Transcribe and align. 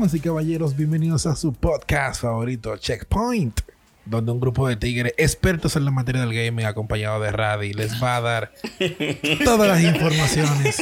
Damas 0.00 0.14
y 0.14 0.20
caballeros, 0.20 0.74
bienvenidos 0.74 1.26
a 1.26 1.36
su 1.36 1.52
podcast 1.52 2.22
favorito, 2.22 2.74
Checkpoint, 2.74 3.60
donde 4.06 4.32
un 4.32 4.40
grupo 4.40 4.66
de 4.66 4.76
tigres 4.76 5.12
expertos 5.18 5.76
en 5.76 5.84
la 5.84 5.90
materia 5.90 6.22
del 6.22 6.32
gaming, 6.32 6.64
acompañado 6.64 7.20
de 7.20 7.30
Radi, 7.30 7.74
les 7.74 8.02
va 8.02 8.16
a 8.16 8.20
dar 8.22 8.52
todas 9.44 9.68
las 9.68 9.82
informaciones 9.82 10.78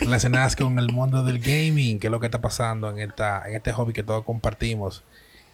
relacionadas 0.00 0.56
con 0.56 0.78
el 0.78 0.90
mundo 0.90 1.22
del 1.22 1.38
gaming, 1.38 1.98
qué 1.98 2.06
es 2.06 2.10
lo 2.10 2.18
que 2.18 2.28
está 2.28 2.40
pasando 2.40 2.88
en, 2.88 2.98
esta, 2.98 3.46
en 3.46 3.56
este 3.56 3.74
hobby 3.74 3.92
que 3.92 4.02
todos 4.02 4.24
compartimos 4.24 5.04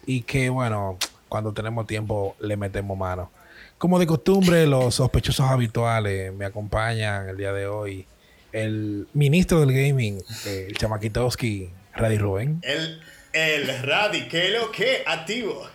y 0.05 0.21
que, 0.21 0.49
bueno, 0.49 0.97
cuando 1.27 1.51
tenemos 1.51 1.85
tiempo 1.85 2.37
le 2.39 2.55
metemos 2.55 2.97
mano. 2.97 3.31
Como 3.79 3.99
de 3.99 4.07
costumbre, 4.07 4.65
los 4.65 4.95
sospechosos 4.95 5.49
habituales 5.49 6.33
me 6.33 6.45
acompañan 6.45 7.27
el 7.27 7.35
día 7.35 7.51
de 7.51 7.67
hoy. 7.67 8.05
El 8.53 9.09
ministro 9.13 9.59
del 9.59 9.73
gaming, 9.73 10.21
el 10.45 10.77
chamaquitowski, 10.77 11.69
Radi 11.95 12.17
Rubén. 12.17 12.59
El, 12.63 13.01
el 13.33 13.83
Radi, 13.83 14.27
¿qué 14.27 14.49
lo 14.49 14.71
que? 14.71 15.03
Activo. 15.05 15.67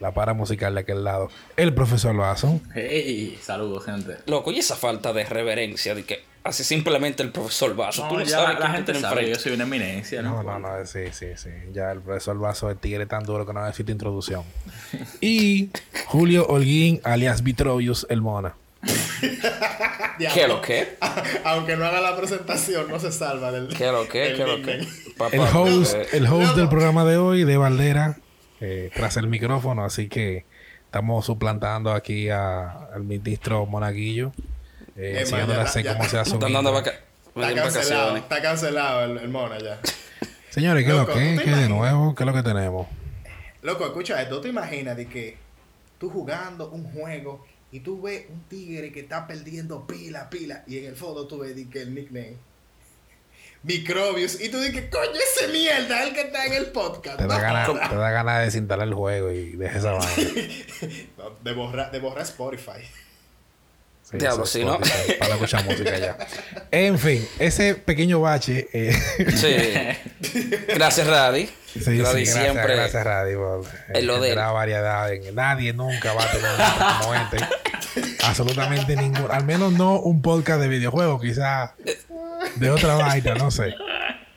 La 0.00 0.12
para 0.12 0.32
musical 0.32 0.74
de 0.74 0.80
aquel 0.80 1.02
lado. 1.02 1.28
El 1.56 1.74
profesor 1.74 2.16
Vaso. 2.16 2.60
Hey, 2.74 3.38
saludos, 3.42 3.84
gente. 3.84 4.16
Loco, 4.26 4.52
y 4.52 4.58
esa 4.58 4.76
falta 4.76 5.12
de 5.12 5.24
reverencia 5.24 5.94
de 5.94 6.04
que 6.04 6.22
así 6.44 6.62
simplemente 6.62 7.22
el 7.22 7.32
profesor 7.32 7.74
Vaso. 7.74 8.04
No, 8.04 8.08
Tú 8.08 8.18
no 8.18 8.22
ya 8.22 8.38
sabes 8.38 8.58
la, 8.60 8.68
la 8.68 8.74
gente 8.74 8.92
te 8.92 9.00
sabe 9.00 9.28
yo 9.28 9.34
soy 9.34 9.52
una 9.52 9.64
eminencia, 9.64 10.22
¿no? 10.22 10.42
No, 10.42 10.58
no, 10.58 10.78
no, 10.78 10.86
sí, 10.86 11.00
sí, 11.10 11.26
sí. 11.36 11.50
Ya 11.72 11.90
el 11.90 12.00
profesor 12.00 12.38
Vaso 12.38 12.70
es 12.70 12.80
tigre 12.80 13.06
tan 13.06 13.24
duro 13.24 13.44
que 13.44 13.52
no 13.52 13.64
necesita 13.64 13.92
introducción. 13.92 14.44
Y 15.20 15.70
Julio 16.06 16.46
Holguín, 16.46 17.00
alias 17.04 17.42
Vitrovius, 17.42 18.06
el 18.08 18.22
Mona. 18.22 18.54
¿Qué 20.34 20.46
lo 20.48 20.60
que? 20.60 20.96
Aunque 21.44 21.76
no 21.76 21.84
haga 21.84 22.00
la 22.00 22.16
presentación, 22.16 22.88
no 22.88 22.98
se 23.00 23.10
salva 23.12 23.50
del. 23.52 23.68
¿Qué 23.68 23.86
lo 23.90 24.08
que? 24.08 24.34
¿Qué 24.36 24.44
lo 24.46 24.62
que? 24.62 24.86
El 25.36 25.40
host, 25.40 25.94
eh, 25.94 26.06
el 26.12 26.26
host 26.26 26.42
no, 26.42 26.46
no. 26.50 26.54
del 26.54 26.68
programa 26.68 27.04
de 27.04 27.16
hoy, 27.16 27.42
de 27.44 27.56
Valdera, 27.56 28.18
eh, 28.60 28.90
tras 28.94 29.16
el 29.16 29.26
micrófono, 29.26 29.84
así 29.84 30.08
que 30.08 30.44
estamos 30.84 31.26
suplantando 31.26 31.92
aquí 31.92 32.28
a- 32.30 32.70
al 32.94 33.02
ministro 33.02 33.66
Monaguillo, 33.66 34.32
eh, 34.96 35.14
Eh, 35.16 35.20
enseñándole 35.22 35.58
man, 35.58 35.66
a 35.66 35.68
hacer 35.68 35.82
ya- 35.84 35.96
cómo 35.96 36.08
se 36.08 36.18
hace 36.18 36.30
un 36.30 36.36
están 36.36 36.52
dando 36.52 36.70
intro. 36.70 36.92
vaca- 36.92 37.04
Está 37.50 37.62
cancelado, 37.62 38.16
está 38.16 38.42
cancelado 38.42 39.04
el, 39.04 39.18
el 39.18 39.28
Mona 39.28 39.58
ya. 39.58 39.78
Señores, 40.50 40.84
¿qué 40.84 40.90
es 40.90 40.96
lo 40.96 41.06
que? 41.06 41.12
¿tú 41.34 41.38
te 41.40 41.44
¿Qué 41.44 41.50
de 41.56 41.68
nuevo? 41.68 42.14
¿Qué 42.14 42.22
es 42.22 42.26
lo 42.26 42.32
que 42.32 42.42
tenemos? 42.42 42.86
Loco, 43.62 43.86
escucha 43.86 44.22
esto. 44.22 44.36
¿Tú 44.36 44.42
te 44.42 44.48
imaginas 44.48 44.96
de 44.96 45.06
que 45.08 45.36
tú 45.98 46.10
jugando 46.10 46.70
un 46.70 46.84
juego 46.92 47.44
y 47.70 47.80
tú 47.80 48.00
ves 48.00 48.26
un 48.30 48.42
tigre 48.44 48.92
que 48.92 49.00
está 49.00 49.26
perdiendo 49.26 49.86
pila, 49.86 50.30
pila, 50.30 50.64
y 50.66 50.78
en 50.78 50.86
el 50.86 50.96
fondo 50.96 51.26
tú 51.26 51.38
ves 51.38 51.54
que 51.70 51.82
el 51.82 51.94
nickname 51.94 52.36
Microbius, 53.62 54.40
y 54.40 54.50
tú 54.50 54.60
dices, 54.60 54.88
coño, 54.90 55.10
ese 55.14 55.48
mierda 55.48 56.02
es 56.02 56.08
el 56.08 56.14
que 56.14 56.20
está 56.22 56.46
en 56.46 56.52
el 56.54 56.66
podcast. 56.66 57.18
Te 57.18 57.26
da 57.26 57.40
ganas 57.40 57.90
ganas 57.90 58.38
de 58.38 58.44
desinstalar 58.44 58.86
el 58.86 58.94
juego 58.94 59.32
y 59.32 59.56
dejar 59.56 59.78
esa 59.78 59.92
vaina. 59.94 60.54
no, 61.18 61.30
de, 61.42 61.52
borrar, 61.52 61.90
de 61.90 61.98
borrar 61.98 62.22
Spotify. 62.22 62.82
Sí, 64.10 64.16
Diablo, 64.16 64.46
sí, 64.46 64.64
¿no? 64.64 64.78
Para 65.18 65.34
escuchar 65.34 65.64
música 65.64 65.98
ya. 65.98 66.16
En 66.70 66.98
fin, 66.98 67.26
ese 67.38 67.74
pequeño 67.74 68.20
bache. 68.20 68.68
eh, 68.72 68.92
Sí. 69.36 70.50
Gracias, 70.68 71.06
Radi. 71.06 71.46
sí, 71.66 71.80
Radi 71.84 71.98
gracias, 71.98 72.34
siempre. 72.42 72.74
gracias, 72.76 73.04
Radi, 73.04 73.34
por 73.34 73.66
lo 74.02 74.20
de 74.20 74.34
la 74.34 74.50
variedad. 74.52 75.10
Nadie 75.34 75.72
nunca 75.74 76.14
va 76.14 76.24
a 76.24 76.30
tener 76.30 76.50
un 76.50 76.98
como 77.00 77.14
este. 77.14 78.16
Absolutamente 78.24 78.96
ninguno. 78.96 79.28
Al 79.30 79.44
menos 79.44 79.72
no 79.74 80.00
un 80.00 80.22
podcast 80.22 80.60
de 80.60 80.68
videojuegos, 80.68 81.20
quizás 81.20 81.72
de 82.56 82.70
otra 82.70 82.94
vaina, 82.94 83.34
no 83.34 83.50
sé. 83.50 83.74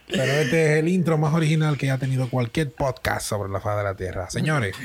Pero 0.08 0.24
este 0.34 0.74
es 0.74 0.80
el 0.80 0.90
intro 0.90 1.18
más 1.18 1.34
original 1.34 1.78
que 1.78 1.90
ha 1.92 1.98
tenido 1.98 2.30
cualquier 2.30 2.72
podcast 2.72 3.26
sobre 3.26 3.50
la 3.50 3.62
faz 3.62 3.78
de 3.78 3.84
la 3.84 3.96
Tierra. 3.96 4.30
Señores, 4.30 4.76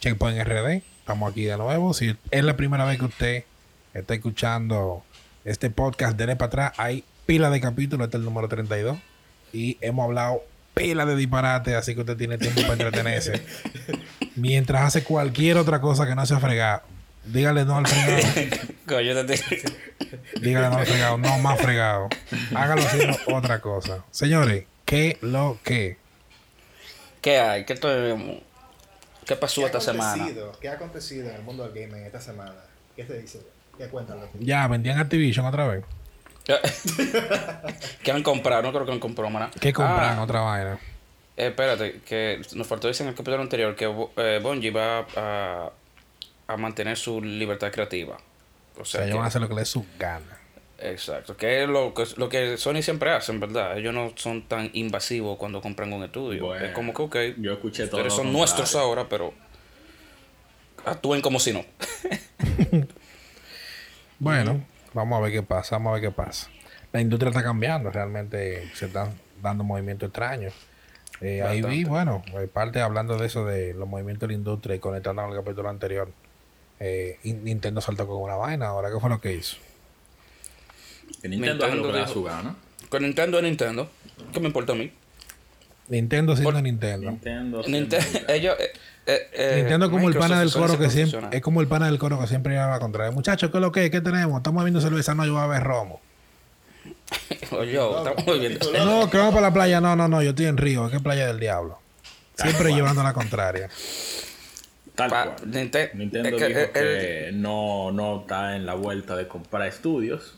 Checkpoint 0.00 0.42
RD, 0.44 0.82
estamos 1.00 1.30
aquí 1.30 1.44
de 1.44 1.56
nuevo. 1.56 1.94
Si 1.94 2.16
es 2.32 2.44
la 2.44 2.56
primera 2.56 2.84
vez 2.84 2.98
que 2.98 3.04
usted 3.04 3.44
está 3.98 4.14
escuchando 4.14 5.04
este 5.44 5.70
podcast, 5.70 6.16
dele 6.16 6.36
para 6.36 6.46
atrás. 6.48 6.72
Hay 6.76 7.04
pila 7.26 7.50
de 7.50 7.60
capítulos, 7.60 8.06
este 8.06 8.16
es 8.16 8.20
el 8.20 8.24
número 8.24 8.48
32. 8.48 8.98
Y 9.52 9.78
hemos 9.80 10.04
hablado 10.04 10.42
pila 10.74 11.06
de 11.06 11.16
disparate, 11.16 11.74
así 11.74 11.94
que 11.94 12.00
usted 12.00 12.16
tiene 12.16 12.36
tiempo 12.38 12.60
para 12.62 12.74
entretenerse. 12.74 13.42
Mientras 14.36 14.82
hace 14.82 15.04
cualquier 15.04 15.56
otra 15.56 15.80
cosa 15.80 16.06
que 16.06 16.14
no 16.14 16.26
sea 16.26 16.38
fregar. 16.40 16.82
Dígale 17.24 17.64
no 17.64 17.76
al 17.78 17.86
fregado. 17.86 18.22
Dígale 20.40 20.68
no 20.70 20.76
al 20.76 20.86
fregado. 20.86 21.18
No 21.18 21.38
más 21.38 21.60
fregado. 21.60 22.08
Hágalo 22.54 22.82
haciendo 22.82 23.16
otra 23.34 23.60
cosa. 23.60 24.04
Señores, 24.10 24.64
¿qué 24.84 25.18
lo 25.22 25.58
que? 25.64 25.96
¿Qué 27.20 27.38
hay? 27.40 27.64
¿Qué, 27.64 27.74
te- 27.74 28.42
¿Qué 29.24 29.34
pasó 29.36 29.62
¿Qué 29.62 29.64
ha 29.64 29.66
esta 29.66 29.80
semana? 29.80 30.12
acontecido? 30.12 30.52
¿Qué 30.60 30.68
ha 30.68 30.72
acontecido 30.74 31.28
en 31.30 31.36
el 31.36 31.42
mundo 31.42 31.66
del 31.68 31.72
gaming 31.88 32.04
esta 32.04 32.20
semana? 32.20 32.54
¿Qué 32.94 33.02
te 33.04 33.18
dice? 33.20 33.40
Ya, 34.40 34.66
vendían 34.68 34.98
Activision 34.98 35.46
otra 35.46 35.66
vez. 35.68 35.84
¿Qué 38.02 38.10
han 38.12 38.22
comprado? 38.22 38.62
No 38.62 38.72
creo 38.72 38.86
que 38.86 38.92
han 38.92 39.00
comprado, 39.00 39.30
maná. 39.30 39.50
¿Qué 39.60 39.72
compran? 39.72 40.18
Ah, 40.18 40.22
Otra 40.22 40.40
vaina. 40.40 40.78
eh, 41.36 41.48
espérate, 41.48 42.00
que 42.06 42.40
nos 42.54 42.66
faltó 42.66 42.86
decir 42.88 43.02
en 43.04 43.08
el 43.10 43.14
capítulo 43.14 43.42
anterior 43.42 43.74
que 43.74 43.84
eh, 44.16 44.40
Bungie 44.42 44.70
va 44.70 45.06
a, 45.16 45.70
a 46.46 46.56
mantener 46.56 46.96
su 46.96 47.20
libertad 47.20 47.70
creativa. 47.72 48.16
O 48.78 48.82
O 48.82 48.84
sea, 48.84 49.00
ellos 49.02 49.12
que- 49.12 49.16
van 49.16 49.24
a 49.24 49.28
hacer 49.28 49.40
lo 49.40 49.48
que 49.48 49.54
les 49.54 49.68
su 49.68 49.84
gana. 49.98 50.38
Exacto, 50.78 51.36
que 51.38 51.62
es 51.62 51.68
lo 51.68 51.94
que, 51.94 52.04
lo 52.16 52.28
que 52.28 52.58
Sony 52.58 52.82
siempre 52.82 53.10
hacen, 53.10 53.40
¿verdad? 53.40 53.78
Ellos 53.78 53.94
no 53.94 54.12
son 54.14 54.42
tan 54.46 54.68
invasivos 54.74 55.38
cuando 55.38 55.60
compran 55.62 55.90
un 55.92 56.04
estudio. 56.04 56.44
Bueno, 56.46 56.66
es 56.66 56.72
como 56.72 56.92
que, 56.92 57.02
ok, 57.02 57.16
Yo 57.40 57.54
escuché 57.54 57.86
todo. 57.86 57.96
ustedes 58.02 58.12
son 58.14 58.30
nuestros 58.32 58.74
ahora, 58.76 59.08
pero 59.08 59.32
actúen 60.84 61.22
como 61.22 61.40
si 61.40 61.52
no. 61.54 61.64
Bueno, 64.18 64.64
vamos 64.94 65.18
a 65.18 65.22
ver 65.22 65.32
qué 65.32 65.42
pasa, 65.42 65.76
vamos 65.76 65.90
a 65.90 65.94
ver 65.94 66.02
qué 66.02 66.10
pasa. 66.10 66.48
La 66.92 67.00
industria 67.00 67.30
está 67.30 67.42
cambiando, 67.42 67.90
realmente 67.90 68.70
se 68.74 68.86
están 68.86 69.14
dando 69.42 69.64
movimientos 69.64 70.08
extraños. 70.08 70.54
Eh, 71.20 71.42
ahí 71.42 71.62
vi, 71.62 71.84
bueno, 71.84 72.22
hay 72.38 72.46
parte 72.46 72.80
hablando 72.80 73.16
de 73.16 73.26
eso, 73.26 73.44
de 73.44 73.74
los 73.74 73.88
movimientos 73.88 74.28
de 74.28 74.34
la 74.34 74.38
industria 74.38 74.76
y 74.76 74.78
conectando 74.78 75.22
al 75.22 75.34
capítulo 75.34 75.68
anterior. 75.68 76.10
Eh, 76.78 77.18
Nintendo 77.24 77.80
saltó 77.80 78.06
con 78.06 78.20
una 78.20 78.36
vaina, 78.36 78.66
ahora 78.66 78.90
qué 78.92 79.00
fue 79.00 79.08
lo 79.10 79.20
que 79.20 79.34
hizo. 79.34 79.56
Que 81.22 81.28
Nintendo 81.28 81.66
lo 81.68 81.82
que 81.86 81.92
da 81.92 81.98
dijo- 82.00 82.12
su 82.12 82.22
gana. 82.24 82.54
Con 82.88 83.02
Nintendo 83.02 83.38
es 83.38 83.44
Nintendo. 83.44 83.90
¿Qué 84.32 84.40
me 84.40 84.46
importa 84.46 84.72
a 84.72 84.76
mí? 84.76 84.92
Nintendo 85.88 86.34
siendo 86.36 86.60
Nintendo. 86.60 87.10
Nintendo. 87.10 87.62
Ellos, 88.28 88.56
eh, 88.58 88.72
eh, 89.06 89.30
eh, 89.32 89.52
Nintendo 89.58 89.90
como 89.90 90.08
el 90.08 90.16
pana 90.16 90.40
del 90.40 90.52
coro 90.52 90.78
que 90.78 90.90
siempre 90.90 91.20
es 91.32 91.40
como 91.42 91.60
el 91.60 91.68
pana 91.68 91.86
del 91.86 91.98
coro 91.98 92.18
que 92.20 92.26
siempre 92.26 92.54
lleva 92.54 92.68
la 92.68 92.80
contraria. 92.80 93.12
Muchachos, 93.12 93.50
¿qué 93.50 93.58
es 93.58 93.60
lo 93.60 93.70
que? 93.72 93.84
es? 93.84 93.90
¿Qué 93.90 94.00
tenemos? 94.00 94.36
Estamos 94.38 94.62
bebiendo 94.64 94.80
cerveza, 94.80 95.14
no, 95.14 95.24
yo 95.24 95.34
voy 95.34 95.42
a 95.42 95.46
ver 95.46 95.62
romo. 95.62 96.00
Oye, 97.52 97.72
yo, 97.72 97.98
estamos 98.08 98.40
viendo. 98.40 98.72
No, 98.84 99.08
que 99.10 99.16
vamos 99.18 99.34
para 99.34 99.48
la 99.48 99.52
playa. 99.54 99.80
No, 99.80 99.94
no, 99.94 100.08
no, 100.08 100.22
yo 100.22 100.30
estoy 100.30 100.46
en 100.46 100.56
Río, 100.56 100.90
¿qué 100.90 100.98
playa 101.00 101.26
del 101.28 101.38
diablo? 101.38 101.78
Siempre 102.34 102.72
llevando 102.74 103.02
la 103.02 103.12
contraria. 103.12 103.68
Tal 104.94 105.10
Pa- 105.10 105.34
cual. 105.36 105.50
Ninte- 105.50 105.92
Nintendo 105.94 106.28
es 106.30 106.34
que, 106.42 106.48
dijo 106.48 106.72
que 106.72 107.30
no, 107.32 107.92
no 107.92 108.20
está 108.22 108.56
en 108.56 108.66
la 108.66 108.74
vuelta 108.74 109.14
de 109.14 109.28
comprar 109.28 109.68
estudios, 109.68 110.34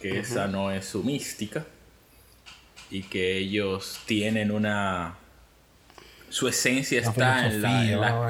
que 0.00 0.18
esa 0.20 0.46
no 0.48 0.70
es 0.72 0.86
su 0.86 1.02
mística 1.04 1.64
y 2.92 3.02
que 3.04 3.38
ellos 3.38 4.00
tienen 4.06 4.50
una... 4.50 5.14
Su 6.28 6.46
esencia 6.48 7.00
está 7.00 7.46
en 7.46 7.62
la, 7.62 7.70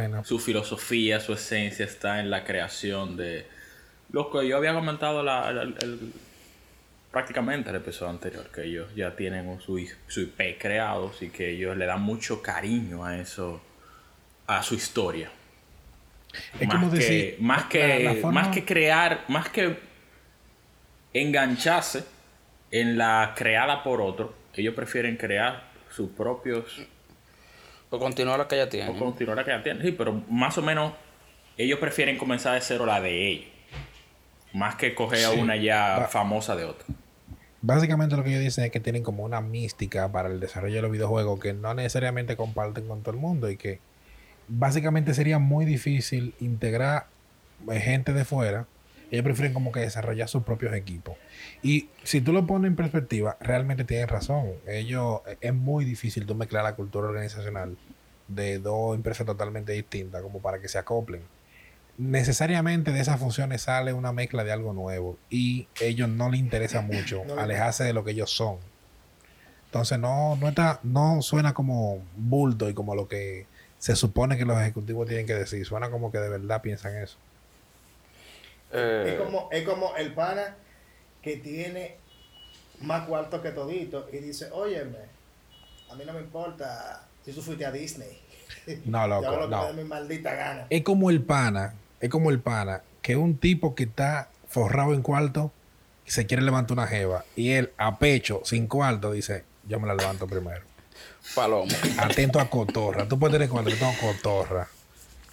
en. 0.04 0.25
Su 0.25 0.38
filosofía, 0.38 1.20
su 1.20 1.32
esencia 1.34 1.84
está 1.84 2.20
en 2.20 2.31
la 2.31 2.44
creación 2.44 3.16
de... 3.16 3.46
Lo 4.10 4.31
que 4.31 4.46
yo 4.46 4.56
había 4.56 4.72
comentado 4.75 5.22
la- 5.22 5.52
la- 5.52 5.62
el- 5.62 6.12
prácticamente 7.10 7.70
el 7.70 7.76
episodio 7.76 8.10
anterior, 8.10 8.50
que 8.54 8.64
ellos 8.64 8.88
ya 8.96 9.14
tienen 9.16 9.46
un- 9.48 9.60
su, 9.60 9.78
su 10.08 10.20
IP 10.20 10.58
creados 10.60 11.22
y 11.22 11.28
que 11.28 11.50
ellos 11.50 11.76
le 11.76 11.86
dan 11.86 12.02
mucho 12.02 12.40
cariño 12.42 13.04
a 13.04 13.19
eso, 13.19 13.60
a 14.46 14.62
su 14.62 14.75
historia 14.75 15.31
Es 16.60 16.66
más 16.66 16.76
como 16.76 16.90
que, 16.90 16.96
decir. 16.98 17.36
más 17.40 17.64
que 17.66 17.86
la- 18.04 18.12
la 18.14 18.20
forma- 18.20 18.42
más 18.42 18.48
que 18.54 18.64
crear 18.64 19.25
más 19.28 19.48
que 19.50 19.78
engancharse 21.14 22.04
en 22.70 22.96
la 22.96 23.34
creada 23.36 23.82
por 23.82 24.00
otro 24.00 24.34
ellos 24.54 24.75
prefieren 24.75 25.16
crear 25.16 25.70
sus 25.90 26.10
propios 26.10 26.64
O 27.90 27.99
continuar 27.99 28.38
la 28.38 28.49
que 28.49 28.56
ya 28.56 28.64
o 28.64 28.69
tienen. 28.69 28.99
continuar 28.99 29.37
la 29.37 29.44
que 29.44 29.50
ya 29.50 29.62
tienen. 29.62 29.82
Sí 29.82 29.93
pero 29.93 30.12
más 30.28 30.56
o 30.58 30.62
menos 30.62 30.93
ellos 31.58 31.78
prefieren 31.78 32.16
comenzar 32.19 32.54
de 32.54 32.60
cero 32.62 32.87
la 32.87 33.00
de 33.00 33.28
ellos 33.28 33.46
más 34.54 34.75
que 34.76 34.94
coger 34.94 35.25
a 35.25 35.31
una 35.31 35.56
ya 35.56 35.99
Va- 36.00 36.08
famosa 36.08 36.54
de 36.56 36.64
otra. 36.66 36.87
Básicamente 37.62 38.16
lo 38.16 38.25
que 38.25 38.31
ellos 38.31 38.43
dicen 38.43 38.64
es 38.64 38.70
que 38.70 38.81
tienen 38.81 39.02
como 39.02 39.22
una 39.25 39.40
mística 39.40 40.10
para 40.10 40.28
el 40.28 40.40
desarrollo 40.40 40.76
de 40.76 40.82
los 40.82 40.90
videojuegos 40.90 41.38
que 41.40 41.52
no 41.55 41.72
necesariamente 41.75 42.37
comparten 42.37 42.87
con 42.88 43.02
todo 43.02 43.14
el 43.14 43.20
mundo 43.20 43.48
y 43.50 43.56
que 43.56 43.78
básicamente 44.48 45.14
sería 45.14 45.38
muy 45.38 45.64
difícil 45.64 46.34
integrar 46.40 47.06
eh, 47.70 47.78
gente 47.81 48.12
de 48.12 48.25
fuera 48.25 48.66
Ellos 49.12 49.24
prefieren 49.24 49.52
como 49.52 49.72
que 49.72 49.80
desarrollar 49.80 50.26
sus 50.26 50.42
propios 50.42 50.72
equipos. 50.72 51.16
Y 51.62 51.90
si 52.02 52.22
tú 52.22 52.32
lo 52.32 52.46
pones 52.46 52.70
en 52.70 52.76
perspectiva, 52.76 53.36
realmente 53.40 53.84
tienes 53.84 54.08
razón. 54.08 54.54
Ellos, 54.66 55.20
es 55.42 55.52
muy 55.52 55.84
difícil 55.84 56.24
tú 56.24 56.34
mezclar 56.34 56.64
la 56.64 56.74
cultura 56.74 57.08
organizacional 57.08 57.76
de 58.26 58.58
dos 58.58 58.94
empresas 58.94 59.26
totalmente 59.26 59.72
distintas 59.72 60.22
como 60.22 60.40
para 60.40 60.60
que 60.62 60.68
se 60.68 60.78
acoplen. 60.78 61.20
Necesariamente 61.98 62.90
de 62.90 63.00
esas 63.00 63.20
funciones 63.20 63.60
sale 63.60 63.92
una 63.92 64.12
mezcla 64.12 64.44
de 64.44 64.52
algo 64.52 64.72
nuevo 64.72 65.18
y 65.28 65.68
ellos 65.82 66.08
no 66.08 66.30
les 66.30 66.40
interesa 66.40 66.80
mucho 66.80 67.22
No 67.26 67.38
alejarse 67.38 67.84
de 67.84 67.92
lo 67.92 68.04
que 68.04 68.12
ellos 68.12 68.30
son. 68.30 68.56
Entonces 69.66 69.98
no, 69.98 70.36
no 70.36 70.48
está, 70.48 70.80
no 70.84 71.20
suena 71.20 71.52
como 71.52 72.02
bulto 72.16 72.70
y 72.70 72.72
como 72.72 72.94
lo 72.94 73.08
que 73.08 73.46
se 73.78 73.94
supone 73.94 74.38
que 74.38 74.46
los 74.46 74.58
ejecutivos 74.58 75.06
tienen 75.06 75.26
que 75.26 75.34
decir. 75.34 75.66
Suena 75.66 75.90
como 75.90 76.10
que 76.10 76.16
de 76.16 76.30
verdad 76.30 76.62
piensan 76.62 76.96
eso. 76.96 77.18
Eh, 78.72 79.04
Es 79.16 79.20
como, 79.24 79.48
es 79.52 79.64
como 79.64 79.94
el 79.96 80.12
pana 80.14 80.56
que 81.22 81.36
tiene 81.36 81.96
más 82.80 83.06
cuarto 83.06 83.42
que 83.42 83.50
todito 83.50 84.08
y 84.12 84.19
dice, 84.19 84.48
óyeme, 84.52 84.98
a 85.90 85.94
mí 85.94 86.04
no 86.04 86.12
me 86.14 86.20
importa 86.20 87.06
si 87.24 87.32
tú 87.32 87.42
fuiste 87.42 87.64
a 87.66 87.70
Disney. 87.72 88.19
No, 88.86 89.06
Yo 89.06 89.20
loco, 89.20 89.30
lo 89.36 89.40
que 89.42 89.48
me 89.48 89.56
no. 89.56 89.72
mi 89.74 89.84
maldita 89.84 90.34
gana. 90.34 90.66
Es 90.70 90.82
como 90.82 91.10
el 91.10 91.22
pana, 91.22 91.74
es 92.00 92.10
como 92.10 92.30
el 92.30 92.40
pana, 92.40 92.82
que 93.02 93.16
un 93.16 93.36
tipo 93.36 93.74
que 93.74 93.84
está 93.84 94.28
forrado 94.48 94.94
en 94.94 95.02
cuarto 95.02 95.52
y 96.06 96.10
se 96.10 96.26
quiere 96.26 96.42
levantar 96.42 96.72
una 96.76 96.86
jeva 96.86 97.24
y 97.36 97.52
él 97.52 97.72
a 97.76 97.98
pecho, 97.98 98.40
sin 98.44 98.66
cuarto, 98.66 99.12
dice, 99.12 99.44
yo 99.69 99.78
me 99.78 99.86
la 99.86 99.94
levanto 99.94 100.26
primero. 100.26 100.62
Palomo. 101.34 101.70
Atento 101.98 102.40
a 102.40 102.50
cotorra. 102.50 103.06
Tú 103.06 103.19
puedes 103.19 103.32
tener 103.32 103.48
cuarto, 103.48 103.70
yo 103.70 103.76
tengo 103.78 103.92
cotorra. 104.00 104.69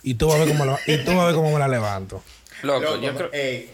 Y 0.03 0.13
tú 0.13 0.27
vas 0.27 0.35
a 0.35 0.39
ver 0.45 0.47
cómo, 0.49 0.65
la- 0.65 0.79
y 0.85 0.97
tú 1.03 1.11
vas 1.11 1.21
a 1.21 1.25
ver 1.25 1.35
cómo 1.35 1.51
me 1.51 1.59
la 1.59 1.67
levanto. 1.67 2.23
Loco, 2.61 2.79
Loco, 2.81 2.97
yo 2.97 3.15
creo. 3.15 3.29
ey, 3.33 3.69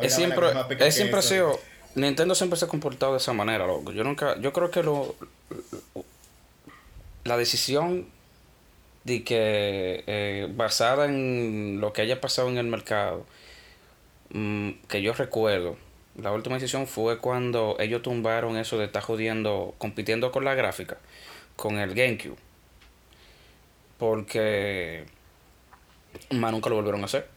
es 0.00 0.14
siempre, 0.14 0.48
es 0.78 0.94
siempre 0.94 1.18
ha 1.20 1.22
sido. 1.22 1.58
Nintendo 1.94 2.34
siempre 2.34 2.58
se 2.58 2.66
ha 2.66 2.68
comportado 2.68 3.12
de 3.12 3.18
esa 3.18 3.32
manera, 3.32 3.66
loco. 3.66 3.92
Yo 3.92 4.04
nunca. 4.04 4.38
Yo 4.40 4.52
creo 4.52 4.70
que 4.70 4.82
lo. 4.82 5.16
La 7.24 7.36
decisión 7.36 8.06
de 9.04 9.24
que. 9.24 10.04
eh, 10.06 10.48
basada 10.54 11.06
en 11.06 11.80
lo 11.80 11.92
que 11.92 12.02
haya 12.02 12.20
pasado 12.20 12.48
en 12.48 12.58
el 12.58 12.66
mercado. 12.66 13.26
mm, 14.30 14.70
que 14.88 15.02
yo 15.02 15.12
recuerdo. 15.14 15.76
La 16.16 16.32
última 16.32 16.56
decisión 16.56 16.86
fue 16.86 17.18
cuando 17.18 17.76
ellos 17.78 18.02
tumbaron 18.02 18.56
eso 18.56 18.78
de 18.78 18.86
estar 18.86 19.02
jodiendo. 19.02 19.74
compitiendo 19.78 20.32
con 20.32 20.44
la 20.44 20.54
gráfica. 20.54 20.98
Con 21.56 21.78
el 21.78 21.94
GameCube. 21.94 22.36
Porque. 23.98 25.04
Más 26.30 26.52
nunca 26.52 26.68
lo 26.70 26.76
volvieron 26.76 27.02
a 27.02 27.06
hacer. 27.06 27.28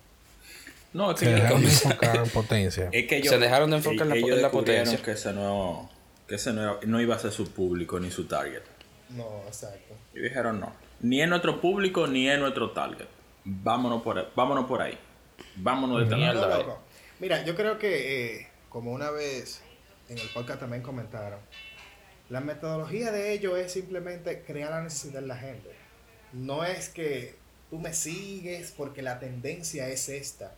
No, 0.93 1.11
es 1.11 1.19
que 1.19 1.25
Se 1.25 1.31
dejaron 1.33 1.61
de 1.61 1.67
enfocar 1.69 2.15
en 2.17 2.29
potencia. 2.33 2.89
Es 2.91 3.07
que 3.07 3.23
Se 3.23 3.37
dejaron 3.37 3.69
de 3.71 3.77
enfocar 3.77 4.01
en 4.03 4.09
la- 4.09 4.15
ellos 4.15 4.29
en 4.31 4.41
la 4.41 4.51
potencia. 4.51 5.01
que 5.01 5.11
ese 5.11 5.33
no, 5.33 5.89
que 6.27 6.35
ese 6.35 6.53
no, 6.53 6.61
era- 6.63 6.79
no 6.85 7.01
iba 7.01 7.15
a 7.15 7.19
ser 7.19 7.31
su 7.31 7.51
público 7.51 7.99
ni 7.99 8.09
su 8.11 8.25
target. 8.25 8.61
No, 9.09 9.43
exacto. 9.47 9.95
Y 10.13 10.19
dijeron 10.19 10.59
no. 10.59 10.73
Ni 11.01 11.21
es 11.21 11.27
nuestro 11.29 11.61
público 11.61 12.07
ni 12.07 12.29
es 12.29 12.39
nuestro 12.39 12.71
target. 12.71 13.05
Vámonos 13.45 14.01
por, 14.03 14.31
vámonos 14.35 14.65
por 14.65 14.81
ahí. 14.81 14.97
Vámonos 15.55 15.99
de 16.01 16.05
No. 16.09 16.17
Mierda, 16.17 16.57
loco. 16.57 16.79
Mira, 17.19 17.43
yo 17.45 17.55
creo 17.55 17.77
que, 17.79 18.35
eh, 18.37 18.47
como 18.69 18.91
una 18.91 19.09
vez 19.11 19.61
en 20.09 20.17
el 20.17 20.27
podcast 20.29 20.59
también 20.59 20.81
comentaron, 20.83 21.39
la 22.29 22.41
metodología 22.41 23.11
de 23.11 23.33
ellos 23.33 23.57
es 23.57 23.71
simplemente 23.71 24.43
crear 24.43 24.71
la 24.71 24.81
necesidad 24.81 25.21
en 25.21 25.27
la 25.27 25.37
gente. 25.37 25.69
No 26.33 26.63
es 26.63 26.89
que 26.89 27.35
tú 27.69 27.79
me 27.79 27.93
sigues 27.93 28.71
porque 28.75 29.01
la 29.01 29.19
tendencia 29.19 29.87
es 29.89 30.09
esta, 30.09 30.53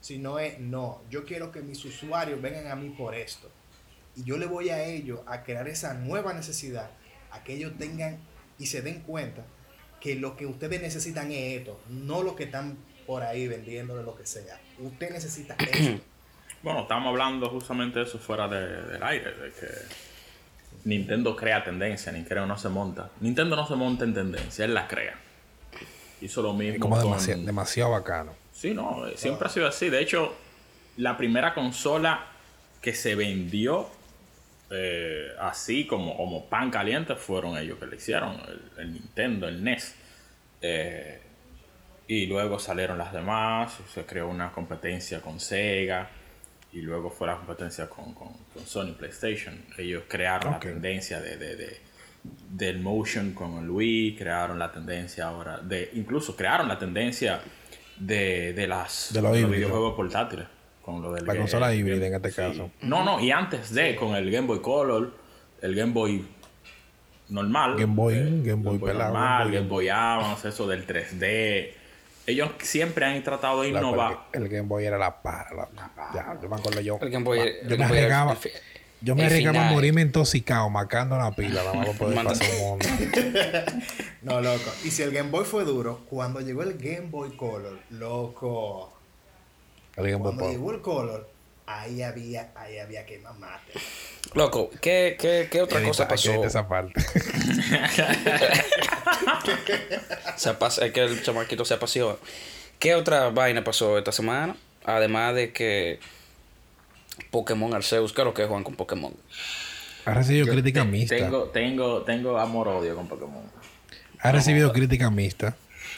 sino 0.00 0.38
es, 0.38 0.58
no, 0.60 1.02
yo 1.10 1.24
quiero 1.24 1.50
que 1.52 1.60
mis 1.60 1.84
usuarios 1.84 2.40
vengan 2.40 2.68
a 2.68 2.76
mí 2.76 2.90
por 2.90 3.14
esto. 3.14 3.50
Y 4.14 4.24
yo 4.24 4.38
le 4.38 4.46
voy 4.46 4.70
a 4.70 4.82
ellos 4.84 5.20
a 5.26 5.42
crear 5.42 5.68
esa 5.68 5.94
nueva 5.94 6.32
necesidad, 6.32 6.90
a 7.30 7.42
que 7.44 7.54
ellos 7.54 7.72
tengan 7.78 8.18
y 8.58 8.66
se 8.66 8.80
den 8.82 9.00
cuenta 9.00 9.42
que 10.00 10.14
lo 10.14 10.36
que 10.36 10.46
ustedes 10.46 10.80
necesitan 10.80 11.30
es 11.32 11.58
esto, 11.58 11.80
no 11.88 12.22
lo 12.22 12.36
que 12.36 12.44
están 12.44 12.76
por 13.06 13.22
ahí 13.22 13.46
vendiéndole 13.48 14.02
lo 14.02 14.16
que 14.16 14.26
sea. 14.26 14.58
Usted 14.78 15.10
necesita 15.10 15.54
esto. 15.58 16.02
Bueno, 16.62 16.82
estamos 16.82 17.08
hablando 17.08 17.48
justamente 17.50 17.98
de 18.00 18.04
eso 18.06 18.18
fuera 18.18 18.48
de- 18.48 18.82
del 18.92 19.02
aire, 19.02 19.32
de 19.32 19.50
que 19.52 19.66
Nintendo 20.84 21.34
crea 21.36 21.62
tendencia, 21.64 22.12
Nintendo 22.12 22.46
no 22.46 22.58
se 22.58 22.68
monta. 22.68 23.10
Nintendo 23.20 23.56
no 23.56 23.66
se 23.66 23.74
monta 23.74 24.04
en 24.04 24.14
tendencia, 24.14 24.64
él 24.64 24.74
la 24.74 24.86
crea. 24.88 25.14
Hizo 26.20 26.40
lo 26.42 26.52
mismo 26.54 26.74
Es 26.74 26.80
como 26.80 26.96
con- 26.96 27.04
demasiado, 27.04 27.42
demasiado 27.42 27.90
bacano. 27.92 28.32
Sí, 28.56 28.72
no, 28.72 29.06
eh, 29.06 29.16
siempre 29.16 29.46
ha 29.46 29.50
sido 29.50 29.66
así. 29.66 29.90
De 29.90 30.00
hecho, 30.00 30.34
la 30.96 31.16
primera 31.16 31.52
consola 31.52 32.26
que 32.80 32.94
se 32.94 33.14
vendió 33.14 33.88
eh, 34.70 35.28
así 35.40 35.86
como, 35.86 36.16
como 36.16 36.46
pan 36.46 36.70
caliente 36.70 37.14
fueron 37.16 37.56
ellos 37.58 37.78
que 37.78 37.86
le 37.86 37.96
hicieron, 37.96 38.40
el, 38.48 38.80
el 38.80 38.92
Nintendo, 38.94 39.46
el 39.46 39.62
NES. 39.62 39.94
Eh, 40.62 41.20
y 42.08 42.26
luego 42.26 42.58
salieron 42.58 42.98
las 42.98 43.12
demás, 43.12 43.76
se 43.92 44.04
creó 44.06 44.28
una 44.28 44.52
competencia 44.52 45.20
con 45.20 45.38
Sega 45.40 46.08
y 46.72 46.80
luego 46.80 47.10
fue 47.10 47.26
la 47.26 47.36
competencia 47.36 47.88
con, 47.88 48.14
con, 48.14 48.32
con 48.54 48.64
Sony 48.66 48.94
PlayStation. 48.96 49.64
Ellos 49.76 50.04
crearon 50.08 50.52
la 50.52 50.60
tendencia 50.60 51.20
de, 51.20 51.36
de- 51.36 51.56
de- 51.56 51.80
del 52.50 52.80
motion 52.80 53.32
con 53.34 53.62
el 53.62 53.70
Wii, 53.70 54.16
crearon 54.16 54.58
la 54.58 54.72
tendencia 54.72 55.26
ahora 55.26 55.58
de, 55.58 55.90
incluso 55.94 56.34
crearon 56.34 56.66
la 56.66 56.76
tendencia 56.78 57.40
de, 57.98 58.52
de 58.52 58.66
las 58.66 59.12
De 59.12 59.22
lo 59.22 59.32
los 59.34 59.50
videojuegos 59.50 59.94
portátiles. 59.94 60.46
Con 60.82 61.02
lo 61.02 61.12
del 61.12 61.26
La 61.26 61.34
consola 61.36 61.74
híbrida 61.74 61.96
Game- 61.96 62.06
en 62.08 62.14
este 62.14 62.30
sí. 62.30 62.36
caso. 62.36 62.70
No, 62.82 63.04
no, 63.04 63.18
y 63.20 63.30
antes 63.32 63.74
de, 63.74 63.96
con 63.96 64.14
el 64.14 64.30
Game 64.30 64.46
Boy 64.46 64.60
Color, 64.60 65.12
el 65.62 65.74
Game 65.74 65.92
Boy 65.92 66.24
normal. 67.28 67.76
Game 67.76 67.94
Boy, 67.94 68.14
eh, 68.14 68.40
Game 68.44 68.62
Boy 68.62 68.78
pelado, 68.78 69.12
normal, 69.12 69.44
Game 69.46 69.56
Game 69.56 69.68
Boy 69.68 69.88
Advance, 69.88 70.48
eso 70.48 70.66
del 70.68 70.86
3D. 70.86 71.72
Ellos 72.28 72.50
siempre 72.60 73.04
han 73.06 73.22
tratado 73.22 73.62
de 73.62 73.70
La- 73.72 73.80
innovar. 73.80 74.18
el, 74.32 74.44
el 74.44 74.48
Game 74.48 74.68
Boy 74.68 74.84
era 74.84 74.98
la 74.98 75.22
para. 75.22 75.54
la- 75.54 75.68
ya, 76.14 76.38
yo 76.40 76.48
me 76.48 76.56
acuerdo 76.56 76.80
yo. 76.80 76.98
El 77.00 77.10
Game 77.10 77.24
Boy- 77.24 77.38
yo 77.38 77.44
el 77.44 77.68
me 77.70 77.76
Game 77.76 77.88
Boy 77.88 77.98
era 77.98 78.36
Yo 79.06 79.14
me 79.14 79.24
arriesgaba 79.26 79.68
a 79.68 79.72
morirme 79.72 80.02
intoxicado, 80.02 80.68
marcando 80.68 81.14
una 81.14 81.30
pila, 81.34 81.62
nada 81.62 81.74
más 81.74 81.88
poder 81.90 82.24
pasar 82.24 82.48
un 82.54 82.58
mundo. 82.60 82.86
No, 84.22 84.40
loco. 84.40 84.72
Y 84.84 84.90
si 84.90 85.02
el 85.02 85.12
Game 85.12 85.30
Boy 85.30 85.44
fue 85.44 85.64
duro, 85.64 86.00
cuando 86.10 86.40
llegó 86.40 86.64
el 86.64 86.76
Game 86.76 87.06
Boy 87.10 87.36
Color, 87.36 87.78
loco. 87.90 88.92
El 89.96 90.04
Game 90.10 90.16
Boy 90.16 90.34
Cuando 90.34 90.50
llegó 90.50 90.72
el 90.72 90.80
Color, 90.80 91.30
ahí 91.66 92.02
había, 92.02 92.50
ahí 92.56 92.78
había 92.78 93.06
que 93.06 93.18
mamarte. 93.20 93.74
Loco, 94.34 94.70
¿qué, 94.80 95.16
qué, 95.20 95.46
qué 95.48 95.62
otra 95.62 95.78
Edita- 95.78 95.86
cosa 95.88 96.08
pasó? 96.08 96.44
esa 96.44 96.66
parte. 96.66 97.00
Se 100.36 100.50
apas- 100.50 100.78
es 100.82 100.92
que 100.92 101.00
el 101.04 101.22
chamaquito 101.22 101.64
se 101.64 101.74
apasionó. 101.74 102.18
¿Qué 102.78 102.94
otra 102.94 103.30
vaina 103.30 103.62
pasó 103.64 103.96
esta 103.98 104.12
semana? 104.12 104.56
Además 104.84 105.34
de 105.34 105.52
que 105.52 105.98
Pokémon 107.30 107.72
Arceus, 107.74 108.12
¿qué 108.12 108.20
es 108.22 108.24
lo 108.24 108.34
que 108.34 108.46
Juan 108.46 108.64
con 108.64 108.74
Pokémon? 108.74 109.14
Ha 110.04 110.14
recibido 110.14 110.46
Yo 110.46 110.52
crítica 110.52 110.82
te- 110.82 110.88
mixta. 110.88 111.16
Tengo, 111.16 111.44
tengo, 111.44 112.02
tengo 112.02 112.38
amor-odio 112.38 112.94
con 112.94 113.08
Pokémon. 113.08 113.42
Ha 114.20 114.32
recibido 114.32 114.72
crítica 114.72 115.10
mixta. 115.10 115.56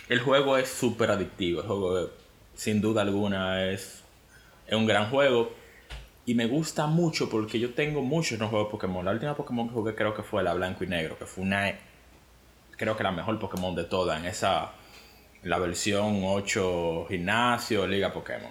El 0.09 0.21
juego 0.21 0.57
es 0.57 0.69
súper 0.69 1.11
adictivo. 1.11 1.61
El 1.61 1.67
juego, 1.67 1.99
eh, 2.01 2.09
sin 2.55 2.81
duda 2.81 3.03
alguna, 3.03 3.71
es, 3.71 4.03
es 4.67 4.75
un 4.75 4.87
gran 4.87 5.11
juego. 5.11 5.53
Y 6.25 6.35
me 6.35 6.47
gusta 6.47 6.87
mucho 6.87 7.29
porque 7.31 7.59
yo 7.59 7.75
tengo 7.75 8.03
muchos 8.03 8.39
no 8.39 8.49
juegos 8.49 8.69
de 8.69 8.71
Pokémon. 8.73 9.05
La 9.05 9.13
última 9.13 9.35
Pokémon 9.35 9.69
que 9.69 9.75
jugué 9.75 9.95
creo 9.95 10.15
que 10.15 10.23
fue 10.23 10.43
la 10.43 10.55
blanco 10.55 10.85
y 10.85 10.87
negro, 10.87 11.19
que 11.19 11.27
fue 11.27 11.45
una. 11.45 11.73
Creo 12.77 12.97
que 12.97 13.03
la 13.03 13.13
mejor 13.13 13.39
Pokémon 13.39 13.75
de 13.75 13.85
todas. 13.85 14.19
En 14.21 14.27
esa. 14.27 14.73
La 15.45 15.59
versión 15.59 16.23
8 16.25 17.07
gimnasio, 17.09 17.87
Liga 17.87 18.13
Pokémon. 18.13 18.51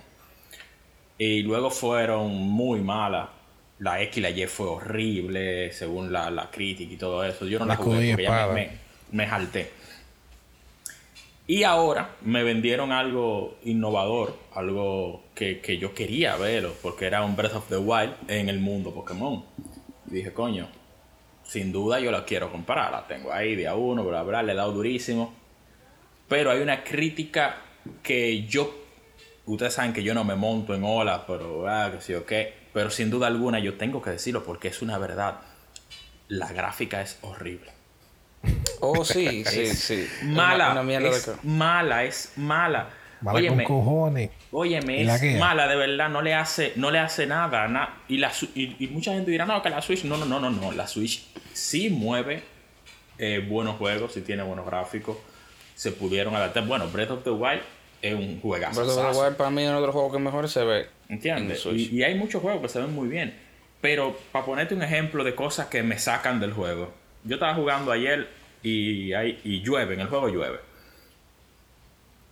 Y 1.17 1.41
luego 1.43 1.69
fueron 1.69 2.31
muy 2.31 2.81
malas. 2.81 3.29
La 3.79 4.01
X 4.01 4.17
y 4.17 4.21
la 4.21 4.29
Y 4.31 4.47
fue 4.47 4.67
horrible, 4.67 5.71
según 5.71 6.11
la, 6.11 6.31
la 6.31 6.49
crítica 6.49 6.93
y 6.93 6.97
todo 6.97 7.23
eso. 7.23 7.45
Yo 7.45 7.59
no 7.59 7.65
la, 7.65 7.73
La 7.73 7.77
jugué 7.77 8.09
porque 8.09 8.23
ya 8.23 8.47
me, 8.47 8.53
me, 8.53 8.69
me 9.11 9.27
jalté. 9.27 9.71
Y 11.49 11.63
ahora 11.63 12.15
me 12.23 12.43
vendieron 12.43 12.91
algo 12.91 13.57
innovador, 13.63 14.37
algo 14.53 15.23
que, 15.33 15.61
que 15.61 15.77
yo 15.77 15.93
quería 15.93 16.35
verlo, 16.35 16.73
porque 16.81 17.05
era 17.05 17.23
un 17.23 17.37
Breath 17.37 17.55
of 17.55 17.69
the 17.69 17.77
Wild 17.77 18.13
en 18.27 18.49
el 18.49 18.59
mundo 18.59 18.93
Pokémon. 18.93 19.45
Y 20.11 20.15
dije, 20.15 20.33
coño, 20.33 20.67
sin 21.43 21.71
duda 21.71 22.01
yo 22.01 22.11
la 22.11 22.25
quiero 22.25 22.51
comprar, 22.51 22.91
la 22.91 23.07
tengo 23.07 23.31
ahí 23.31 23.55
de 23.55 23.67
a 23.67 23.75
uno, 23.75 24.03
bla, 24.03 24.23
bla, 24.23 24.43
le 24.43 24.51
he 24.51 24.55
dado 24.55 24.73
durísimo. 24.73 25.33
Pero 26.27 26.51
hay 26.51 26.59
una 26.59 26.83
crítica 26.83 27.61
que 28.03 28.43
yo, 28.43 28.75
ustedes 29.47 29.73
saben 29.73 29.93
que 29.93 30.03
yo 30.03 30.13
no 30.13 30.23
me 30.23 30.35
monto 30.35 30.75
en 30.75 30.83
olas, 30.83 31.21
pero, 31.27 31.67
ah, 31.67 31.91
que 31.91 32.01
sí 32.01 32.13
o 32.13 32.25
qué, 32.25 32.53
pero 32.73 32.89
sin 32.89 33.09
duda 33.09 33.27
alguna 33.27 33.59
yo 33.59 33.75
tengo 33.75 34.01
que 34.01 34.11
decirlo 34.11 34.43
porque 34.43 34.67
es 34.67 34.81
una 34.81 34.97
verdad. 34.97 35.39
La 36.27 36.51
gráfica 36.51 37.01
es 37.01 37.17
horrible. 37.21 37.71
Oh, 38.81 39.03
sí, 39.05 39.43
sí, 39.45 39.65
sí. 39.67 40.07
mala, 40.23 40.71
Una, 40.71 40.81
una 40.81 41.07
es 41.07 41.31
mala, 41.43 42.03
es 42.03 42.33
mala. 42.35 42.89
Mala 43.21 43.39
Óyeme, 43.39 43.63
con 43.63 43.79
cojones. 43.83 44.29
Óyeme, 44.51 45.01
¿Y 45.01 45.03
la 45.03 45.15
es 45.15 45.39
mala 45.39 45.67
de 45.67 45.75
verdad, 45.75 46.09
no 46.09 46.21
le 46.21 46.35
hace, 46.35 46.73
no 46.75 46.91
le 46.91 46.99
hace 46.99 47.25
nada. 47.25 47.67
na- 47.67 48.01
y, 48.07 48.17
la, 48.17 48.31
y, 48.53 48.75
y 48.83 48.87
mucha 48.89 49.13
gente 49.13 49.31
dirá, 49.31 49.45
no, 49.45 49.59
que 49.63 49.69
la 49.71 49.81
Switch, 49.81 50.03
no, 50.03 50.17
no, 50.17 50.25
no, 50.25 50.39
no, 50.39 50.51
no. 50.51 50.71
La 50.71 50.85
Switch 50.87 51.25
sí 51.53 51.89
mueve 51.89 52.43
eh, 53.17 53.43
buenos 53.47 53.77
juegos, 53.77 54.13
sí 54.13 54.21
tiene 54.21 54.43
buenos 54.43 54.65
gráficos. 54.67 55.17
Se 55.73 55.91
pudieron 55.91 56.35
adaptar. 56.35 56.65
Bueno, 56.67 56.87
Breath 56.89 57.11
of 57.11 57.23
the 57.23 57.31
Wild 57.31 57.61
es 58.01 58.13
un 58.13 58.39
juegazo. 58.41 58.81
Breath 58.81 58.97
of 58.97 59.11
the 59.11 59.19
Wild 59.19 59.35
para 59.37 59.49
mí 59.49 59.63
es 59.63 59.69
uno 59.69 59.81
de 59.81 59.87
los 59.87 59.93
juegos 59.93 60.13
que 60.13 60.19
mejor 60.19 60.49
se 60.49 60.63
ve. 60.63 60.87
en 61.09 61.15
¿Entiendes? 61.15 61.65
Y, 61.65 61.95
y 61.95 62.03
hay 62.03 62.15
muchos 62.15 62.41
juegos 62.41 62.61
que 62.61 62.69
se 62.69 62.79
ven 62.79 62.93
muy 62.93 63.07
bien. 63.07 63.33
Pero 63.81 64.17
para 64.31 64.45
ponerte 64.45 64.73
un 64.75 64.81
ejemplo 64.81 65.23
de 65.23 65.35
cosas 65.35 65.67
que 65.67 65.83
me 65.83 65.99
sacan 65.99 66.39
del 66.39 66.53
juego. 66.53 66.91
Yo 67.23 67.35
estaba 67.35 67.53
jugando 67.53 67.91
ayer 67.91 68.27
y, 68.63 69.13
hay, 69.13 69.39
y 69.43 69.61
llueve, 69.61 69.93
en 69.93 70.01
el 70.01 70.07
juego 70.07 70.29
llueve. 70.29 70.59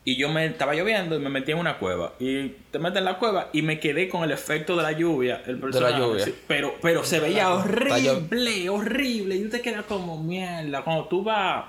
Y 0.07 0.17
yo 0.17 0.29
me 0.29 0.45
estaba 0.45 0.75
lloviendo 0.75 1.15
y 1.15 1.19
me 1.19 1.29
metí 1.29 1.51
en 1.51 1.57
una 1.57 1.79
cueva. 1.79 2.13
Y 2.19 2.49
te 2.71 2.77
metes 2.77 2.99
en 2.99 3.05
la 3.05 3.17
cueva 3.17 3.49
y 3.53 3.63
me 3.63 3.79
quedé 3.79 4.07
con 4.07 4.23
el 4.23 4.31
efecto 4.31 4.75
de 4.75 4.83
la 4.83 4.91
lluvia. 4.91 5.41
El 5.47 5.59
personaje, 5.59 5.99
lluvia. 5.99 6.25
sí. 6.25 6.35
Pero, 6.47 6.75
pero 6.79 7.03
se 7.03 7.19
veía 7.19 7.51
horrible, 7.51 8.69
horrible. 8.69 9.35
Y 9.35 9.43
tú 9.43 9.49
te 9.49 9.61
quedas 9.61 9.85
como 9.85 10.21
mierda. 10.21 10.83
Cuando 10.83 11.05
tú 11.05 11.23
vas 11.23 11.65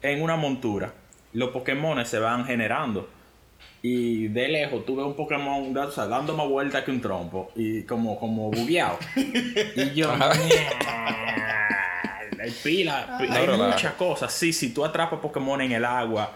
en 0.00 0.22
una 0.22 0.36
montura, 0.36 0.94
los 1.32 1.50
Pokémon 1.50 2.04
se 2.04 2.18
van 2.18 2.44
generando. 2.44 3.08
Y 3.82 4.28
de 4.28 4.48
lejos 4.48 4.84
tú 4.84 4.96
ves 4.96 5.06
un 5.06 5.14
Pokémon 5.14 5.74
o 5.76 5.90
sea, 5.90 6.06
dando 6.06 6.36
más 6.36 6.46
vueltas 6.46 6.84
que 6.84 6.90
un 6.90 7.00
trompo. 7.00 7.50
Y 7.56 7.82
como, 7.84 8.18
como 8.18 8.50
bugueado. 8.50 8.98
y 9.16 9.94
yo, 9.94 10.12
pila, 12.62 13.16
pila, 13.18 13.46
No, 13.46 13.64
hay 13.64 13.70
muchas 13.70 13.94
cosas. 13.94 14.32
Sí, 14.32 14.52
si 14.52 14.70
tú 14.72 14.84
atrapas 14.84 15.20
Pokémon 15.20 15.60
en 15.60 15.72
el 15.72 15.84
agua. 15.84 16.32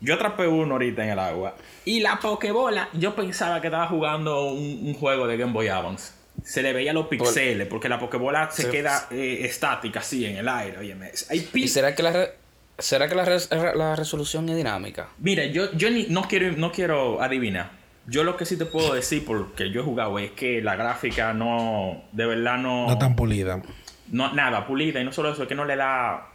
Yo 0.00 0.14
atrapé 0.14 0.46
uno 0.46 0.74
ahorita 0.74 1.02
en 1.04 1.10
el 1.10 1.18
agua. 1.18 1.56
Y 1.84 2.00
la 2.00 2.20
Pokébola, 2.20 2.88
yo 2.92 3.16
pensaba 3.16 3.60
que 3.60 3.66
estaba 3.66 3.88
jugando 3.88 4.44
un, 4.52 4.80
un 4.84 4.94
juego 4.94 5.26
de 5.26 5.36
Game 5.36 5.52
Boy 5.52 5.68
Advance. 5.68 6.12
Se 6.44 6.62
le 6.62 6.72
veía 6.72 6.92
los 6.92 7.08
pixeles, 7.08 7.66
porque 7.66 7.88
la 7.88 7.98
Pokébola 7.98 8.48
se 8.52 8.70
queda 8.70 9.08
eh, 9.10 9.40
estática 9.42 9.98
así 9.98 10.24
en 10.24 10.36
el 10.36 10.48
aire. 10.48 10.78
Oye, 10.78 10.96
hay 11.30 11.48
¿Y 11.52 11.66
será 11.66 11.96
que 11.96 12.02
la, 12.04 12.12
re- 12.12 12.34
será 12.78 13.08
que 13.08 13.14
la, 13.14 13.24
res- 13.24 13.50
la 13.50 13.96
resolución 13.96 14.48
es 14.48 14.56
dinámica? 14.56 15.08
Mira, 15.18 15.44
yo, 15.46 15.72
yo 15.72 15.90
ni- 15.90 16.06
no, 16.08 16.22
quiero, 16.22 16.52
no 16.56 16.72
quiero 16.72 17.20
adivinar. 17.22 17.72
Yo 18.06 18.24
lo 18.24 18.36
que 18.36 18.46
sí 18.46 18.56
te 18.56 18.64
puedo 18.64 18.94
decir, 18.94 19.24
porque 19.26 19.70
yo 19.70 19.82
he 19.82 19.84
jugado, 19.84 20.18
es 20.18 20.30
que 20.30 20.62
la 20.62 20.76
gráfica 20.76 21.34
no, 21.34 22.04
de 22.12 22.24
verdad 22.26 22.56
no... 22.58 22.86
No 22.86 22.96
tan 22.98 23.14
pulida. 23.16 23.62
no- 24.10 24.32
nada, 24.32 24.66
pulida. 24.66 25.00
Y 25.00 25.04
no 25.04 25.12
solo 25.12 25.32
eso, 25.32 25.42
es 25.42 25.48
que 25.48 25.54
no 25.54 25.64
le 25.66 25.76
da... 25.76 26.28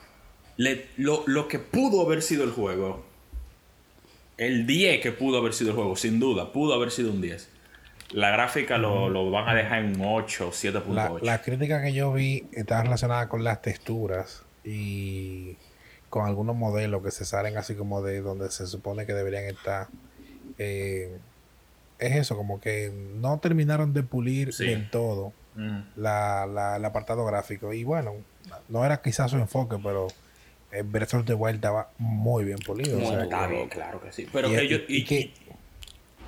le- 0.58 0.88
lo, 0.98 1.24
lo 1.26 1.48
que 1.48 1.58
pudo 1.60 2.06
haber 2.06 2.22
sido 2.22 2.44
el 2.44 2.52
juego. 2.52 3.04
El 4.38 4.66
10 4.66 5.02
que 5.02 5.12
pudo 5.12 5.38
haber 5.38 5.54
sido 5.54 5.72
el 5.72 5.76
juego, 5.76 5.96
sin 5.96 6.20
duda, 6.20 6.52
pudo 6.52 6.74
haber 6.74 6.92
sido 6.92 7.12
un 7.12 7.22
10. 7.22 7.50
La 8.12 8.30
gráfica 8.32 8.78
lo, 8.78 9.10
lo 9.10 9.30
van 9.32 9.48
a 9.50 9.56
dejar 9.56 9.80
en 9.86 10.00
un 10.00 10.06
8, 10.08 10.46
La, 10.46 10.52
7.8. 11.12 11.22
la 11.22 11.42
crítica 11.42 11.82
que 11.82 11.94
yo 11.94 12.14
vi 12.14 12.44
está 12.52 12.84
relacionada 12.84 13.30
con 13.30 13.44
las 13.44 13.62
texturas 13.62 14.44
y 14.64 15.56
con 16.14 16.28
algunos 16.28 16.56
modelos 16.56 17.02
que 17.02 17.10
se 17.10 17.26
salen 17.26 17.58
así 17.58 17.74
como 17.74 18.04
de 18.04 18.22
donde 18.22 18.52
se 18.52 18.68
supone 18.68 19.08
que 19.08 19.14
deberían 19.14 19.46
estar. 19.46 19.88
Eh, 20.60 21.18
es 21.98 22.16
eso, 22.18 22.38
como 22.38 22.62
que 22.62 22.92
no 23.16 23.40
terminaron 23.40 23.94
de 23.94 24.04
pulir 24.04 24.54
Sí. 24.54 24.66
del 24.68 24.92
todo 24.92 25.34
Mm. 25.56 25.80
la, 25.96 26.46
la- 26.46 26.76
el 26.76 26.86
apartado 26.86 27.26
gráfico. 27.26 27.74
Y 27.74 27.84
bueno, 27.84 28.14
no 28.70 28.86
era 28.86 29.02
quizás 29.02 29.32
su 29.32 29.38
enfoque, 29.38 29.78
pero 29.82 30.06
el 30.72 30.84
Breath 30.84 31.16
of 31.16 31.26
the 31.26 31.34
Wild 31.34 31.56
estaba 31.56 31.90
muy 31.98 32.44
bien 32.44 32.60
pulido. 32.60 32.96
o 32.96 33.00
Muy 33.00 33.08
sea, 33.08 33.16
bien. 33.18 33.24
Está 33.32 33.48
bien, 33.48 33.70
claro 33.70 34.00
que 34.00 34.12
sí. 34.12 34.28
Pero 34.32 34.50
y- 34.52 34.56
que 34.56 34.68
yo... 34.68 34.78
y- 34.88 34.98
y 34.98 35.06
que- 35.06 35.34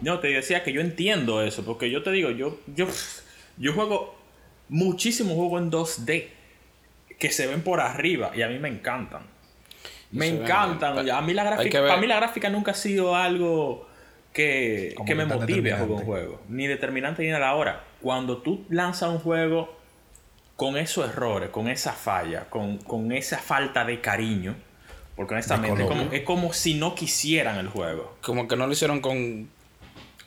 No, 0.02 0.20
te 0.20 0.30
decía 0.30 0.64
que 0.64 0.74
yo 0.74 0.82
entiendo 0.82 1.44
eso, 1.44 1.64
porque 1.64 1.92
yo 1.92 2.02
te 2.02 2.10
digo, 2.12 2.32
yo, 2.32 2.58
yo, 2.76 2.88
yo 3.58 3.74
juego 3.74 4.16
muchísimos 4.68 5.36
juegos 5.36 5.62
en 5.62 5.70
2D 5.70 6.30
que 7.20 7.32
se 7.32 7.46
ven 7.46 7.62
por 7.62 7.80
arriba 7.82 8.32
y 8.36 8.42
a 8.42 8.48
mí 8.48 8.58
me 8.58 8.68
encantan. 8.70 9.35
Me 10.16 10.28
encantan. 10.28 11.04
bien. 11.04 11.16
A 11.16 11.22
mí 11.22 11.34
la 11.34 11.44
gráfica, 11.44 11.82
para 11.82 11.98
mí 11.98 12.08
la 12.08 12.16
gráfica 12.18 12.50
nunca 12.50 12.72
ha 12.72 12.76
sido 12.76 13.16
algo 13.16 13.88
que, 14.34 14.96
me 15.16 15.26
motive 15.26 15.74
a 15.74 15.78
jugar 15.78 15.92
un 16.00 16.06
juego. 16.06 16.42
Ni 16.50 16.68
determinante 16.68 17.24
ni 17.24 17.32
a 17.32 17.40
la 17.40 17.56
hora. 17.56 17.84
Cuando 18.02 18.38
tú 18.38 18.66
lanzas 18.70 19.10
un 19.10 19.20
juego 19.20 19.76
con 20.56 20.78
esos 20.78 21.10
errores, 21.10 21.50
con 21.50 21.68
esa 21.68 21.94
falla, 21.94 22.50
con, 22.50 22.78
con 22.78 23.12
esa 23.12 23.38
falta 23.38 23.86
de 23.86 24.02
cariño, 24.02 24.56
porque 25.16 25.34
honestamente 25.34 25.84
es 25.84 25.88
como, 25.88 26.12
es 26.12 26.22
como 26.24 26.54
si 26.54 26.74
no 26.76 26.96
quisieran 26.96 27.58
el 27.58 27.70
juego. 27.70 28.18
Como 28.22 28.48
que 28.48 28.56
no 28.56 28.68
lo 28.68 28.74
hicieron 28.74 29.00
con... 29.00 29.50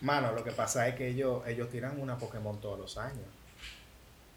Mano, 0.00 0.33
lo 0.33 0.45
que 0.45 0.52
pasa 0.52 0.88
es 0.88 0.95
que 0.95 1.09
ellos, 1.09 1.42
ellos 1.47 1.68
tiran 1.71 2.00
una 2.00 2.16
Pokémon 2.18 2.61
todos 2.61 2.78
los 2.78 2.99
años. 2.99 3.26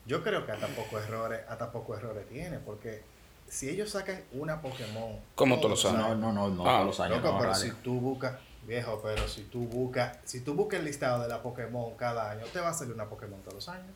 Yo 0.06 0.24
creo 0.24 0.46
que 0.46 0.52
hasta 0.52 0.68
pocos 0.68 1.04
errores, 1.04 1.42
hasta 1.48 1.72
pocos 1.72 2.00
errores 2.00 2.28
tiene, 2.28 2.58
porque 2.58 3.04
si 3.52 3.70
ellos 3.70 3.90
sacan 3.90 4.24
una 4.32 4.62
Pokémon 4.62 5.20
Como 5.36 5.58
todos 5.60 5.72
los 5.84 5.86
años. 5.86 6.18
No, 6.18 6.32
no, 6.32 6.32
no, 6.32 6.50
no, 6.50 6.64
Ah, 6.68 6.76
todos 6.78 6.86
los 6.88 7.00
años. 7.02 7.18
Loco, 7.18 7.34
no, 7.34 7.40
pero 7.40 7.54
si 7.56 7.70
tú 7.84 8.00
buscas, 8.00 8.36
viejo, 8.66 9.02
pero 9.04 9.28
si 9.28 9.42
tú 9.44 9.60
buscas, 9.68 10.18
si 10.24 10.40
tú 10.40 10.54
buscas 10.54 10.80
el 10.80 10.86
listado 10.86 11.22
de 11.22 11.28
la 11.28 11.42
Pokémon 11.44 11.96
cada 11.98 12.32
año, 12.32 12.46
te 12.54 12.60
va 12.62 12.70
a 12.70 12.74
salir 12.74 12.94
una 12.94 13.06
Pokémon 13.10 13.40
todos 13.42 13.56
los 13.56 13.70
años. 13.70 13.92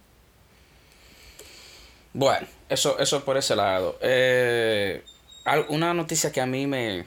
Bueno, 2.13 2.47
eso, 2.69 2.97
eso 3.00 3.24
por 3.25 3.38
ese 3.38 3.55
lado. 3.55 3.97
Eh, 4.01 5.03
al- 5.45 5.65
una 5.69 5.93
noticia 5.93 6.31
que 6.31 6.41
a 6.41 6.45
mí 6.45 6.67
me... 6.67 7.05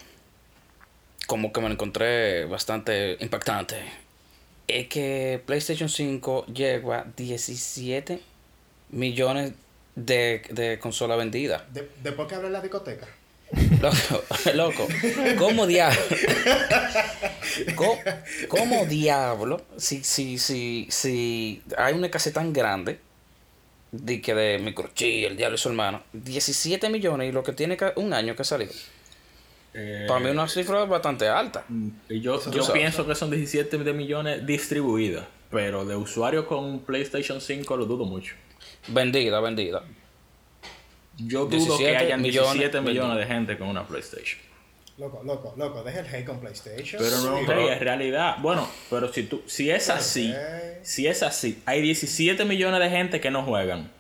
Como 1.27 1.53
que 1.53 1.61
me 1.61 1.69
encontré 1.69 2.47
bastante 2.47 3.17
impactante. 3.21 3.77
Es 4.67 4.87
que 4.89 5.43
PlayStation 5.47 5.89
5 5.89 6.47
llegó 6.47 6.93
a 6.95 7.05
17 7.17 8.23
millones 8.91 9.53
de, 9.53 9.57
de 10.05 10.79
consolas 10.81 11.19
vendidas. 11.19 11.63
De- 11.73 11.89
después 12.03 12.29
que 12.29 12.35
abre 12.35 12.51
la 12.51 12.61
discoteca. 12.61 13.07
Loco, 13.81 14.25
loco. 14.55 14.89
¿Cómo 15.39 15.67
diablo? 15.67 15.99
¿Cómo, 17.75 17.99
cómo 18.49 18.87
diablo? 18.87 19.63
Si, 19.77 20.05
si, 20.05 20.39
si, 20.39 20.87
si 20.91 21.63
hay 21.77 21.95
una 21.95 22.07
escasez 22.07 22.33
tan 22.35 22.53
grande 22.53 22.99
de 23.91 24.21
que 24.21 24.35
de 24.35 24.59
microchip, 24.59 25.29
el 25.31 25.37
diablo 25.37 25.55
y 25.57 25.59
su 25.59 25.69
hermano, 25.71 26.03
17 26.13 26.91
millones 26.91 27.31
y 27.31 27.33
lo 27.33 27.43
que 27.43 27.53
tiene 27.53 27.77
que- 27.77 27.93
un 27.97 28.13
año 28.13 28.37
que 28.37 28.43
ha 28.43 28.45
salido. 28.45 28.73
Eh, 29.75 30.05
Para 30.09 30.21
mí 30.21 30.29
una 30.31 30.49
cifra 30.49 30.85
bastante 30.85 31.29
alta. 31.29 31.65
y 32.09 32.21
yo 32.21 32.41
yo 32.51 32.73
pienso 32.73 33.07
que 33.07 33.15
son 33.15 33.31
17 33.31 33.79
de 33.79 33.93
millones 33.93 34.45
distribuidas, 34.47 35.27
pero 35.51 35.85
de 35.87 35.97
usuarios 35.97 36.45
con 36.47 36.81
PlayStation 36.81 37.41
5 37.41 37.77
lo 37.77 37.87
dudo 37.87 38.05
mucho. 38.05 38.35
Vendida, 38.87 39.41
vendida. 39.41 39.83
Yo 41.17 41.47
dudo 41.47 41.77
17 41.77 41.91
que 41.91 41.97
hayan 41.97 42.23
millones 42.23 42.53
17 42.55 42.81
millones 42.81 43.19
de 43.19 43.27
gente 43.27 43.59
con 43.59 43.69
una 43.69 43.87
PlayStation. 43.87 44.41
Loco, 44.99 45.23
loco, 45.25 45.55
loco, 45.57 45.83
deja 45.85 46.01
el 46.01 46.07
hate 46.07 46.25
con 46.25 46.41
PlayStation. 46.41 47.01
Pero 47.01 47.19
no, 47.19 47.39
Sí, 47.39 47.45
hey, 47.49 47.69
en 47.71 47.81
realidad, 47.81 48.37
bueno, 48.41 48.69
pero 48.91 49.13
si 49.13 49.25
tú 49.25 49.43
si 49.47 49.71
es 49.71 49.91
así, 49.91 50.35
si 50.83 51.07
es 51.07 51.23
así, 51.23 51.63
hay 51.67 51.83
17 51.83 52.45
millones 52.45 52.81
de 52.81 52.91
gente 52.91 53.21
que 53.21 53.31
no 53.31 53.45
juegan. 53.45 53.91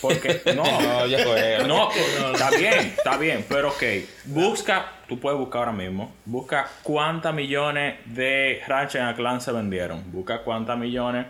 Porque 0.00 0.40
no, 0.54 0.62
No, 0.62 1.06
ya 1.06 1.18
fue. 1.18 1.58
No, 1.66 1.90
está 2.32 2.50
bien, 2.50 2.94
está 2.96 3.16
bien, 3.18 3.44
pero 3.48 3.70
ok. 3.70 3.82
Busca, 4.24 4.92
tú 5.08 5.18
puedes 5.18 5.38
buscar 5.38 5.60
ahora 5.60 5.72
mismo. 5.72 6.14
Busca 6.24 6.70
cuántas 6.82 7.34
millones 7.34 7.96
de 8.06 8.62
Ratchet 8.66 9.02
and 9.02 9.16
Clank 9.16 9.40
se 9.40 9.52
vendieron. 9.52 10.10
Busca 10.12 10.42
cuántas 10.42 10.78
millones 10.78 11.26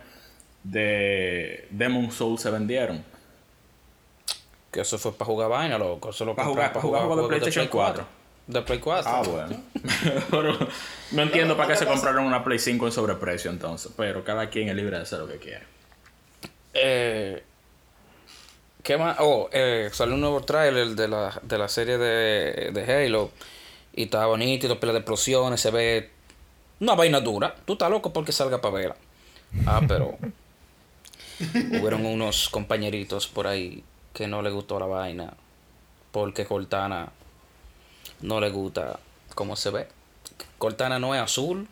de 0.64 1.66
Demon 1.70 2.10
Souls 2.10 2.40
se 2.40 2.50
vendieron. 2.50 3.04
Que 4.70 4.82
eso 4.82 4.98
fue 4.98 5.12
para 5.12 5.26
jugar 5.26 5.48
vaina, 5.48 5.78
loco. 5.78 6.10
Eso 6.10 6.24
lo 6.24 6.34
Pa' 6.36 6.44
compraron 6.44 6.70
jugar- 6.70 6.72
pa' 6.72 6.80
jugar 6.80 7.02
juegos 7.06 7.22
de 7.22 7.28
PlayStation 7.28 7.66
4. 7.68 8.06
De 8.46 8.62
Play 8.62 8.78
4. 8.80 9.10
Ah, 9.12 9.22
bueno. 9.22 9.62
pero 10.30 10.58
no 11.12 11.22
entiendo 11.22 11.56
para 11.56 11.68
qué 11.70 11.76
se 11.76 11.86
compraron 11.86 12.24
una 12.24 12.42
Play 12.44 12.58
5 12.58 12.86
en 12.86 12.92
sobreprecio 12.92 13.50
entonces. 13.50 13.92
Pero 13.96 14.24
cada 14.24 14.48
quien 14.50 14.68
es 14.68 14.74
libre 14.74 14.96
de 14.96 15.02
hacer 15.02 15.18
lo 15.20 15.28
que 15.28 15.38
quiera. 15.38 15.62
Eh, 16.74 17.42
¿Qué 18.82 18.96
más? 18.96 19.16
Oh, 19.20 19.48
eh, 19.52 19.90
salió 19.92 20.14
un 20.14 20.20
nuevo 20.20 20.40
tráiler 20.42 20.88
de 20.88 21.06
la, 21.08 21.38
de 21.42 21.58
la 21.58 21.68
serie 21.68 21.98
de, 21.98 22.70
de 22.72 23.04
Halo. 23.06 23.30
Y 23.92 24.04
está 24.04 24.24
bonito, 24.26 24.66
y 24.66 24.68
dos 24.68 24.78
pelas 24.78 24.94
de 24.94 25.00
explosiones, 25.00 25.60
se 25.60 25.70
ve 25.70 26.10
una 26.80 26.94
vaina 26.94 27.20
dura. 27.20 27.54
Tú 27.64 27.72
estás 27.74 27.90
loco 27.90 28.12
porque 28.12 28.32
salga 28.32 28.60
para 28.60 28.74
verla. 28.74 28.96
Ah, 29.66 29.80
pero 29.86 30.16
hubieron 31.80 32.04
unos 32.06 32.48
compañeritos 32.48 33.26
por 33.28 33.46
ahí 33.46 33.82
que 34.12 34.26
no 34.26 34.42
le 34.42 34.50
gustó 34.50 34.78
la 34.78 34.86
vaina. 34.86 35.34
Porque 36.12 36.44
Cortana 36.44 37.10
no 38.20 38.40
le 38.40 38.50
gusta 38.50 38.98
cómo 39.34 39.56
se 39.56 39.70
ve. 39.70 39.88
Cortana 40.58 40.98
no 40.98 41.14
es 41.14 41.20
azul. 41.20 41.68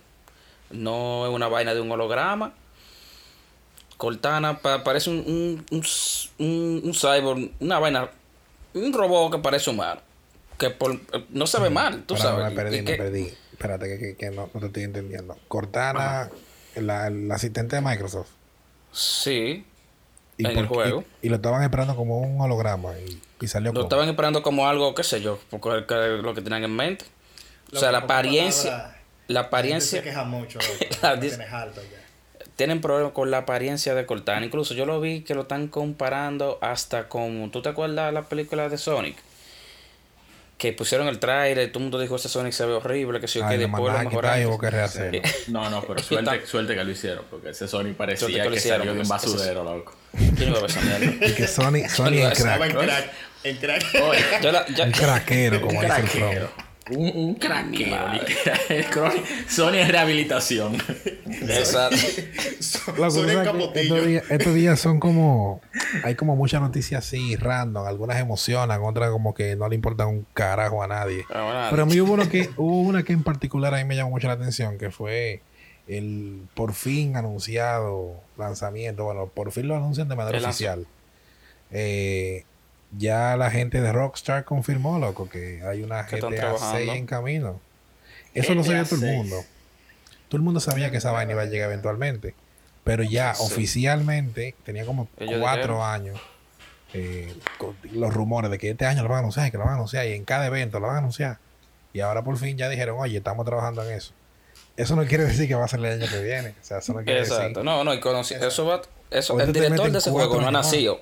No 0.70 1.26
es 1.26 1.32
una 1.32 1.48
vaina 1.48 1.74
de 1.74 1.80
un 1.80 1.90
holograma. 1.90 2.52
Cortana 3.96 4.58
pa- 4.58 4.84
parece 4.84 5.10
un, 5.10 5.64
un, 5.70 5.82
un, 6.38 6.82
un- 6.84 6.94
cyborg, 6.94 7.50
una 7.58 7.78
vaina, 7.80 8.10
un 8.74 8.92
robot 8.92 9.32
que 9.32 9.38
parece 9.38 9.70
humano. 9.70 10.00
Que 10.56 10.70
por, 10.70 11.00
no 11.30 11.46
se 11.46 11.58
ve 11.60 11.70
mal, 11.70 12.02
tú 12.04 12.14
Pará, 12.14 12.30
sabes. 12.30 12.44
Me 12.50 12.54
perdí, 12.54 12.78
me 12.78 12.84
que- 12.84 12.94
perdí. 12.96 13.32
Espérate, 13.52 13.88
que, 13.88 13.98
que- 13.98 14.16
que 14.16 14.30
no, 14.30 14.48
no 14.54 14.60
te 14.60 14.66
estoy 14.66 14.82
entendiendo. 14.84 15.36
Cortana, 15.48 16.30
la, 16.76 17.08
el 17.08 17.30
asistente 17.32 17.74
de 17.76 17.82
Microsoft. 17.82 18.28
Sí, 18.92 19.64
Y, 20.40 20.46
En 20.46 20.56
el 20.56 20.68
por- 20.68 20.76
juego. 20.76 21.04
y 21.20 21.28
lo 21.30 21.36
estaban 21.36 21.64
esperando 21.64 21.96
como 21.96 22.18
un 22.20 22.40
holograma. 22.40 22.92
Y, 23.00 23.20
y 23.40 23.48
salió 23.48 23.70
lo 23.72 23.74
como. 23.74 23.82
estaban 23.86 24.08
esperando 24.08 24.40
como 24.42 24.68
algo, 24.68 24.94
qué 24.94 25.02
sé 25.02 25.20
yo, 25.20 25.40
porque 25.50 25.84
que- 25.88 26.22
lo 26.22 26.32
que 26.32 26.42
tenían 26.42 26.62
en 26.62 26.76
mente. 26.76 27.04
O 27.72 27.76
sea, 27.76 27.90
la 27.90 27.98
apariencia, 27.98 28.96
la 29.26 29.40
apariencia, 29.40 29.98
se 29.98 30.04
queja 30.04 30.22
mucho. 30.24 30.60
La 31.02 31.16
Lo 31.16 31.20
dis- 31.22 31.30
tienes 31.30 31.52
alto 31.52 31.80
ya. 31.82 32.46
tienen 32.54 32.80
problemas 32.80 33.12
con 33.14 33.30
la 33.32 33.38
apariencia 33.38 33.94
de 33.96 34.06
Cortana. 34.06 34.46
Incluso 34.46 34.74
yo 34.74 34.86
lo 34.86 35.00
vi 35.00 35.22
que 35.22 35.34
lo 35.34 35.42
están 35.42 35.66
comparando 35.66 36.58
hasta 36.62 37.08
con, 37.08 37.50
¿tú 37.50 37.60
te 37.60 37.70
acuerdas 37.70 38.06
de 38.06 38.12
la 38.12 38.22
película 38.22 38.68
de 38.68 38.78
Sonic? 38.78 39.16
Que 40.58 40.72
pusieron 40.72 41.06
el 41.06 41.20
trailer, 41.20 41.68
todo 41.70 41.78
el 41.78 41.82
mundo 41.84 42.00
dijo, 42.00 42.16
ese 42.16 42.28
Sonic 42.28 42.52
se 42.52 42.66
ve 42.66 42.72
horrible, 42.72 43.20
que 43.20 43.28
sí, 43.28 43.38
Ay, 43.40 43.50
que 43.56 43.58
después 43.58 43.80
lo 43.92 43.98
mejoraron. 44.10 44.36
que. 45.10 45.22
No, 45.48 45.70
no, 45.70 45.80
pero 45.82 46.02
suerte, 46.02 46.46
suerte 46.46 46.74
que 46.74 46.84
lo 46.84 46.90
hicieron, 46.90 47.24
porque 47.30 47.50
ese 47.50 47.68
Sony 47.68 47.94
parecía 47.96 48.26
Suerte 48.28 48.42
que 48.42 48.50
que, 48.50 48.56
hicieron, 48.56 48.80
salió 48.80 48.94
de 48.94 49.00
un 49.00 49.08
basurero, 49.08 49.62
loco. 49.64 49.94
¿Quién 50.36 50.48
iba 50.48 50.58
a 50.58 50.60
ver 50.62 50.70
esa 50.70 50.80
mierda? 50.80 51.26
Y 51.26 51.32
que 51.34 51.46
Sony, 51.46 51.88
Sony 51.88 52.10
Yo 52.10 52.28
es 52.28 52.42
crack. 52.42 52.60
en 52.62 52.72
crack. 52.76 53.12
En 53.44 53.56
crack. 53.58 53.84
Oye, 54.02 54.20
Yo 54.42 54.50
la- 54.52 54.66
yo- 54.66 54.84
Un 54.84 54.90
craquero, 54.90 55.60
como 55.60 55.78
un 55.78 55.84
dice 55.86 56.00
el 56.00 56.08
craquero. 56.08 56.50
Un, 56.90 57.06
un 57.16 57.34
literal. 57.34 58.26
Chronic- 58.90 59.24
Sony 59.48 59.74
es 59.76 59.88
rehabilitación. 59.88 60.76
Capotillo. 63.44 63.96
estos, 63.96 64.06
días, 64.06 64.24
estos 64.30 64.54
días 64.54 64.80
son 64.80 65.00
como. 65.00 65.60
Hay 66.04 66.14
como 66.14 66.36
muchas 66.36 66.60
noticias 66.60 67.04
así, 67.06 67.36
random. 67.36 67.86
Algunas 67.86 68.18
emocionan, 68.18 68.82
otras 68.82 69.10
como 69.10 69.34
que 69.34 69.56
no 69.56 69.68
le 69.68 69.74
importan 69.74 70.08
un 70.08 70.26
carajo 70.34 70.82
a 70.82 70.86
nadie. 70.86 71.24
Ahora, 71.32 71.68
Pero 71.70 71.82
a 71.82 71.86
mí 71.86 72.00
hubo, 72.00 72.14
uno 72.14 72.28
que, 72.28 72.50
hubo 72.56 72.80
una 72.80 73.02
que 73.02 73.12
en 73.12 73.22
particular 73.22 73.74
a 73.74 73.78
mí 73.78 73.84
me 73.84 73.96
llamó 73.96 74.10
mucho 74.10 74.26
la 74.28 74.34
atención, 74.34 74.78
que 74.78 74.90
fue 74.90 75.42
el 75.86 76.42
por 76.54 76.74
fin 76.74 77.16
anunciado 77.16 78.20
lanzamiento. 78.36 79.04
Bueno, 79.04 79.26
por 79.26 79.52
fin 79.52 79.68
lo 79.68 79.76
anuncian 79.76 80.08
de 80.08 80.16
manera 80.16 80.38
El 80.38 80.44
lanzo- 80.44 80.48
oficial. 80.48 80.86
Eh, 81.70 82.44
ya 82.96 83.36
la 83.36 83.50
gente 83.50 83.80
de 83.80 83.92
Rockstar 83.92 84.44
confirmó, 84.44 84.98
loco, 84.98 85.28
que 85.28 85.62
hay 85.62 85.82
una 85.82 86.06
Que 86.06 86.16
GTA 86.16 86.28
6 86.28 86.40
trabajando. 86.40 86.92
en 86.94 87.06
camino. 87.06 87.60
Eso 88.34 88.54
lo 88.54 88.62
sabía 88.64 88.82
GTA 88.82 88.88
todo 88.90 88.94
el 88.96 89.06
6. 89.06 89.16
mundo. 89.16 89.36
Todo 90.28 90.36
el 90.36 90.42
mundo 90.42 90.60
sabía 90.60 90.90
que 90.90 90.98
esa 90.98 91.10
vaina 91.10 91.32
iba 91.32 91.42
a 91.42 91.46
llegar 91.46 91.68
eventualmente. 91.70 92.34
Pero 92.84 93.02
ya 93.02 93.34
Sí. 93.34 93.42
oficialmente 93.44 94.54
tenía 94.64 94.84
como 94.86 95.08
Ellos 95.18 95.40
cuatro 95.40 95.74
dijeron. 95.74 95.82
años 95.82 96.20
eh, 96.94 97.34
con 97.58 97.76
los 97.92 98.14
rumores 98.14 98.50
de 98.50 98.56
que 98.58 98.70
este 98.70 98.86
año 98.86 99.02
lo 99.02 99.10
van 99.10 99.16
a 99.16 99.20
anunciar 99.20 99.46
y 99.46 99.50
que 99.50 99.58
lo 99.58 99.64
van 99.64 99.72
a 99.74 99.76
anunciar 99.76 100.06
y 100.06 100.12
en 100.12 100.24
cada 100.24 100.46
evento 100.46 100.80
lo 100.80 100.86
van 100.86 100.96
a 100.96 100.98
anunciar. 101.00 101.38
Y 101.92 102.00
ahora 102.00 102.22
por 102.24 102.38
fin 102.38 102.56
ya 102.56 102.68
dijeron, 102.70 102.96
oye, 102.98 103.18
estamos 103.18 103.44
trabajando 103.44 103.82
en 103.84 103.92
eso. 103.94 104.12
Eso 104.76 104.96
no 104.96 105.04
quiere 105.04 105.24
decir 105.26 105.48
que 105.48 105.54
va 105.54 105.64
a 105.66 105.68
ser 105.68 105.80
el 105.80 106.00
año 106.00 106.10
que 106.10 106.22
viene. 106.22 106.50
O 106.50 106.64
sea, 106.64 106.78
eso 106.78 106.94
no 106.94 107.02
quiere 107.04 107.20
Exacto. 107.20 107.48
decir. 107.48 107.64
No, 107.64 107.84
no, 107.84 107.92
y 107.92 108.00
conocí, 108.00 108.34
eso 108.34 108.64
va, 108.64 108.80
eso, 109.10 109.38
el 109.38 109.52
director 109.52 109.90
de 109.90 109.98
ese 109.98 110.10
juego 110.10 110.40
no 110.40 110.48
ha 110.48 110.50
nacido. 110.50 111.00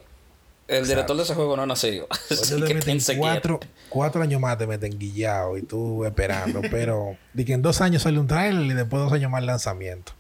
El 0.68 0.86
director 0.86 1.16
de 1.16 1.22
ese 1.22 1.34
juego 1.34 1.56
no 1.56 1.62
ha 1.62 1.66
nacido. 1.66 2.06
Ahorita 2.10 2.34
Así 2.34 2.62
que 2.62 2.74
meten 2.74 2.98
cuatro, 3.18 3.60
cuatro 3.88 4.22
años 4.22 4.40
más 4.40 4.58
te 4.58 4.66
meten 4.66 4.98
guillado 4.98 5.56
y 5.56 5.62
tú 5.62 6.04
esperando. 6.04 6.60
pero 6.70 7.16
de 7.34 7.44
que 7.44 7.52
en 7.52 7.62
dos 7.62 7.80
años 7.80 8.02
sale 8.02 8.18
un 8.18 8.26
trailer 8.26 8.64
y 8.64 8.74
después 8.74 9.00
dos 9.02 9.12
años 9.12 9.30
más 9.30 9.40
el 9.42 9.46
lanzamiento. 9.46 10.12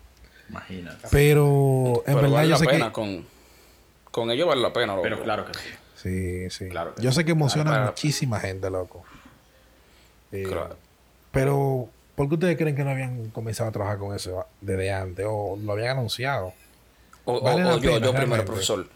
Imagínate. 0.48 1.08
Pero 1.10 2.02
en 2.06 2.14
Pero 2.14 2.16
verdad 2.16 2.30
vale 2.30 2.48
yo 2.48 2.52
la 2.52 2.58
sé 2.58 2.66
pena 2.66 2.86
que. 2.86 2.92
con, 2.92 3.26
con 4.12 4.30
ello 4.30 4.46
vale 4.46 4.60
la 4.62 4.72
pena. 4.72 4.92
loco. 4.92 5.02
Pero 5.02 5.22
claro 5.24 5.44
que 5.46 5.54
sí. 5.58 5.68
Sí, 5.96 6.50
sí. 6.50 6.68
Claro 6.68 6.94
que 6.94 7.02
yo 7.02 7.10
sé 7.10 7.24
que 7.24 7.32
emociona 7.32 7.70
Claro. 7.70 7.86
muchísima 7.86 8.38
gente, 8.38 8.70
loco. 8.70 9.02
Eh, 10.30 10.44
Claro. 10.44 10.76
Pero, 11.32 11.88
¿por 12.14 12.28
qué 12.28 12.34
ustedes 12.34 12.56
creen 12.56 12.76
que 12.76 12.84
no 12.84 12.90
habían 12.90 13.30
comenzado 13.30 13.68
a 13.68 13.72
trabajar 13.72 13.98
con 13.98 14.14
eso 14.14 14.46
desde 14.60 14.92
antes? 14.92 15.26
¿O 15.28 15.58
lo 15.60 15.72
habían 15.72 15.98
anunciado? 15.98 16.52
O, 17.24 17.34
o- 17.34 17.40
Vale 17.42 17.64
o 17.64 17.64
la 17.64 17.74
yo, 17.74 17.80
pena, 17.80 17.92
yo 17.92 17.98
primero, 17.98 18.12
realmente. 18.12 18.44
profesor. 18.46 18.88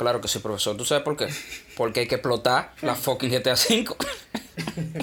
Claro 0.00 0.22
que 0.22 0.28
sí, 0.28 0.38
profesor. 0.38 0.78
¿Tú 0.78 0.86
sabes 0.86 1.04
por 1.04 1.14
qué? 1.14 1.28
Porque 1.76 2.00
hay 2.00 2.06
que 2.08 2.14
explotar 2.14 2.72
la 2.80 2.94
fucking 2.94 3.28
GTA 3.30 3.52
V. 3.52 3.84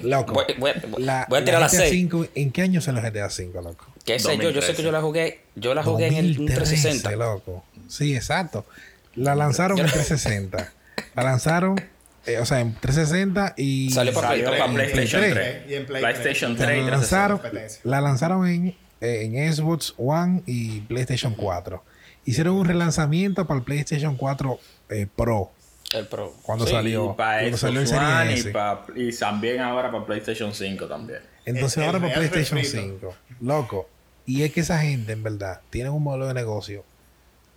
Loco. 0.01 0.33
Voy, 0.33 0.45
voy- 0.57 0.73
la, 0.97 1.27
voy 1.29 1.39
a 1.39 1.45
tirar 1.45 1.61
la 1.61 1.67
GTA 1.67 1.77
6. 1.81 1.91
5, 1.91 2.25
¿En 2.33 2.51
qué 2.51 2.63
año 2.63 2.81
salió 2.81 3.03
GTA 3.03 3.29
5, 3.29 3.61
loco? 3.61 3.85
¿Qué 4.03 4.17
sé 4.17 4.35
yo? 4.39 4.49
Yo 4.49 4.59
sé 4.63 4.73
que 4.73 4.81
2013. 4.81 4.83
yo 4.83 4.91
la 4.91 5.01
jugué. 5.01 5.41
Yo 5.53 5.75
la 5.75 5.83
jugué 5.83 6.07
en 6.07 6.15
el 6.15 6.35
2013, 6.35 6.61
360. 6.61 7.11
loco. 7.15 7.63
Sí, 7.87 8.15
exacto. 8.15 8.65
La 9.13 9.35
lanzaron 9.35 9.77
en 9.77 9.85
360. 9.85 10.73
La 11.13 11.21
lanzaron, 11.23 11.79
eh, 12.25 12.39
o 12.39 12.45
sea, 12.47 12.59
en 12.61 12.73
360 12.73 13.53
y... 13.55 13.91
Salió 13.91 14.13
para 14.13 14.29
Salió 14.29 14.47
3. 14.49 14.59
para 14.59 14.73
PlayStation 14.73 15.21
Play 15.21 15.33
3. 15.33 15.57
Y 15.69 15.73
en 15.75 15.85
Play 15.85 16.01
PlayStation 16.01 16.55
3. 16.55 16.67
3 16.69 16.77
y 16.79 16.81
la 16.89 16.97
360. 16.97 17.39
lanzaron, 17.43 17.81
la 17.83 18.01
lanzaron 18.01 18.47
en, 18.47 18.67
eh, 19.01 19.29
en 19.31 19.53
Xbox 19.53 19.93
One 19.97 20.41
y 20.47 20.81
PlayStation 20.81 21.35
4. 21.35 21.83
Hicieron 22.25 22.55
un 22.55 22.65
relanzamiento 22.65 23.45
para 23.45 23.59
el 23.59 23.63
PlayStation 23.63 24.17
4 24.17 24.59
eh, 24.89 25.07
Pro 25.13 25.51
El 25.93 26.07
Pro. 26.07 26.33
cuando 26.43 26.65
Sí, 26.65 26.71
salió. 26.73 27.11
Y 27.11 27.15
para 27.15 27.39
Cuando 27.41 27.57
salió 27.57 27.79
el 27.81 27.87
Xbox 27.87 27.99
Series 28.01 28.21
One 28.21 28.33
S. 28.33 28.49
y, 28.49 28.53
pa- 28.53 28.85
y 28.95 29.11
también 29.17 29.59
ahora 29.61 29.91
para 29.91 30.05
PlayStation 30.05 30.53
5 30.53 30.85
también. 30.87 31.19
Entonces 31.45 31.77
El- 31.77 31.83
el 31.83 31.87
ahora 31.89 31.99
para 31.99 32.13
PlayStation 32.15 32.57
refrito. 32.59 32.99
5. 32.99 33.15
Loco. 33.41 33.89
Y 34.25 34.43
es 34.43 34.51
que 34.51 34.59
esa 34.59 34.79
gente, 34.79 35.13
en 35.13 35.23
verdad, 35.23 35.61
tiene 35.69 35.89
un 35.89 36.03
modelo 36.03 36.27
de 36.27 36.33
negocio 36.33 36.83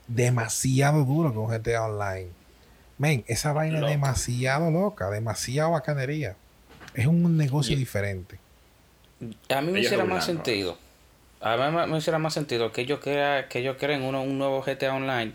demasiado 0.06 1.04
duro 1.04 1.32
con 1.34 1.46
GTA 1.48 1.84
Online. 1.84 2.28
Men, 2.98 3.24
esa 3.28 3.52
vaina 3.52 3.80
es 3.80 3.86
demasiado 3.86 4.70
loca, 4.70 5.08
demasiado 5.10 5.70
bacanería. 5.72 6.36
Es 6.94 7.06
un 7.06 7.36
negocio 7.36 7.74
Y- 7.74 7.78
diferente. 7.78 8.38
A 9.48 9.60
mí 9.60 9.70
me 9.72 9.80
hiciera 9.80 10.04
más 10.04 10.24
sentido. 10.24 10.76
A 11.40 11.56
mí 11.56 11.74
me, 11.76 11.86
me 11.86 11.98
hiciera 11.98 12.18
más 12.18 12.34
sentido 12.34 12.70
que 12.72 12.82
ellos 12.82 13.00
crea, 13.02 13.48
que 13.48 13.60
ellos 13.60 13.76
creen 13.78 14.02
uno, 14.02 14.22
un 14.22 14.38
nuevo 14.38 14.62
GTA 14.62 14.94
Online 14.94 15.32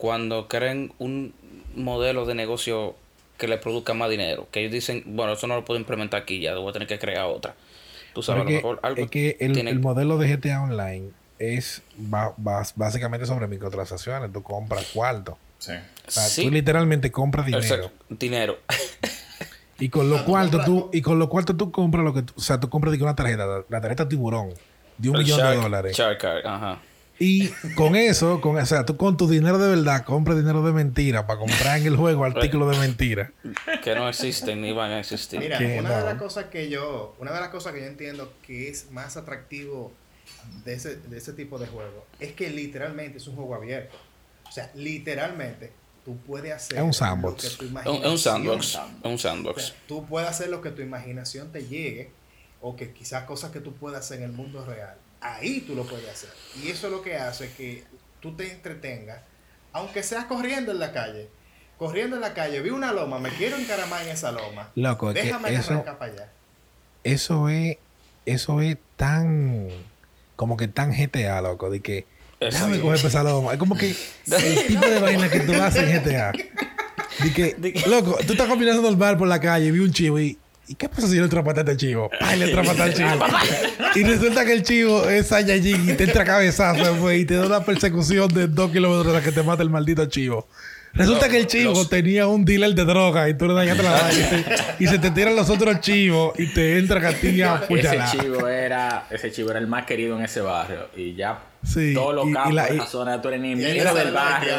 cuando 0.00 0.48
creen 0.48 0.94
un 0.98 1.34
modelo 1.76 2.24
de 2.24 2.34
negocio 2.34 2.94
que 3.36 3.46
le 3.48 3.58
produzca 3.58 3.92
más 3.92 4.08
dinero. 4.08 4.48
Que 4.50 4.60
ellos 4.60 4.72
dicen, 4.72 5.02
bueno, 5.04 5.34
eso 5.34 5.46
no 5.46 5.56
lo 5.56 5.64
puedo 5.66 5.78
implementar 5.78 6.22
aquí, 6.22 6.40
ya 6.40 6.54
voy 6.56 6.70
a 6.70 6.72
tener 6.72 6.88
que 6.88 6.98
crear 6.98 7.26
otra. 7.26 7.54
Tú 8.14 8.22
sabes, 8.22 8.42
Pero 8.42 8.42
a 8.42 8.44
lo 8.44 8.48
que, 8.48 8.56
mejor 8.56 8.80
algo 8.82 9.02
es 9.04 9.10
que 9.10 9.36
el, 9.40 9.52
tiene- 9.52 9.70
el 9.70 9.78
modelo 9.80 10.16
de 10.16 10.34
GTA 10.34 10.62
Online 10.62 11.10
es 11.38 11.82
ba- 11.98 12.34
bas- 12.38 12.72
básicamente 12.76 13.26
sobre 13.26 13.46
microtransacciones. 13.46 14.32
Tú 14.32 14.42
compras 14.42 14.86
cuarto. 14.94 15.36
Sí. 15.58 15.72
O 16.06 16.10
sea, 16.10 16.22
Sí. 16.24 16.44
Tú 16.44 16.50
literalmente 16.50 17.12
compras 17.12 17.44
dinero. 17.44 17.62
Exacto, 17.62 17.92
dinero. 18.08 18.56
Y 19.78 19.90
con 19.90 20.08
lo 20.08 20.16
sea, 20.16 20.24
tú 20.24 20.30
cuarto 20.30 20.50
compras- 20.58 20.66
tú, 20.66 20.90
y 20.94 21.02
con 21.02 21.18
lo 21.18 21.28
cuarto 21.28 21.56
tú 21.56 21.70
compras 21.70 22.04
lo 22.04 22.14
que 22.14 22.22
tú, 22.22 22.32
o 22.36 22.40
sea, 22.40 22.58
tú 22.58 22.70
compras 22.70 22.92
digo, 22.92 23.04
una 23.04 23.14
tarjeta, 23.16 23.64
la- 23.68 23.80
tarjeta 23.82 24.08
tiburón 24.08 24.50
de 24.98 25.10
un 25.10 25.16
El 25.16 25.22
millón 25.22 25.38
de 25.40 25.56
dólares. 25.56 25.96
Shark 25.96 26.18
Card, 26.20 26.46
ajá. 26.46 26.78
Y 27.22 27.48
con 27.76 27.96
eso, 27.96 28.40
con, 28.40 28.56
o 28.56 28.64
sea, 28.64 28.86
tú 28.86 28.96
con 28.96 29.18
tu 29.18 29.28
dinero 29.28 29.58
de 29.58 29.68
verdad 29.68 30.04
compras 30.06 30.38
dinero 30.38 30.62
de 30.62 30.72
mentira 30.72 31.26
para 31.26 31.38
comprar 31.38 31.78
en 31.78 31.86
el 31.86 31.94
juego 31.96 32.24
artículos 32.24 32.70
de 32.72 32.78
mentira. 32.78 33.30
Que 33.84 33.94
no 33.94 34.08
existen 34.08 34.62
ni 34.62 34.72
van 34.72 34.90
a 34.92 35.00
existir. 35.00 35.38
Mira, 35.38 35.58
una 35.58 35.98
de 35.98 36.04
las 36.06 36.14
cosas 36.14 36.46
que 36.46 36.70
yo, 36.70 37.14
una 37.20 37.30
de 37.32 37.40
las 37.40 37.50
cosas 37.50 37.74
que 37.74 37.80
yo 37.80 37.86
entiendo 37.86 38.32
que 38.46 38.70
es 38.70 38.90
más 38.90 39.18
atractivo 39.18 39.92
de 40.64 40.72
ese, 40.72 40.96
de 40.96 41.18
ese 41.18 41.34
tipo 41.34 41.58
de 41.58 41.66
juego 41.66 42.06
es 42.20 42.32
que 42.32 42.48
literalmente 42.48 43.18
es 43.18 43.26
un 43.26 43.36
juego 43.36 43.54
abierto. 43.54 43.98
O 44.48 44.52
sea, 44.52 44.70
literalmente 44.74 45.72
tú 46.06 46.16
puedes 46.26 46.52
hacer 46.54 46.78
Es 46.78 46.82
un 46.82 46.88
lo 46.88 46.92
sandbox. 46.94 47.42
que 47.42 47.56
tu 47.56 47.64
Es 47.66 47.70
un- 47.70 47.76
es 47.76 47.86
un 47.86 47.92
imaginación- 47.94 48.18
sandbox. 48.18 48.66
Es 48.68 48.76
un 49.04 49.12
O 49.12 49.18
sandbox. 49.18 49.62
sea, 49.66 49.74
tú 49.86 50.06
puedes 50.06 50.26
hacer 50.30 50.48
lo 50.48 50.62
que 50.62 50.70
tu 50.70 50.80
imaginación 50.80 51.52
te 51.52 51.66
llegue 51.66 52.10
o 52.62 52.76
que 52.76 52.92
quizás 52.94 53.24
cosas 53.24 53.50
que 53.50 53.60
tú 53.60 53.74
puedas 53.74 54.00
hacer 54.06 54.18
en 54.18 54.24
el 54.24 54.32
mundo 54.32 54.64
real. 54.64 54.94
Ahí 55.20 55.60
tú 55.66 55.74
lo 55.74 55.84
puedes 55.84 56.08
hacer. 56.08 56.30
Y 56.62 56.68
eso 56.70 56.86
es 56.86 56.92
lo 56.92 57.02
que 57.02 57.16
hace 57.16 57.52
que 57.52 57.84
tú 58.20 58.34
te 58.36 58.50
entretengas, 58.50 59.20
aunque 59.72 60.02
seas 60.02 60.24
corriendo 60.26 60.72
en 60.72 60.78
la 60.78 60.92
calle. 60.92 61.28
Corriendo 61.78 62.16
en 62.16 62.22
la 62.22 62.34
calle, 62.34 62.60
vi 62.60 62.70
una 62.70 62.92
loma, 62.92 63.18
me 63.18 63.30
quiero 63.30 63.56
encaramar 63.56 64.02
en 64.02 64.10
esa 64.10 64.32
loma. 64.32 64.70
Loco, 64.74 65.10
es 65.10 65.16
que 65.16 65.22
Déjame 65.24 65.54
eso, 65.54 65.72
arrancar 65.72 65.98
para 65.98 66.12
allá. 66.12 66.28
eso 67.04 67.48
es, 67.48 67.78
eso 68.26 68.60
es 68.60 68.76
tan, 68.96 69.68
como 70.36 70.56
que 70.58 70.68
tan 70.68 70.92
GTA, 70.92 71.40
loco, 71.40 71.70
de 71.70 71.80
que 71.80 72.06
déjame 72.38 72.74
Exacto. 72.76 72.82
coger 72.82 73.06
esa 73.06 73.22
loma. 73.22 73.52
Es 73.54 73.58
como 73.58 73.76
que 73.76 73.90
el 74.30 74.66
tipo 74.66 74.86
de 74.86 75.00
vaina 75.00 75.30
que 75.30 75.40
tú 75.40 75.54
haces 75.54 75.88
en 75.88 76.02
GTA. 76.02 76.32
De 77.20 77.34
que, 77.34 77.82
loco, 77.86 78.16
tú 78.26 78.32
estás 78.32 78.48
caminando 78.48 78.80
normal 78.80 79.18
por 79.18 79.28
la 79.28 79.38
calle 79.40 79.66
y 79.66 79.70
vi 79.72 79.80
un 79.80 79.92
chivo 79.92 80.18
y, 80.18 80.38
¿y 80.70 80.76
qué 80.76 80.88
pasa 80.88 81.08
si 81.08 81.16
yo 81.16 81.22
le 81.22 81.28
trapate 81.28 81.60
a 81.60 81.62
este 81.64 81.76
chivo? 81.76 82.08
Ay, 82.20 82.38
le 82.38 82.48
trapate 82.52 82.80
al 82.80 82.94
chivo. 82.94 83.10
y 83.96 84.04
resulta 84.04 84.44
que 84.44 84.52
el 84.52 84.62
chivo 84.62 85.04
es 85.08 85.26
Saiyajin 85.26 85.90
y 85.90 85.94
te 85.94 86.04
entra 86.04 86.24
cabezazo, 86.24 86.96
güey, 86.96 87.22
y 87.22 87.24
te 87.24 87.34
da 87.34 87.46
una 87.46 87.64
persecución 87.64 88.32
de 88.32 88.46
dos 88.46 88.70
kilómetros 88.70 89.08
hasta 89.08 89.28
que 89.28 89.32
te 89.32 89.42
mata 89.42 89.64
el 89.64 89.70
maldito 89.70 90.06
chivo. 90.06 90.46
Resulta 90.92 91.28
que 91.28 91.38
el 91.38 91.46
chivo 91.46 91.70
los- 91.72 91.88
tenía 91.88 92.26
un 92.26 92.44
dealer 92.44 92.74
de 92.74 92.84
droga 92.84 93.28
y 93.28 93.34
tú 93.34 93.46
le 93.46 93.54
dañaste 93.54 93.82
la 93.82 93.90
vaina 93.92 94.44
y, 94.80 94.86
se 94.88 94.98
te 94.98 95.10
tiran 95.12 95.36
los 95.36 95.48
otros 95.48 95.80
chivos 95.80 96.38
y 96.38 96.52
te 96.52 96.78
entra 96.78 97.00
Castilla 97.00 97.54
a 97.54 97.64
Ese 97.68 98.18
chivo 98.18 98.48
era 98.48 99.06
ese 99.10 99.30
chivo 99.30 99.50
era 99.50 99.60
el 99.60 99.66
más 99.68 99.86
querido 99.86 100.16
en 100.18 100.24
ese 100.24 100.40
barrio 100.40 100.88
y 100.96 101.14
ya 101.14 101.38
Sí, 101.64 101.92
todos 101.94 102.14
los 102.14 102.26
y- 102.26 102.30
y 102.30 102.32
campos 102.34 102.54
la- 102.54 102.66
de 102.66 102.74
esa 102.76 102.86
zona 102.86 103.20
tú 103.22 103.28
eres 103.28 103.38
enemigo 103.40 103.68
sale 103.84 103.98
del 104.00 104.08
el 104.08 104.14
barrio 104.14 104.52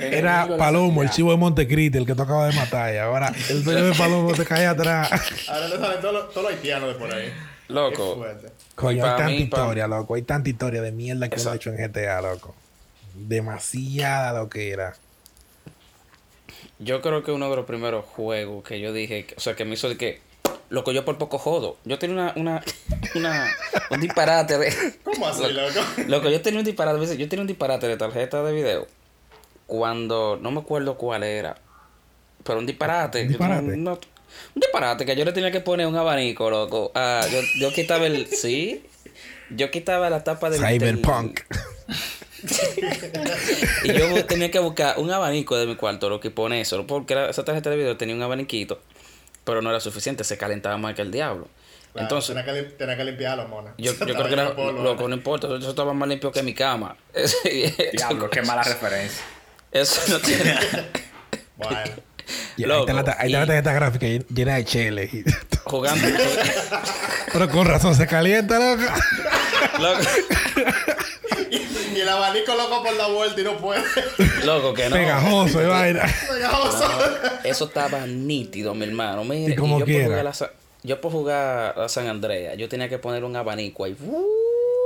Era 0.00 0.46
la 0.46 0.56
Palomo, 0.56 1.02
el 1.02 1.10
chivo 1.10 1.30
de 1.30 1.36
Montecristi, 1.38 1.96
el 1.98 2.04
que 2.06 2.14
tú 2.14 2.22
acabas 2.22 2.52
de 2.52 2.60
matar. 2.60 2.92
Y 2.92 2.98
ahora 2.98 3.32
el 3.48 3.62
dueño 3.64 3.84
de 3.86 3.94
Palomo 3.94 4.32
te 4.34 4.44
cae 4.44 4.66
atrás. 4.66 5.08
Ahora 5.48 5.68
le 5.68 5.78
salen 5.78 6.00
todos 6.00 6.14
los, 6.14 6.30
todos 6.34 6.42
los 6.42 6.52
haitianos 6.52 6.88
de 6.88 6.94
por 6.96 7.14
ahí. 7.14 7.32
Loco. 7.68 8.26
Coño, 8.74 9.04
hay 9.04 9.10
tanta 9.10 9.26
mí, 9.28 9.44
pa- 9.44 9.58
historia, 9.58 9.86
loco. 9.86 10.14
Hay 10.16 10.22
tanta 10.22 10.48
historia 10.50 10.82
de 10.82 10.90
mierda 10.92 11.28
que 11.28 11.40
uno 11.40 11.50
ha 11.50 11.54
hecho 11.54 11.70
en 11.72 11.76
GTA, 11.76 12.20
loco. 12.22 12.54
Demasiada 13.14 14.32
lo 14.38 14.48
que 14.48 14.70
era. 14.72 14.94
Yo 16.78 17.00
creo 17.02 17.22
que 17.22 17.32
uno 17.32 17.50
de 17.50 17.56
los 17.56 17.64
primeros 17.66 18.04
juegos 18.04 18.64
que 18.64 18.80
yo 18.80 18.92
dije, 18.92 19.24
que- 19.26 19.34
o 19.36 19.40
sea, 19.40 19.54
que 19.56 19.64
me 19.64 19.74
hizo 19.74 19.88
de 19.88 19.96
que, 19.96 20.20
loco, 20.70 20.92
yo 20.92 21.04
por 21.04 21.18
poco 21.18 21.38
jodo. 21.38 21.76
Yo 21.84 21.98
tenía 21.98 22.14
una, 22.16 22.32
una, 22.36 22.62
una, 23.14 23.46
un 23.90 24.00
disparate 24.00 24.58
de, 24.58 24.72
¿Cómo 25.04 25.26
así, 25.26 25.42
loco? 25.52 25.80
loco, 26.06 26.28
yo 26.28 26.40
tenía 26.40 26.60
un 26.60 26.64
disparate, 26.66 27.16
yo 27.16 27.28
tenía 27.28 27.40
un 27.42 27.46
disparate 27.48 27.88
de 27.88 27.96
tarjeta 27.96 28.42
de 28.42 28.52
video 28.52 28.86
cuando, 29.66 30.38
no 30.40 30.50
me 30.50 30.60
acuerdo 30.60 30.96
cuál 30.96 31.22
era, 31.24 31.56
pero 32.44 32.58
un 32.58 32.66
disparate. 32.66 33.22
¿Un 33.22 33.32
yo 33.32 33.38
tenía 33.38 33.56
disparate? 33.60 33.78
una- 33.80 33.92
un 34.54 34.60
disparate 34.60 35.06
que 35.06 35.16
yo 35.16 35.24
le 35.24 35.32
tenía 35.32 35.50
que 35.50 35.60
poner 35.60 35.86
un 35.86 35.96
abanico, 35.96 36.50
loco. 36.50 36.92
Ah, 36.94 37.26
yo, 37.32 37.40
yo 37.58 37.72
quitaba 37.72 38.06
el, 38.06 38.26
sí, 38.28 38.84
yo 39.50 39.70
quitaba 39.70 40.10
la 40.10 40.22
tapa 40.22 40.48
del... 40.50 40.60
del- 40.60 40.70
Cyberpunk. 40.78 41.40
Y 43.84 43.92
yo 43.92 44.24
tenía 44.26 44.50
que 44.50 44.58
buscar 44.58 44.98
un 44.98 45.10
abanico 45.10 45.56
de 45.56 45.66
mi 45.66 45.76
cuarto, 45.76 46.08
lo 46.08 46.20
que 46.20 46.30
pone 46.30 46.60
eso, 46.60 46.86
porque 46.86 47.14
era- 47.14 47.30
esa 47.30 47.44
tarjeta 47.44 47.70
de 47.70 47.76
video 47.76 47.96
tenía 47.96 48.14
un 48.14 48.22
abaniquito, 48.22 48.80
pero 49.44 49.62
no 49.62 49.70
era 49.70 49.80
suficiente, 49.80 50.24
se 50.24 50.36
calentaba 50.38 50.76
más 50.78 50.94
que 50.94 51.02
el 51.02 51.10
diablo. 51.10 51.48
Claro, 51.92 52.04
Entonces, 52.04 52.36
Tenía 52.36 52.44
que, 52.44 52.62
lim- 52.62 52.76
tenía 52.76 52.96
que 52.96 53.04
limpiarlo, 53.04 53.48
mona. 53.48 53.74
yo, 53.78 53.92
yo 54.06 54.14
creo 54.14 54.26
que 54.26 54.32
era, 54.34 54.52
loco, 54.52 55.08
no 55.08 55.14
importa, 55.14 55.46
eso 55.56 55.70
estaba 55.70 55.92
más 55.94 56.08
limpio 56.08 56.30
que 56.30 56.42
mi 56.42 56.54
cama. 56.54 56.96
Diablo, 57.92 58.28
qué 58.30 58.42
mala 58.42 58.62
referencia. 58.62 59.22
Eso 59.72 60.00
no 60.12 60.18
tiene... 60.20 60.54
Bueno, 61.56 61.78
Y 62.56 62.64
ahí 62.64 62.80
está 62.80 62.92
la, 62.92 63.26
y- 63.26 63.30
la 63.30 63.46
tarjeta 63.46 63.72
gráfica 63.72 64.06
llen- 64.06 64.26
llena 64.28 64.54
de 64.56 64.64
chele. 64.64 65.04
y- 65.12 65.24
Jugando... 65.64 66.06
Pero 67.32 67.48
con 67.50 67.66
razón 67.66 67.94
se 67.94 68.06
calienta, 68.06 68.58
loco. 68.58 68.90
loco, 69.80 70.00
y 71.94 72.00
el 72.00 72.08
abanico 72.08 72.54
loco 72.54 72.82
por 72.82 72.94
la 72.96 73.08
vuelta 73.08 73.40
y 73.40 73.44
no 73.44 73.56
puede. 73.58 73.82
loco, 74.44 74.72
que 74.74 74.88
no. 74.88 74.96
Pegajoso 74.96 75.62
y 75.62 75.66
vaina. 75.66 76.02
Pegajoso. 76.28 76.84
Eso 77.44 77.64
estaba 77.66 78.06
nítido, 78.06 78.74
mi 78.74 78.84
hermano. 78.86 79.24
Mire, 79.24 79.52
Y 79.52 79.56
como 79.56 79.74
yo, 79.78 79.84
por 79.84 79.86
quiera. 79.86 80.06
jugar 80.06 80.26
a 80.26 80.32
Sa- 80.34 80.50
yo 80.84 81.00
por 81.00 81.12
jugar 81.12 81.78
a 81.78 81.88
San 81.88 82.06
Andrea, 82.08 82.54
yo 82.54 82.68
tenía 82.68 82.88
que 82.88 82.98
poner 82.98 83.24
un 83.24 83.36
abanico 83.36 83.84
ahí. 83.84 83.96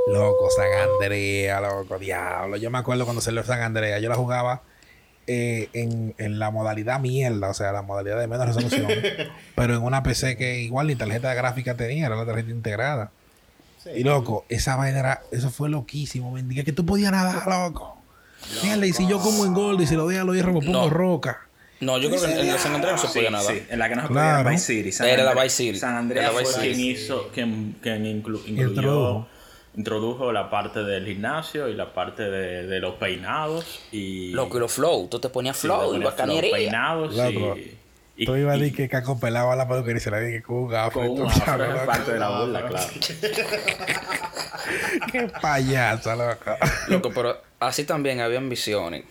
Loco, 0.08 0.48
San 0.56 0.66
Andrea, 0.72 1.60
loco, 1.60 1.98
diablo. 1.98 2.56
Yo 2.56 2.70
me 2.70 2.78
acuerdo 2.78 3.04
cuando 3.04 3.20
salió 3.22 3.44
San 3.44 3.60
Andrea, 3.62 3.98
yo 4.00 4.08
la 4.08 4.16
jugaba 4.16 4.62
eh, 5.26 5.68
en, 5.72 6.14
en 6.18 6.38
la 6.38 6.50
modalidad 6.50 7.00
mierda, 7.00 7.48
o 7.50 7.54
sea, 7.54 7.72
la 7.72 7.82
modalidad 7.82 8.18
de 8.18 8.26
menos 8.26 8.46
resolución. 8.46 8.88
pero 9.54 9.74
en 9.76 9.82
una 9.82 10.02
PC 10.02 10.36
que 10.36 10.60
igual 10.60 10.86
ni 10.88 10.96
tarjeta 10.96 11.32
gráfica 11.34 11.76
tenía, 11.76 12.06
era 12.06 12.16
la 12.16 12.26
tarjeta 12.26 12.50
integrada. 12.50 13.10
Sí. 13.82 13.90
Y 13.96 14.04
loco, 14.04 14.44
esa 14.48 14.76
vaina 14.76 14.98
era, 15.00 15.22
eso 15.32 15.50
fue 15.50 15.68
loquísimo, 15.68 16.32
bendiga, 16.32 16.62
que 16.64 16.72
tú 16.72 16.86
podías 16.86 17.10
nadar, 17.12 17.46
loco. 17.48 17.96
Mierda, 18.62 18.86
y 18.86 18.92
si 18.92 19.06
yo 19.08 19.18
como 19.20 19.44
en 19.44 19.54
Gold 19.54 19.80
y 19.80 19.86
si 19.86 19.94
lo 19.94 20.04
doy 20.04 20.16
a 20.16 20.24
los 20.24 20.34
hierros, 20.34 20.54
me 20.54 20.60
pongo 20.60 20.72
No. 20.84 20.90
roca. 20.90 21.40
No, 21.80 21.98
yo 21.98 22.08
creo 22.10 22.22
que 22.22 22.40
en 22.40 22.48
el 22.48 22.58
San 22.58 22.74
Andrea 22.76 22.92
no 22.92 22.98
se 22.98 23.08
Sí, 23.08 23.14
podía 23.14 23.30
nada. 23.30 23.50
sí, 23.50 23.60
en 23.68 23.78
la 23.80 23.88
que 23.88 23.96
no 23.96 24.02
se 24.02 24.08
Claro. 24.08 24.28
podía 24.30 24.40
era 24.40 24.50
Vice 24.50 24.64
City. 24.66 24.92
San 24.92 25.08
Era 25.08 25.24
la 25.24 25.34
Vice 25.34 25.48
City. 25.56 25.78
San 25.80 25.96
Andrea 25.96 26.22
Era 26.28 26.32
la 26.32 26.44
fue 26.44 26.60
quien 26.62 26.78
hizo, 26.80 27.28
quien, 27.34 27.76
quien 27.82 28.04
inclu- 28.04 28.40
incluyó, 28.46 29.26
Introdujo. 29.76 30.32
la 30.32 30.50
parte 30.50 30.84
del 30.84 31.06
gimnasio 31.06 31.68
y 31.68 31.74
la 31.74 31.92
parte 31.94 32.24
de, 32.24 32.66
de 32.66 32.80
los 32.80 32.94
peinados 32.96 33.80
y 33.90 34.30
Loco, 34.32 34.58
y 34.58 34.60
los 34.60 34.72
flow, 34.72 35.08
tú 35.08 35.18
te 35.18 35.28
ponías 35.28 35.56
flow 35.56 35.94
y 35.94 35.98
bacanería. 35.98 36.50
Los 36.50 36.58
peinados 36.58 37.16
Loco, 37.16 37.56
y, 37.56 37.78
y, 38.16 38.26
Tú 38.26 38.36
ibas 38.36 38.56
a 38.56 38.58
decir 38.58 38.76
que 38.76 38.88
Caco 38.88 39.18
pelaba 39.18 39.56
la 39.56 39.66
peluquería 39.66 39.96
y 39.96 40.00
se 40.00 40.10
la 40.10 40.20
dije 40.20 40.42
con 40.42 40.56
un 40.56 40.68
gafo. 40.68 41.00
con 41.00 41.10
un 41.10 41.26
afro, 41.26 41.64
es 41.64 41.82
parte 41.82 42.12
de 42.12 42.18
la 42.18 42.38
burla, 42.38 42.68
claro. 42.68 42.86
Qué 45.12 45.28
payasa, 45.40 46.16
loco. 46.16 46.50
Loco, 46.88 47.10
pero 47.14 47.40
así 47.58 47.84
también 47.84 48.20
habían 48.20 48.48
misiones 48.48 49.04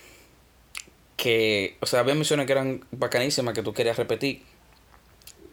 que, 1.17 1.77
o 1.79 1.85
sea, 1.85 1.99
había 1.99 2.15
misiones 2.15 2.45
que 2.47 2.51
eran 2.51 2.83
bacanísimas 2.91 3.53
que 3.53 3.61
tú 3.61 3.73
querías 3.73 3.97
repetir, 3.97 4.41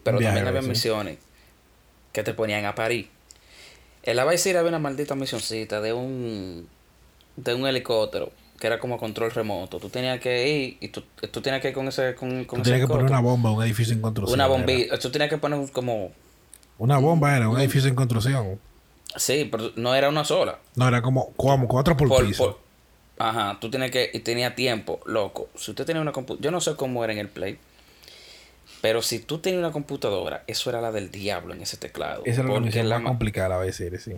pero 0.02 0.18
Viaje, 0.18 0.36
también 0.36 0.48
había 0.48 0.62
sí. 0.62 0.68
misiones 0.68 1.18
que 2.12 2.22
te 2.22 2.32
ponían 2.32 2.64
a 2.64 2.74
parir. 2.74 3.10
En 4.02 4.16
la 4.16 4.24
Vice 4.24 4.38
City 4.38 4.56
había 4.56 4.68
una 4.70 4.78
maldita 4.78 5.14
misioncita 5.14 5.80
de 5.80 5.92
un 5.92 6.68
de 7.36 7.54
un 7.54 7.66
helicóptero 7.66 8.30
que 8.58 8.66
era 8.66 8.78
como 8.80 8.98
control 8.98 9.30
remoto. 9.30 9.78
Tú 9.78 9.88
tenías 9.88 10.18
que 10.20 10.48
ir 10.48 10.76
y 10.80 10.88
tú, 10.88 11.04
tú 11.30 11.40
tenías 11.40 11.62
que 11.62 11.68
ir 11.68 11.74
con 11.74 11.86
ese 11.88 12.14
con, 12.14 12.44
con 12.44 12.58
Tú 12.58 12.62
ese 12.62 12.70
tenías 12.72 12.86
que 12.88 12.92
poner 12.92 13.06
una 13.06 13.20
bomba 13.20 13.50
un 13.52 13.62
edificio 13.62 13.94
en 13.94 14.00
construcción. 14.00 14.34
una 14.38 14.46
bombilla. 14.48 14.98
Tú 14.98 15.10
tenías 15.10 15.30
que 15.30 15.38
poner 15.38 15.58
un- 15.58 15.68
como 15.68 16.10
Una 16.78 16.98
bomba 16.98 17.36
era 17.36 17.48
un 17.48 17.58
edificio 17.60 17.88
en 17.88 17.94
construcción. 17.94 18.58
sí, 19.16 19.48
pero 19.50 19.70
no 19.76 19.94
era 19.94 20.08
una 20.08 20.24
sola. 20.24 20.58
No, 20.74 20.88
era 20.88 21.02
como, 21.02 21.32
como 21.34 21.68
cuatro 21.68 21.96
por, 21.96 22.08
Por- 22.08 22.26
piso. 22.26 22.44
por- 23.16 23.26
ajá, 23.26 23.58
tú 23.60 23.70
tienes 23.70 23.90
que. 23.90 24.10
Y 24.12 24.20
tenía 24.20 24.54
tiempo, 24.56 25.00
loco. 25.06 25.48
Si 25.56 25.70
usted 25.70 25.84
tenía 25.84 26.02
una 26.02 26.12
computadora. 26.12 26.42
Yo 26.44 26.50
no 26.50 26.60
sé 26.60 26.74
cómo 26.76 27.04
era 27.04 27.12
en 27.12 27.18
el 27.20 27.28
Play. 27.28 27.58
Pero 28.80 29.02
si 29.02 29.18
tú 29.18 29.38
tenías 29.38 29.58
una 29.60 29.72
computadora, 29.72 30.44
eso 30.46 30.70
era 30.70 30.80
la 30.80 30.92
del 30.92 31.10
diablo 31.10 31.52
en 31.54 31.62
ese 31.62 31.76
teclado. 31.76 32.22
Esa 32.24 32.42
era 32.42 32.52
la 32.52 32.60
misión 32.60 32.88
más 32.88 33.02
complicada 33.02 33.56
a 33.56 33.58
veces, 33.58 34.02
sí. 34.02 34.12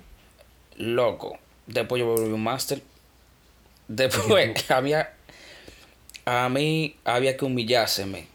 Loco. 0.76 1.38
Después 1.66 2.00
yo 2.00 2.06
volví 2.06 2.30
un 2.32 2.42
máster. 2.42 2.82
Después 3.88 4.70
había. 4.70 5.12
A 6.26 6.48
mí 6.48 6.96
había 7.04 7.36
que 7.36 7.44
humillárseme. 7.44 8.26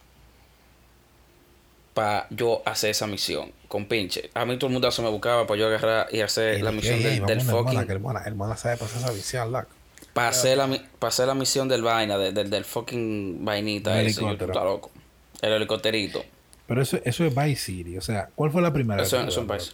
Para 1.93 2.27
yo 2.29 2.61
hacer 2.65 2.89
esa 2.89 3.07
misión. 3.07 3.51
Con 3.67 3.85
pinche. 3.85 4.29
A 4.33 4.45
mí 4.45 4.57
todo 4.57 4.67
el 4.67 4.73
mundo 4.73 4.91
se 4.91 5.01
me 5.01 5.09
buscaba 5.09 5.47
para 5.47 5.59
yo 5.59 5.67
agarrar 5.67 6.07
y 6.11 6.21
hacer 6.21 6.61
la 6.61 6.71
misión 6.71 7.01
del, 7.01 7.21
vamos, 7.21 7.31
hermana, 7.47 7.51
fucking. 7.63 7.85
que 7.87 7.91
hermana, 7.93 8.21
hermana 8.25 8.57
sabe 8.57 8.77
pasar 8.77 9.01
esa 9.01 9.11
visión, 9.11 9.51
loco. 9.51 9.67
Para 10.13 10.29
hacer, 10.29 10.57
la, 10.57 10.67
mi- 10.67 10.81
pa' 10.99 11.07
hacer 11.07 11.27
la 11.27 11.35
misión 11.35 11.67
del 11.67 11.81
vaina, 11.81 12.17
de- 12.17 12.31
del- 12.31 12.49
del 12.49 12.63
fucking 12.65 13.43
vainita 13.45 14.01
ese, 14.01 14.21
yo, 14.21 14.31
estás 14.31 14.47
loco. 14.55 14.91
El 15.45 15.53
helicópterito. 15.53 16.23
Pero 16.67 16.81
eso, 16.81 16.97
eso 17.03 17.25
es 17.25 17.35
Vice 17.35 17.55
City. 17.61 17.97
O 17.97 18.01
sea, 18.01 18.29
¿cuál 18.35 18.51
fue 18.51 18.61
la 18.61 18.73
primera? 18.73 19.03
Eso, 19.03 19.17
tú 19.25 19.41
Vice. 19.45 19.71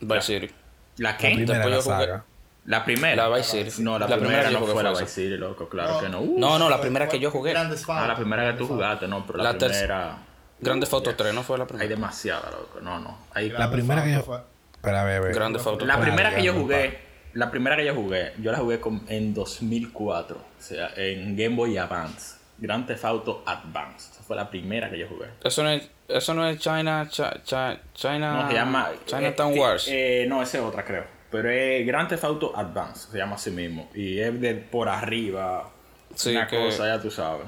Vice 0.00 0.22
City. 0.22 0.50
¿La 0.96 1.12
La 1.12 1.16
qué? 1.16 1.28
primera 1.34 1.58
la 1.58 1.64
Después 1.66 1.84
yo 1.84 1.92
jugué- 1.92 2.04
saga. 2.06 2.24
La 2.66 2.84
primera. 2.84 3.28
La 3.28 3.36
Vice 3.36 3.64
City. 3.70 3.82
No, 3.82 3.98
la, 3.98 4.06
La 4.08 4.16
primera, 4.16 4.42
primera 4.42 4.60
no 4.60 4.66
fue 4.66 4.82
la 4.82 4.90
Vice 4.90 5.06
City, 5.06 5.36
loco, 5.36 5.68
claro 5.68 6.00
que 6.00 6.08
no. 6.08 6.20
Uh, 6.20 6.38
No, 6.38 6.58
no, 6.58 6.68
la 6.68 6.80
primera 6.80 7.08
que 7.08 7.18
yo 7.18 7.30
jugué. 7.30 7.54
Ah, 7.56 8.06
la 8.06 8.16
primera 8.16 8.50
que 8.52 8.58
tú 8.58 8.66
jugaste, 8.66 9.06
no, 9.08 9.24
pero 9.26 9.38
la, 9.38 9.52
La 9.52 9.58
primera. 9.58 10.18
Grande 10.62 10.84
Foto 10.86 11.14
3, 11.14 11.32
no 11.32 11.42
fue 11.42 11.56
la 11.56 11.64
Hay 11.64 11.68
primera. 11.68 11.88
demasiada, 11.88 12.50
loco. 12.50 12.80
No, 12.82 12.98
no. 13.00 13.16
Hay, 13.32 13.48
La 13.48 13.70
primera 13.70 14.04
que 14.04 14.12
yo... 14.12 14.22
fue- 14.22 14.40
Espera, 14.74 15.02
a 15.02 15.04
ver, 15.04 15.16
a 15.16 15.20
ver. 15.20 15.34
Grande 15.34 15.58
Foto 15.58 15.86
La 15.86 15.94
3. 15.94 16.06
primera 16.06 16.34
que 16.34 16.42
yo 16.42 16.52
jugué, 16.54 16.98
la 17.32 17.50
primera 17.50 17.76
que 17.76 17.86
yo 17.86 17.94
jugué, 17.94 18.32
yo 18.38 18.52
la 18.52 18.58
jugué 18.58 18.78
con- 18.80 19.02
en 19.08 19.32
2004, 19.32 20.36
o 20.36 20.42
sea, 20.62 20.90
en 20.96 21.34
Game 21.36 21.56
Boy 21.56 21.78
Advance, 21.78 22.36
Grand 22.60 22.86
Theft 22.86 23.04
Auto 23.04 23.42
Advance. 23.46 24.12
Esa 24.12 24.22
fue 24.22 24.36
la 24.36 24.48
primera 24.50 24.90
que 24.90 24.98
yo 24.98 25.08
jugué. 25.08 25.26
Eso 25.42 25.62
no 25.62 25.70
es, 25.70 25.88
eso 26.08 26.34
no 26.34 26.46
es 26.46 26.58
China, 26.58 27.08
Chi- 27.10 27.22
Chi- 27.44 27.78
China, 27.94 28.42
No, 28.42 28.48
se 28.48 28.54
llama 28.54 28.90
Chinatown 29.06 29.52
eh, 29.54 29.60
Wars. 29.60 29.86
eh, 29.88 30.26
no, 30.28 30.42
esa 30.42 30.58
es 30.58 30.64
otra, 30.64 30.84
creo. 30.84 31.04
Pero 31.30 31.48
es 31.50 31.86
Grand 31.86 32.08
Theft 32.08 32.24
Auto 32.24 32.52
Advance, 32.56 33.10
se 33.12 33.18
llama 33.18 33.36
así 33.36 33.50
mismo. 33.50 33.88
Y 33.94 34.18
es 34.18 34.40
de 34.40 34.54
por 34.54 34.88
arriba. 34.88 35.70
Sí, 36.14 36.30
una 36.34 36.46
que- 36.46 36.58
cosa, 36.58 36.86
ya 36.86 37.00
tú 37.00 37.10
sabes. 37.10 37.46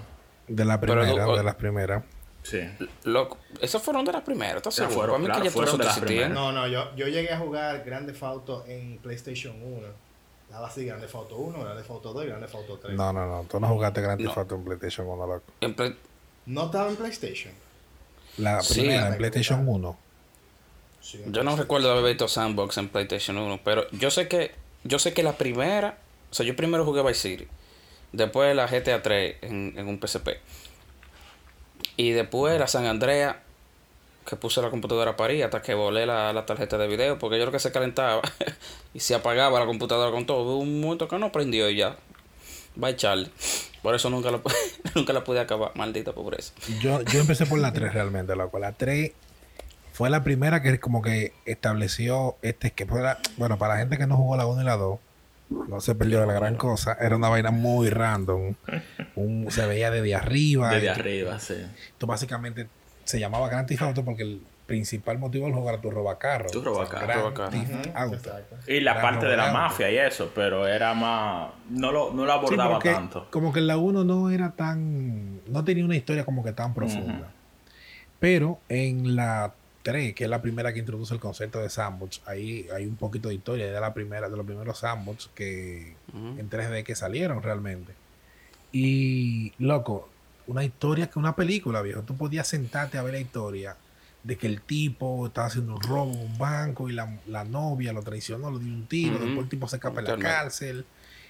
De 0.49 0.65
la 0.65 0.81
primera, 0.81 1.25
tú- 1.25 1.37
de 1.37 1.43
las 1.45 1.55
primeras. 1.57 2.05
Sí. 2.43 2.61
Loco, 3.05 3.39
esas 3.61 3.81
fueron 3.83 4.05
de 4.05 4.13
las 4.13 4.23
primeras, 4.23 4.57
¿estás 4.57 4.75
seguro? 4.75 4.97
fueron, 4.97 5.25
claro, 5.25 5.45
fueron 5.51 5.79
de 5.79 5.85
las 5.85 5.99
primeras. 6.01 6.31
No, 6.31 6.51
no, 6.51 6.67
yo, 6.67 6.95
yo 6.97 7.07
llegué 7.07 7.33
a 7.33 7.39
jugar 7.39 7.85
Grande 7.85 8.15
Fauto 8.15 8.65
en 8.67 8.99
PlayStation 8.99 9.55
1. 9.63 9.87
Daba 10.53 10.69
así 10.69 10.85
Grande 10.85 11.09
Fauto 11.09 11.37
1, 11.37 11.59
Grande 11.65 11.83
Fauto 11.83 12.13
2 12.13 12.25
y 12.25 12.29
Grande 12.29 12.47
Fauto 12.47 12.79
3. 12.79 12.95
No, 12.95 13.13
no, 13.13 13.27
no. 13.27 13.45
Tú 13.49 13.59
no 13.59 13.69
jugaste 13.69 14.01
Grand 14.03 14.19
Theft 14.21 14.37
No. 14.37 14.43
Auto 14.43 14.55
en 14.55 14.65
PlayStation 14.65 15.09
1, 15.09 15.27
loco. 15.27 15.43
En 15.61 15.75
Play- 15.75 15.97
¿No 16.47 16.67
estaba 16.67 16.89
en 16.91 16.97
PlayStation? 16.97 17.53
La 18.37 18.61
Sí. 18.63 18.75
primera 18.81 19.09
en 19.09 19.17
PlayStation 19.17 19.67
1. 19.67 19.97
Sí. 21.01 21.23
Yo 21.29 21.43
no 21.43 21.57
recuerdo 21.57 21.91
haber 21.91 22.05
visto 22.05 22.29
Sandbox 22.29 22.77
en 22.79 22.89
PlayStation 22.89 23.37
1, 23.39 23.61
pero 23.65 23.91
yo 23.93 24.11
sé 24.11 24.29
que 24.29 24.53
yo 24.85 24.99
sé 24.99 25.13
que 25.15 25.23
la 25.23 25.33
primera, 25.39 25.99
o 26.31 26.35
sea, 26.35 26.45
yo 26.45 26.55
primero 26.57 26.85
jugué 26.85 27.03
Vice 27.03 27.21
City, 27.29 27.49
después 28.13 28.55
la 28.55 28.67
GTA 28.67 29.01
3 29.03 29.37
en, 29.43 29.75
en 29.77 29.87
un 29.89 29.99
PSP. 30.01 30.39
Y 31.97 32.11
después 32.13 32.59
la 32.59 32.67
San 32.67 32.87
Andrea, 32.87 33.43
que 34.29 34.37
puse 34.37 34.63
la 34.63 34.71
computadora 34.71 35.13
a 35.13 35.17
parir 35.17 35.45
hasta 35.45 35.63
que 35.63 35.75
volé 35.75 36.07
la, 36.07 36.33
la 36.33 36.47
tarjeta 36.47 36.79
de 36.79 36.87
video, 36.87 37.19
porque 37.19 37.37
yo 37.39 37.43
creo 37.45 37.53
que 37.53 37.59
se 37.59 37.73
calentaba 37.73 38.23
y 38.95 39.01
se 39.01 39.15
apagaba 39.15 39.59
la 39.61 39.67
computadora 39.67 40.11
con 40.11 40.27
todo. 40.27 40.43
Hubo 40.43 40.57
un 40.59 40.81
momento 40.81 41.09
que 41.09 41.19
no 41.19 41.33
prendió 41.33 41.69
y 41.69 41.77
ya. 41.77 41.97
Bye 42.77 42.97
Charlie. 42.97 43.31
Por 43.83 43.95
eso 43.95 44.09
nunca 44.11 44.31
la, 44.31 44.41
nunca 44.95 45.13
la 45.13 45.25
pude 45.25 45.41
acabar, 45.41 45.73
maldita 45.75 46.13
pobreza. 46.13 46.53
Yo, 46.81 47.03
yo 47.03 47.21
empecé 47.21 47.47
por 47.47 47.59
la 47.59 47.73
3 47.73 47.93
realmente, 47.93 48.35
loco. 48.37 48.59
La 48.59 48.73
3 48.73 49.11
fue 49.93 50.09
la 50.09 50.23
primera 50.25 50.63
que 50.63 50.79
como 50.81 51.03
que 51.03 51.33
estableció 51.45 52.37
este 52.43 52.71
que 52.71 52.87
fue 52.87 53.03
la- 53.03 53.19
bueno, 53.37 53.59
para 53.59 53.75
la 53.75 53.81
gente 53.81 53.99
que 53.99 54.07
no 54.07 54.17
jugó 54.17 54.37
la 54.37 54.47
1 54.47 54.63
y 54.63 54.65
la 54.65 54.77
2, 54.77 54.99
no 55.69 55.81
se 55.83 55.95
perdió 55.95 56.21
de 56.21 56.27
la 56.27 56.33
gran 56.33 56.55
cosa. 56.55 56.97
Era 56.99 57.17
una 57.17 57.29
vaina 57.29 57.51
muy 57.51 57.91
random. 57.91 58.55
Un, 59.17 59.49
se 59.51 59.67
veía 59.67 59.91
desde 59.91 60.15
arriba. 60.15 60.71
Desde 60.71 60.87
y- 60.87 60.89
arriba, 60.89 61.39
sí. 61.41 61.57
Esto 61.89 62.07
básicamente 62.07 62.69
se 63.05 63.19
llamaba 63.21 63.49
Grand 63.49 63.67
Theft 63.67 63.83
Auto 63.83 64.05
porque 64.05 64.23
el 64.23 64.41
principal 64.67 65.19
motivo 65.19 65.45
del 65.47 65.55
juego 65.55 65.69
era 65.71 65.81
tu 65.81 65.91
robacarro. 65.91 66.51
Tu 66.51 66.63
robacarro, 66.63 67.07
Grand 67.07 67.21
robacarro. 67.23 67.51
Theft 67.51 67.71
Ujú, 67.87 67.91
Auto. 67.95 68.15
Exacto. 68.17 68.57
Y 68.67 68.81
la 68.81 68.93
Era 68.93 69.03
parte 69.03 69.27
de 69.27 69.37
la 69.37 69.53
mafia 69.53 69.91
y 69.91 69.99
eso, 69.99 70.31
pero 70.35 70.67
era 70.67 70.95
más. 70.95 71.51
No 71.71 71.93
lo, 71.93 72.13
no 72.13 72.25
lo 72.25 72.33
Sí, 72.33 72.39
abordaba 72.39 72.79
tanto. 72.79 73.27
Como 73.31 73.53
que 73.53 73.59
en 73.59 73.67
la 73.67 73.77
1 73.77 74.05
no 74.05 74.31
era 74.31 74.53
tan. 74.53 75.41
No 75.51 75.65
tenía 75.65 75.85
una 75.85 75.97
historia 75.97 76.25
como 76.25 76.43
que 76.45 76.53
tan 76.53 76.75
profunda. 76.75 77.31
Pero 78.19 78.61
en 78.69 79.17
la 79.17 79.53
3, 79.83 80.15
que 80.15 80.25
es 80.25 80.31
la 80.31 80.41
primera 80.41 80.73
que 80.73 80.79
introduce 80.79 81.13
el 81.13 81.19
concepto 81.19 81.59
de 81.61 81.69
sandbox, 81.69 82.23
ahí 82.25 82.69
hay 82.75 82.87
un 82.87 82.95
poquito 82.97 83.29
de 83.29 83.35
historia 83.35 83.71
de 83.71 83.81
la 83.81 83.93
primera, 83.93 84.29
de 84.29 84.37
los 84.37 84.47
primeros 84.47 84.79
sandbox 84.79 85.29
que 85.35 85.97
en 86.15 86.49
3D 86.49 86.85
que 86.85 86.95
salieron 86.95 87.43
realmente. 87.43 87.93
Y 88.71 89.53
loco, 89.59 90.09
una 90.47 90.65
historia 90.65 91.09
que 91.09 91.19
una 91.19 91.35
película, 91.35 91.83
viejo. 91.83 92.03
Tú 92.03 92.17
podías 92.17 92.47
sentarte 92.47 92.99
a 92.99 93.03
ver 93.03 93.15
la 93.15 93.21
historia 93.21 93.77
de 94.23 94.37
que 94.37 94.47
el 94.47 94.61
tipo 94.63 95.27
estaba 95.27 95.49
haciendo 95.49 95.75
un 95.75 95.83
robo 95.83 96.13
en 96.13 96.21
un 96.21 96.39
banco 96.39 96.89
y 96.89 96.93
la, 96.93 97.19
la 97.27 97.45
novia 97.45 97.93
lo 97.93 98.03
traicionó, 98.03 98.51
lo 98.51 98.59
dio 98.59 98.73
un 98.73 98.87
tiro, 98.87 99.19
después 99.19 99.39
el 99.39 99.49
tipo 99.49 99.67
se 99.69 99.77
escapa 99.77 100.01
de 100.01 100.09
la 100.09 100.19
cárcel 100.19 100.85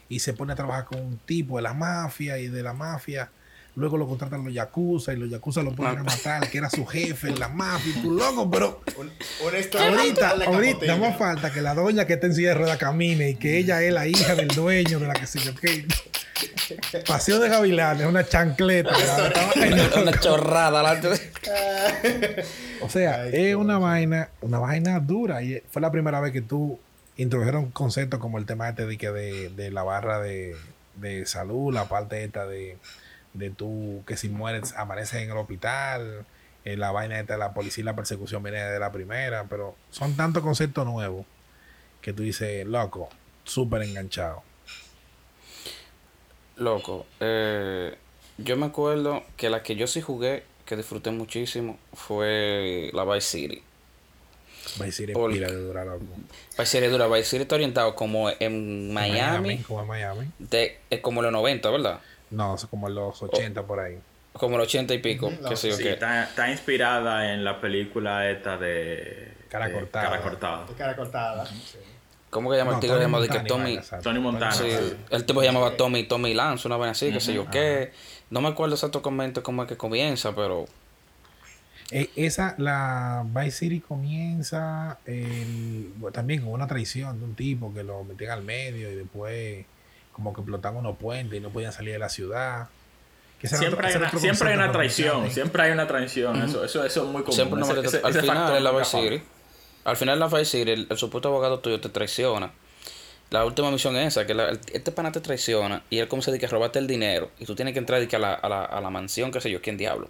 y 0.08 0.18
se 0.18 0.34
pone 0.34 0.52
a 0.52 0.56
trabajar 0.56 0.84
con 0.84 1.00
un 1.00 1.18
tipo 1.18 1.56
de 1.56 1.62
la 1.62 1.72
mafia 1.72 2.38
y 2.38 2.48
de 2.48 2.62
la 2.62 2.74
mafia. 2.74 3.30
Luego 3.74 3.96
lo 3.96 4.06
contratan 4.06 4.44
los 4.44 4.52
yakuza 4.52 5.14
y 5.14 5.16
los 5.16 5.30
yakuza 5.30 5.62
lo 5.62 5.74
ponen 5.74 6.00
a 6.00 6.02
matar, 6.02 6.50
que 6.50 6.58
era 6.58 6.68
su 6.68 6.84
jefe 6.84 7.28
en 7.28 7.40
la 7.40 7.48
mafia. 7.48 7.94
Y 7.96 8.02
tú, 8.02 8.10
loco, 8.10 8.50
pero 8.50 8.82
ahorita, 9.80 10.34
ahorita, 10.46 10.96
más 10.96 11.16
falta 11.16 11.50
que 11.50 11.62
la 11.62 11.74
doña 11.74 12.04
que 12.04 12.12
está 12.12 12.26
en 12.26 12.34
silla 12.34 12.50
de 12.50 12.54
ruedas 12.56 12.76
camine 12.76 13.30
y 13.30 13.36
que 13.36 13.56
ella 13.56 13.82
es 13.82 13.94
la 13.94 14.06
hija 14.06 14.34
del 14.34 14.48
dueño 14.48 14.98
de 14.98 15.06
la 15.06 15.14
que 15.14 15.26
se. 15.26 15.38
Paseo 17.06 17.38
de 17.38 17.48
Gavilanes, 17.48 18.06
una 18.06 18.26
chancleta. 18.26 18.90
Una 20.00 20.18
chorrada. 20.18 21.00
O 22.80 22.88
sea, 22.88 23.22
Ay, 23.22 23.30
es 23.34 23.54
una 23.54 23.78
vaina, 23.78 24.30
una 24.40 24.58
vaina 24.58 25.00
dura. 25.00 25.42
Y 25.42 25.62
fue 25.70 25.82
la 25.82 25.90
primera 25.90 26.20
vez 26.20 26.32
que 26.32 26.42
tú 26.42 26.78
introdujeron 27.16 27.70
conceptos 27.70 28.20
como 28.20 28.38
el 28.38 28.46
tema 28.46 28.68
este 28.68 28.86
de, 28.86 28.98
que 28.98 29.10
de, 29.10 29.48
de 29.50 29.70
la 29.70 29.82
barra 29.82 30.20
de, 30.20 30.56
de 30.96 31.26
salud, 31.26 31.72
la 31.72 31.88
parte 31.88 32.24
esta 32.24 32.46
de, 32.46 32.78
de 33.34 33.50
tú 33.50 34.02
que 34.06 34.16
si 34.16 34.28
mueres 34.28 34.74
amaneces 34.76 35.22
en 35.22 35.30
el 35.30 35.36
hospital, 35.36 36.24
eh, 36.64 36.76
la 36.76 36.90
vaina 36.92 37.18
esta 37.18 37.34
de 37.34 37.38
la 37.38 37.52
policía 37.52 37.82
y 37.82 37.84
la 37.84 37.96
persecución 37.96 38.42
viene 38.42 38.62
de 38.62 38.78
la 38.78 38.92
primera, 38.92 39.44
pero 39.48 39.76
son 39.90 40.16
tantos 40.16 40.42
conceptos 40.42 40.86
nuevos 40.86 41.26
que 42.00 42.12
tú 42.12 42.22
dices, 42.22 42.66
loco, 42.66 43.08
súper 43.44 43.82
enganchado. 43.82 44.42
Loco, 46.62 47.06
eh, 47.20 47.94
yo 48.38 48.56
me 48.56 48.66
acuerdo 48.66 49.22
que 49.36 49.50
la 49.50 49.62
que 49.62 49.74
yo 49.76 49.86
sí 49.86 50.00
jugué, 50.00 50.44
que 50.64 50.76
disfruté 50.76 51.10
muchísimo, 51.10 51.76
fue 51.92 52.90
la 52.94 53.04
Vice 53.04 53.20
City. 53.38 53.62
A 54.80 54.84
decir 54.84 55.12
Porque- 55.12 55.34
pila 55.34 55.48
de 55.48 55.56
dura, 55.56 55.84
loco. 55.84 56.04
Vice 56.56 56.66
City 56.66 56.86
dura, 56.86 57.08
Vice 57.08 57.24
City 57.24 57.42
está 57.42 57.56
orientado 57.56 57.94
como 57.96 58.30
en 58.38 58.92
Miami, 58.94 59.58
Como 59.64 59.82
en 59.82 59.88
Miami. 59.88 60.30
de, 60.38 60.78
es 60.88 61.00
como 61.00 61.20
los 61.20 61.32
90, 61.32 61.68
¿verdad? 61.70 62.00
No, 62.30 62.54
es 62.54 62.64
como 62.66 62.88
en 62.88 62.94
los 62.94 63.20
80 63.22 63.64
por 63.66 63.80
ahí. 63.80 63.98
Como 64.34 64.56
los 64.56 64.66
80 64.68 64.94
y 64.94 64.98
pico, 64.98 65.30
Sí, 65.56 65.68
está, 65.68 66.24
está 66.24 66.50
inspirada 66.50 67.34
en 67.34 67.44
la 67.44 67.60
película 67.60 68.30
esta 68.30 68.56
de. 68.56 69.32
Cara 69.50 69.66
de 69.68 69.74
cortada. 69.74 70.08
Cara 70.10 70.22
cortada. 70.22 70.66
De 70.66 70.72
cara 70.74 70.96
cortada. 70.96 71.44
sí. 71.46 71.78
¿Cómo 72.32 72.50
que 72.50 72.56
llama 72.56 72.70
No, 72.70 72.76
el 72.78 72.80
tigre? 72.80 72.98
Llamado 72.98 73.22
de 73.24 73.28
que 73.28 73.40
Tommy. 73.40 73.78
Tony 74.02 74.18
Montana. 74.18 74.52
Sí, 74.52 74.66
el 75.10 75.24
tipo 75.26 75.40
se 75.40 75.46
llamaba 75.46 75.76
Tommy, 75.76 76.04
Tommy 76.04 76.32
Lance, 76.32 76.66
una 76.66 76.78
vez 76.78 76.92
así, 76.92 77.12
qué 77.12 77.20
sé 77.20 77.34
yo 77.34 77.48
qué. 77.50 77.92
No 78.30 78.40
me 78.40 78.48
acuerdo 78.48 78.74
exactamente 78.74 79.42
cómo 79.42 79.62
es 79.64 79.68
que 79.68 79.76
comienza, 79.76 80.34
pero 80.34 80.64
Eh, 81.90 82.08
esa, 82.16 82.54
la 82.56 83.22
Vice 83.26 83.50
City 83.50 83.80
comienza 83.80 84.96
el- 85.04 85.92
bueno, 85.96 86.10
también 86.14 86.40
con 86.40 86.50
una 86.54 86.66
traición 86.66 87.18
de 87.18 87.24
un 87.26 87.34
tipo 87.34 87.74
que 87.74 87.82
lo 87.82 88.02
metían 88.04 88.30
al 88.30 88.42
medio 88.42 88.90
y 88.90 88.94
después 88.94 89.66
como 90.12 90.32
que 90.32 90.40
explotaban 90.40 90.78
unos 90.78 90.96
puentes 90.96 91.36
y 91.38 91.42
no 91.42 91.50
podían 91.50 91.70
salir 91.72 91.92
de 91.92 91.98
la 91.98 92.08
ciudad. 92.08 92.68
Que 93.38 93.46
Siempre 93.46 93.68
otro- 93.74 93.86
hay, 93.88 93.94
una, 93.96 94.10
siempre 94.10 94.48
hay 94.48 94.54
una 94.56 94.72
traición, 94.72 95.30
siempre 95.30 95.62
hay 95.64 95.72
una 95.72 95.86
traición, 95.86 96.40
eso, 96.42 96.64
eso, 96.64 96.82
eso 96.82 97.04
es 97.04 97.08
muy 97.10 97.22
común. 97.24 97.34
siempre 97.34 97.60
no 97.60 97.66
Ese- 97.66 97.86
ese- 97.86 98.00
Al 98.02 98.10
ese 98.10 98.20
final 98.22 98.36
factor 98.38 98.56
en 98.56 98.64
la 98.64 98.70
Vice. 98.70 98.84
City, 99.02 99.22
al 99.84 99.96
final 99.96 100.18
la 100.18 100.28
Vice 100.28 100.44
City, 100.44 100.70
el, 100.70 100.86
el 100.90 100.96
supuesto 100.98 101.28
abogado 101.28 101.58
tuyo 101.60 101.80
te 101.80 101.88
traiciona. 101.88 102.52
La 103.30 103.44
última 103.46 103.70
misión 103.70 103.96
es 103.96 104.08
esa, 104.08 104.26
que 104.26 104.34
la- 104.34 104.50
el- 104.50 104.60
este 104.72 104.92
pana 104.92 105.10
te 105.10 105.20
traiciona 105.20 105.82
y 105.90 105.98
él 105.98 106.08
como 106.08 106.20
se 106.22 106.30
dice 106.30 106.40
que 106.40 106.46
robarte 106.48 106.78
el 106.78 106.86
dinero 106.86 107.30
y 107.38 107.46
tú 107.46 107.54
tienes 107.54 107.72
que 107.72 107.78
entrar 107.78 108.06
que 108.06 108.16
a, 108.16 108.18
la, 108.18 108.34
a, 108.34 108.48
la, 108.48 108.64
a 108.64 108.80
la 108.80 108.90
mansión, 108.90 109.30
qué 109.32 109.40
sé 109.40 109.50
yo, 109.50 109.62
quién 109.62 109.76
diablo. 109.78 110.08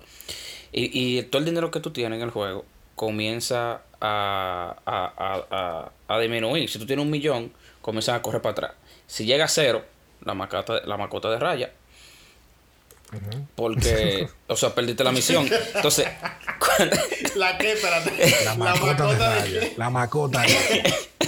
Y, 0.73 1.19
y 1.19 1.23
todo 1.25 1.39
el 1.41 1.45
dinero 1.45 1.71
que 1.71 1.81
tú 1.81 1.91
tienes 1.93 2.17
en 2.17 2.25
el 2.25 2.31
juego 2.31 2.65
comienza 2.97 3.83
a, 4.01 4.77
a, 4.87 5.43
a, 5.51 5.91
a, 6.09 6.19
disminuir. 6.21 6.69
Si 6.69 6.79
tú 6.79 6.87
tienes 6.87 7.05
un 7.05 7.11
millón, 7.11 7.53
comienzan 7.81 8.17
a 8.17 8.23
correr 8.23 8.43
para 8.43 8.53
atrás. 8.53 8.73
Si 9.07 9.25
llega 9.25 9.45
a 9.45 9.49
cero, 9.49 9.85
la 10.25 10.35
la 10.85 10.97
macota 10.97 11.31
de 11.31 11.39
raya. 11.39 11.73
Porque, 13.55 14.29
o 14.47 14.57
sea, 14.57 14.75
perdiste 14.75 15.05
la 15.05 15.13
misión. 15.13 15.49
Entonces, 15.75 16.09
cuando- 16.59 16.97
¿La 17.37 17.59
qué? 17.59 17.73
Espérate. 17.73 18.11
La 18.45 18.55
macota 18.55 19.07
de 19.07 19.19
raya. 19.19 19.61
La 19.77 19.91
macota. 19.91 20.43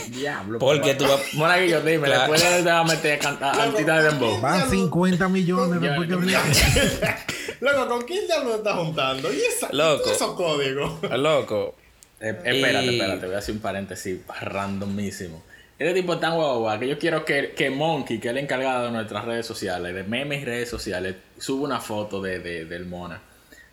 Diablo. 0.08 0.58
Porque 0.58 0.94
tú 0.94 1.04
vas- 1.04 1.34
Monaguillo, 1.34 1.80
dime. 1.82 2.08
¿le 2.08 2.20
puedes 2.26 2.64
dejar 2.64 2.86
meter 2.86 3.18
cantar 3.18 3.58
altita 3.60 3.98
de 4.00 4.10
dembow? 4.10 4.40
Van 4.40 4.70
50 4.70 5.28
millones 5.28 5.80
después 5.80 6.08
que. 6.08 7.14
Loco, 7.60 7.88
¿con 7.88 8.02
quién 8.02 8.26
ya 8.28 8.38
lo 8.42 8.56
estás 8.56 8.76
juntando? 8.76 9.32
¿Y 9.32 9.40
esa, 9.40 9.68
Loco. 9.72 10.10
esos 10.10 10.34
códigos? 10.34 11.02
loco, 11.18 11.76
Eh, 12.20 12.28
espérate, 12.44 12.86
Y- 12.86 12.98
espérate, 13.00 13.26
voy 13.26 13.34
a 13.34 13.38
hacer 13.38 13.54
un 13.54 13.60
paréntesis 13.60 14.18
randomísimo. 14.40 15.42
Este 15.78 15.92
tipo 15.94 16.14
es 16.14 16.20
tan 16.20 16.34
guau 16.36 16.78
que 16.78 16.86
yo 16.88 16.98
quiero 16.98 17.24
que, 17.24 17.52
que 17.56 17.68
Monkey, 17.70 18.20
que 18.20 18.28
es 18.28 18.32
el 18.32 18.38
encargado 18.38 18.84
de 18.86 18.90
nuestras 18.92 19.24
redes 19.24 19.44
sociales, 19.46 19.94
de 19.94 20.04
memes 20.04 20.42
y 20.42 20.44
redes 20.44 20.68
sociales, 20.68 21.16
suba 21.38 21.64
una 21.64 21.80
foto 21.80 22.22
de, 22.22 22.38
de- 22.38 22.64
del 22.64 22.86
Mona 22.86 23.20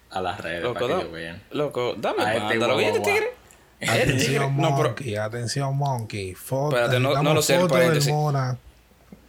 a 0.09 0.21
las 0.21 0.41
redes 0.41 0.63
loco, 0.63 0.73
para 0.79 0.87
que 0.87 0.93
ellos 1.01 1.11
vean. 1.11 1.41
loco, 1.51 1.95
dame 1.97 2.23
A 2.23 2.33
este 2.35 2.57
banda, 2.57 2.67
loco. 2.67 2.81
¿Y 2.81 2.83
este 2.85 2.99
guau, 2.99 3.11
tigre? 3.13 3.31
Este 3.79 3.95
tigre. 3.95 4.13
Atención, 4.13 4.57
No, 4.57 4.75
pero, 4.75 4.89
Monkey. 4.89 5.15
Atención, 5.15 5.77
Monkey. 5.77 6.33
Foto, 6.35 6.75
Espérate, 6.75 6.99
no- 6.99 7.33
lo 7.33 7.41
sé, 7.41 7.53
el 7.55 7.61
fotos 7.61 7.77
del 7.77 7.87
paréntesis. 7.87 8.11
Mona 8.13 8.57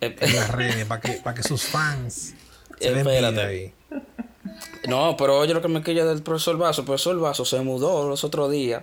eh, 0.01 0.17
en 0.19 0.37
las 0.37 0.51
redes 0.51 0.85
para 0.87 1.01
que, 1.01 1.13
para 1.15 1.37
que 1.37 1.43
sus 1.43 1.63
fans 1.65 2.35
se 2.81 2.89
den 2.91 2.99
Espérate. 3.07 3.41
ahí. 3.43 3.75
No, 4.89 5.17
pero 5.17 5.39
oye 5.39 5.55
lo 5.55 5.63
que 5.63 5.69
me 5.69 5.83
quilla 5.83 6.05
del 6.05 6.23
profesor 6.23 6.57
Vaso. 6.59 6.81
El 6.81 6.87
profesor 6.87 7.19
Vaso 7.21 7.45
se 7.45 7.61
mudó 7.61 8.09
los 8.09 8.25
otros 8.25 8.51
días. 8.51 8.83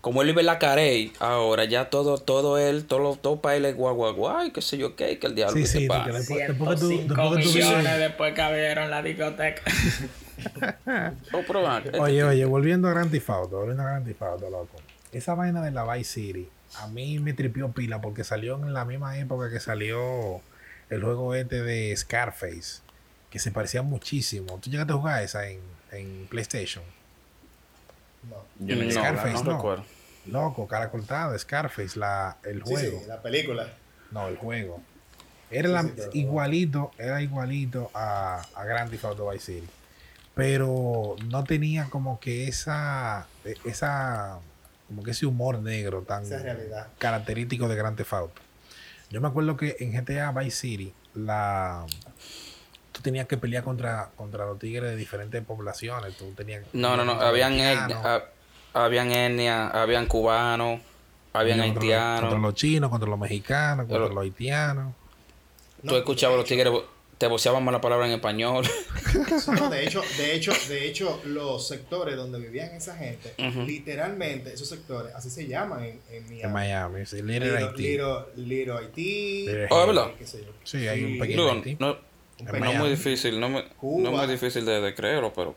Como 0.00 0.22
él 0.22 0.28
vive 0.28 0.40
en 0.40 0.46
la 0.46 0.58
Carey, 0.58 1.12
ahora 1.18 1.64
ya 1.66 1.90
todo, 1.90 2.16
todo 2.18 2.56
él, 2.56 2.86
todo, 2.86 3.16
todo 3.16 3.40
para 3.42 3.56
él 3.56 3.66
es 3.66 3.76
guau, 3.76 3.94
guau, 3.94 4.14
guau, 4.14 4.50
qué 4.52 4.62
sé 4.62 4.78
yo 4.78 4.96
qué, 4.96 5.18
que 5.18 5.26
el 5.26 5.34
diablo 5.34 5.54
Sí, 5.56 5.60
que 5.62 5.66
sí, 5.68 5.86
pasa. 5.86 6.10
después, 6.12 6.48
después 6.48 6.70
que 6.70 6.80
tú, 6.80 6.88
105 6.88 7.14
después 7.22 7.36
que 7.36 7.42
tú 7.42 7.54
millones 7.54 7.84
vives- 7.84 7.98
después 7.98 8.34
que 8.34 8.40
abrieron 8.42 8.90
la 8.90 9.02
discoteca. 9.02 9.62
Oh, 11.34 11.42
pero 11.46 11.68
acá, 11.68 11.90
Oye, 11.98 12.24
oye, 12.24 12.44
volviendo 12.46 12.88
a 12.88 12.92
Grand 12.92 13.10
Theft 13.10 13.28
Auto, 13.28 13.58
volviendo 13.58 13.82
a 13.82 13.86
Grand 13.86 14.06
Theft 14.06 14.22
Auto, 14.22 14.48
loco. 14.48 14.76
Esa 15.12 15.34
vaina 15.34 15.60
de 15.62 15.70
la 15.70 15.84
Vice 15.92 16.12
City, 16.14 16.48
a 16.78 16.86
mí 16.86 17.18
me 17.18 17.34
tripió 17.34 17.70
pila 17.72 18.00
porque 18.00 18.24
salió 18.24 18.54
en 18.56 18.72
la 18.72 18.86
misma 18.86 19.18
época 19.18 19.50
que 19.50 19.60
salió 19.60 20.40
el 20.88 21.02
juego 21.02 21.34
este 21.34 21.62
de 21.62 21.94
Scarface, 21.94 22.80
que 23.28 23.38
se 23.38 23.50
parecía 23.50 23.82
muchísimo. 23.82 24.58
¿Tú 24.62 24.70
llegaste 24.70 24.92
a 24.94 24.96
jugar 24.96 25.22
esa 25.22 25.46
en, 25.48 25.60
en 25.92 26.26
PlayStation? 26.30 26.82
No. 28.28 28.44
Yo 28.66 28.76
no, 28.76 28.84
no, 28.84 28.90
Scarface, 28.90 29.32
no 29.34 29.42
no. 29.44 29.56
recuerdo. 29.56 29.84
Loco, 30.26 30.66
cara 30.68 30.90
cortada, 30.90 31.38
Scarface, 31.38 31.98
la, 31.98 32.36
el 32.44 32.62
juego. 32.62 33.00
sí, 33.00 33.06
la 33.06 33.22
película. 33.22 33.72
No, 34.10 34.28
el 34.28 34.36
juego. 34.36 34.80
Era 35.50 35.68
Sí, 35.68 35.74
la- 35.74 35.82
sí, 35.82 35.88
claro. 35.94 36.10
igualito, 36.14 36.90
era 36.98 37.22
igualito 37.22 37.90
a, 37.94 38.42
a 38.54 38.64
Grand 38.64 38.90
Theft 38.90 39.04
Auto 39.06 39.28
Vice 39.30 39.54
City. 39.54 39.68
Pero 40.34 41.16
no 41.28 41.44
tenía 41.44 41.86
como 41.90 42.20
que 42.20 42.46
esa, 42.46 43.26
e- 43.44 43.56
esa, 43.64 44.38
como 44.86 45.02
que 45.02 45.10
ese 45.12 45.26
humor 45.26 45.58
negro 45.60 46.02
tan 46.02 46.24
característico 46.98 47.66
de 47.68 47.76
Grand 47.76 47.96
Theft 47.96 48.12
Auto. 48.12 48.40
Yo 49.10 49.20
me 49.20 49.28
acuerdo 49.28 49.56
que 49.56 49.76
en 49.80 49.92
GTA 49.92 50.30
Vice 50.32 50.56
City, 50.56 50.94
la, 51.14 51.84
tú 53.00 53.04
tenías 53.04 53.26
que 53.26 53.36
pelear 53.38 53.64
contra, 53.64 54.10
contra 54.16 54.44
los 54.46 54.58
tigres 54.58 54.90
de 54.90 54.96
diferentes 54.96 55.42
poblaciones. 55.44 56.16
Tú 56.16 56.32
tenías 56.36 56.62
No, 56.72 56.96
no, 56.96 57.04
no, 57.04 57.12
habían, 57.12 57.54
etnia- 57.54 58.02
hab- 58.02 58.24
habían 58.74 59.10
etnia, 59.10 59.68
habían 59.68 60.06
cubanos, 60.06 60.80
habían 61.32 61.58
contra 61.58 61.74
los- 61.74 61.82
haitianos. 61.84 62.20
Contra 62.20 62.38
los 62.38 62.54
chinos, 62.54 62.90
contra 62.90 63.08
los 63.08 63.18
mexicanos, 63.18 63.86
contra 63.86 64.04
Pero- 64.04 64.14
los 64.14 64.22
haitianos. 64.24 64.94
Tú 65.86 65.96
escuchabas 65.96 66.34
a 66.34 66.38
los 66.38 66.46
tigres, 66.46 66.72
te 67.16 67.26
voceaban 67.26 67.62
más 67.64 67.72
la 67.72 67.80
palabra 67.80 68.06
en 68.06 68.12
español. 68.12 68.66
No, 69.58 69.68
de 69.70 69.84
hecho, 69.86 70.02
de 70.18 70.34
hecho, 70.34 70.52
de 70.68 70.86
hecho, 70.86 71.20
los 71.24 71.66
sectores 71.66 72.16
donde 72.16 72.38
vivían 72.38 72.70
esa 72.74 72.94
gente, 72.96 73.34
literalmente, 73.66 74.52
esos 74.52 74.68
sectores, 74.68 75.14
así 75.14 75.30
se 75.30 75.46
llaman 75.48 75.82
en, 75.84 76.00
en 76.10 76.24
Miami. 76.24 76.42
En 76.42 76.52
Miami, 76.52 77.06
sí, 77.06 77.16
Little 77.22 77.40
Little, 77.50 77.58
Haití. 77.66 77.82
Little, 77.82 78.14
Little 78.36 78.72
Haití. 78.78 79.46
Little 79.46 79.66
Oh, 79.70 79.80
¿es 79.80 79.86
verdad? 79.86 80.10
Sí, 80.64 80.86
hay 80.88 81.04
un 81.04 81.18
pequeño 81.18 81.50
Haití. 81.50 81.76
no, 81.80 81.96
no 82.44 82.72
muy 82.74 82.90
difícil, 82.90 83.38
no, 83.40 83.48
me, 83.48 83.64
no 83.82 84.10
es 84.10 84.16
muy 84.16 84.26
difícil 84.26 84.64
de, 84.64 84.80
de 84.80 84.94
creerlo, 84.94 85.32
pero 85.34 85.54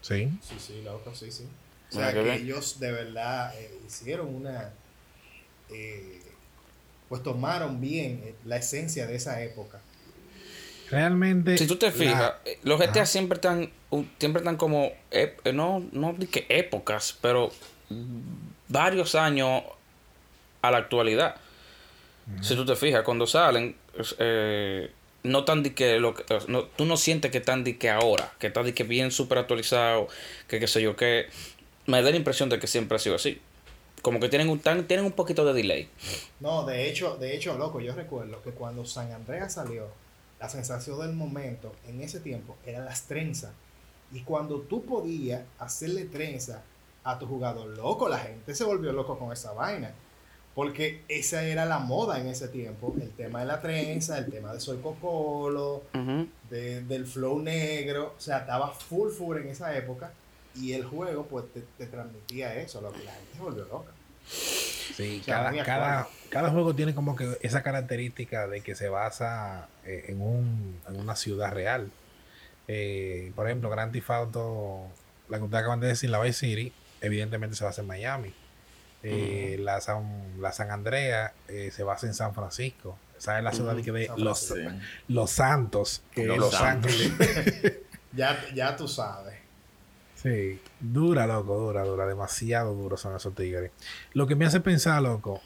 Sí. 0.00 0.28
Sí, 0.42 0.56
sí, 0.58 0.82
loco, 0.82 1.14
sí, 1.14 1.30
sí. 1.30 1.44
O 1.90 1.94
sea, 1.94 2.12
que 2.12 2.22
bien. 2.22 2.42
ellos 2.42 2.78
de 2.78 2.92
verdad 2.92 3.54
eh, 3.58 3.70
hicieron 3.86 4.34
una... 4.34 4.70
eh, 5.70 6.20
pues 7.08 7.22
tomaron 7.22 7.80
bien 7.80 8.20
eh, 8.24 8.34
la 8.44 8.56
esencia 8.56 9.06
de 9.06 9.16
esa 9.16 9.42
época. 9.42 9.80
Realmente. 10.90 11.56
Si 11.56 11.66
tú 11.66 11.76
te 11.76 11.86
la- 11.86 11.92
fijas, 11.92 12.32
los 12.62 12.78
GTA 12.78 12.90
Ajá. 13.02 13.06
siempre 13.06 13.36
están, 13.36 13.70
siempre 14.18 14.40
están 14.40 14.56
como, 14.56 14.92
eh, 15.10 15.36
no, 15.52 15.82
no 15.92 16.12
di 16.12 16.26
que 16.26 16.46
épocas, 16.48 17.16
pero 17.20 17.50
varios 18.68 19.14
años 19.14 19.62
a 20.62 20.70
la 20.70 20.78
actualidad. 20.78 21.36
Si 22.40 22.54
tú 22.56 22.64
te 22.64 22.74
fijas, 22.74 23.02
cuando 23.04 23.26
salen, 23.26 23.76
eh, 24.18 24.90
no 25.24 25.44
tan 25.44 25.62
de 25.64 25.74
que, 25.74 25.98
lo 26.00 26.14
no, 26.48 26.64
tú 26.64 26.84
no 26.86 26.96
sientes 26.96 27.32
que 27.32 27.38
están 27.38 27.64
de 27.64 27.78
que 27.78 27.90
ahora, 27.90 28.32
que 28.38 28.48
están 28.48 28.64
de 28.66 28.74
que 28.74 28.84
bien 28.84 29.10
súper 29.10 29.38
actualizado, 29.38 30.08
que 30.48 30.60
qué 30.60 30.68
sé 30.68 30.82
yo, 30.82 30.96
que 30.96 31.26
me 31.86 32.02
da 32.02 32.10
la 32.10 32.16
impresión 32.16 32.48
de 32.50 32.58
que 32.60 32.66
siempre 32.68 32.96
ha 32.96 32.98
sido 33.00 33.16
así. 33.16 33.40
Como 34.02 34.20
que 34.20 34.28
tienen 34.28 34.50
un, 34.50 34.60
tan- 34.60 34.86
tienen 34.86 35.06
un 35.06 35.12
poquito 35.12 35.44
de 35.46 35.54
delay. 35.54 35.88
No, 36.40 36.64
de 36.64 36.88
hecho, 36.88 37.16
de 37.16 37.34
hecho, 37.34 37.56
loco, 37.58 37.80
yo 37.80 37.94
recuerdo 37.94 38.42
que 38.42 38.50
cuando 38.52 38.84
San 38.84 39.12
Andreas 39.12 39.54
salió, 39.54 39.88
la 40.40 40.48
sensación 40.48 41.00
del 41.00 41.12
momento 41.14 41.72
en 41.86 42.00
ese 42.02 42.20
tiempo 42.20 42.56
eran 42.66 42.84
las 42.84 43.02
trenzas. 43.06 43.52
Y 44.12 44.20
cuando 44.20 44.60
tú 44.60 44.84
podías 44.84 45.42
hacerle 45.58 46.04
trenza 46.04 46.62
a 47.02 47.18
tu 47.18 47.26
jugador, 47.26 47.68
loco, 47.76 48.08
la 48.08 48.18
gente 48.18 48.54
se 48.54 48.64
volvió 48.64 48.92
loco 48.92 49.18
con 49.18 49.32
esa 49.32 49.52
vaina. 49.52 49.92
Porque 50.54 51.02
esa 51.08 51.42
era 51.44 51.64
la 51.64 51.80
moda 51.80 52.20
en 52.20 52.28
ese 52.28 52.46
tiempo, 52.48 52.94
el 53.00 53.10
tema 53.10 53.40
de 53.40 53.46
la 53.46 53.60
trenza, 53.60 54.18
el 54.18 54.30
tema 54.30 54.52
de 54.52 54.60
Soy 54.60 54.78
Cocolo, 54.78 55.82
de- 56.48 56.82
del 56.82 57.06
flow 57.06 57.40
negro, 57.40 58.14
o 58.16 58.20
sea, 58.20 58.38
estaba 58.38 58.70
full 58.70 59.10
full 59.10 59.38
en 59.38 59.48
esa 59.48 59.76
época 59.76 60.12
y 60.54 60.72
el 60.72 60.84
juego 60.84 61.26
pues 61.26 61.46
te, 61.52 61.62
te 61.76 61.86
transmitía 61.86 62.54
eso, 62.54 62.80
lo 62.80 62.92
que 62.92 63.02
la 63.02 63.10
gente 63.12 63.30
se 63.34 63.40
volvió 63.40 63.64
loca. 63.64 63.90
Sí, 64.28 65.18
O 65.20 65.24
sea, 65.24 65.50
muy 65.50 65.58
cada, 65.58 65.64
cada, 65.64 66.08
cada 66.30 66.50
juego 66.50 66.72
tiene 66.74 66.94
como 66.94 67.16
que 67.16 67.36
esa 67.42 67.62
característica 67.64 68.46
de 68.46 68.60
que 68.60 68.76
se 68.76 68.88
basa 68.88 69.66
eh, 69.84 70.04
en, 70.08 70.20
un, 70.20 70.78
en 70.88 71.00
una 71.00 71.16
ciudad 71.16 71.50
real. 71.52 71.90
Eh, 72.68 73.32
por 73.34 73.46
ejemplo, 73.46 73.70
Grand 73.70 73.92
Theft 73.92 74.10
Auto, 74.10 74.86
la 75.28 75.38
que 75.38 75.44
ustedes 75.44 75.60
acaban 75.62 75.80
de 75.80 75.88
decir, 75.88 76.10
la 76.10 76.20
Vice 76.20 76.46
City, 76.46 76.72
evidentemente 77.00 77.56
se 77.56 77.64
basa 77.64 77.80
en 77.82 77.88
Miami. 77.88 78.32
Eh, 79.06 79.56
la, 79.60 79.80
San, 79.80 80.40
la 80.40 80.50
San 80.52 80.70
Andrea 80.70 81.32
eh, 81.48 81.70
se 81.74 81.82
basa 81.82 82.06
en 82.06 82.14
San 82.14 82.34
Francisco. 82.34 82.98
Esa 83.18 83.38
es 83.38 83.44
la 83.44 83.52
ciudad 83.52 83.74
de, 83.76 83.82
que 83.82 83.92
de 83.92 84.10
los, 84.16 84.38
Sí. 84.38 84.54
los 85.08 85.30
Santos, 85.30 86.02
que 86.12 86.24
Los 86.24 86.36
es 86.36 86.40
Los. 86.40 86.54
Ángeles. 86.60 87.12
Ya, 88.16 88.38
ya 88.54 88.76
tú 88.76 88.86
sabes. 88.86 89.34
Sí, 90.14 90.60
dura, 90.78 91.26
loco, 91.26 91.58
dura, 91.58 91.82
dura, 91.82 92.06
demasiado 92.06 92.72
duro 92.72 92.96
son 92.96 93.16
esos 93.16 93.34
tigres. 93.34 93.72
Lo 94.12 94.26
que 94.28 94.36
me 94.36 94.46
hace 94.46 94.60
pensar, 94.60 95.02
loco, 95.02 95.42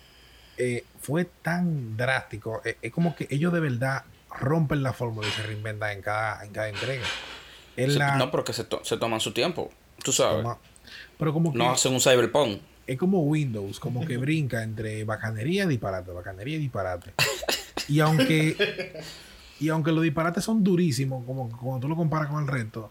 eh, 0.59 0.85
fue 1.01 1.25
tan 1.25 1.97
drástico, 1.97 2.61
eh, 2.65 2.77
es 2.83 2.93
como 2.93 3.17
que 3.17 3.27
ellos 3.31 3.53
de 3.55 3.61
verdad 3.61 4.05
rompen 4.39 4.83
la 4.83 4.93
fórmula 4.93 5.27
y 5.27 5.31
se 5.31 5.43
reinventan 5.45 5.93
en 5.93 6.03
cada, 6.03 6.45
en 6.45 6.53
cada 6.53 6.69
entrega. 6.69 7.07
Es 7.75 7.95
Se- 7.95 7.99
la- 7.99 8.17
No, 8.17 8.31
pero 8.31 8.45
que 8.45 8.53
se, 8.53 8.65
to- 8.65 8.85
se 8.85 8.99
toman 8.99 9.21
su 9.21 9.33
tiempo. 9.33 9.71
Tú 10.05 10.13
sabes. 10.13 10.43
toma- 10.43 10.59
pero 11.19 11.33
como 11.33 11.51
que 11.53 11.59
No 11.59 11.71
hacen 11.71 11.93
un 11.95 12.01
cyberpunk. 12.01 12.61
Es 12.89 12.99
como 12.99 13.21
Windows, 13.23 13.79
como 13.79 14.05
que 14.07 14.17
brinca 14.17 14.63
entre 14.63 15.05
bacanería 15.05 15.65
y 15.65 15.69
disparate, 15.69 16.11
bacanería 16.11 16.57
y 16.57 16.59
disparate. 16.61 17.13
Y 17.87 18.01
aunque 18.01 19.03
y 19.61 19.69
aunque 19.69 19.93
los 19.93 20.03
disparates 20.03 20.43
son 20.43 20.65
durísimos, 20.65 21.25
como 21.27 21.49
que 21.51 21.57
cuando 21.57 21.81
tú 21.81 21.89
lo 21.89 21.97
comparas 21.97 22.29
con 22.29 22.43
el 22.43 22.49
resto, 22.49 22.91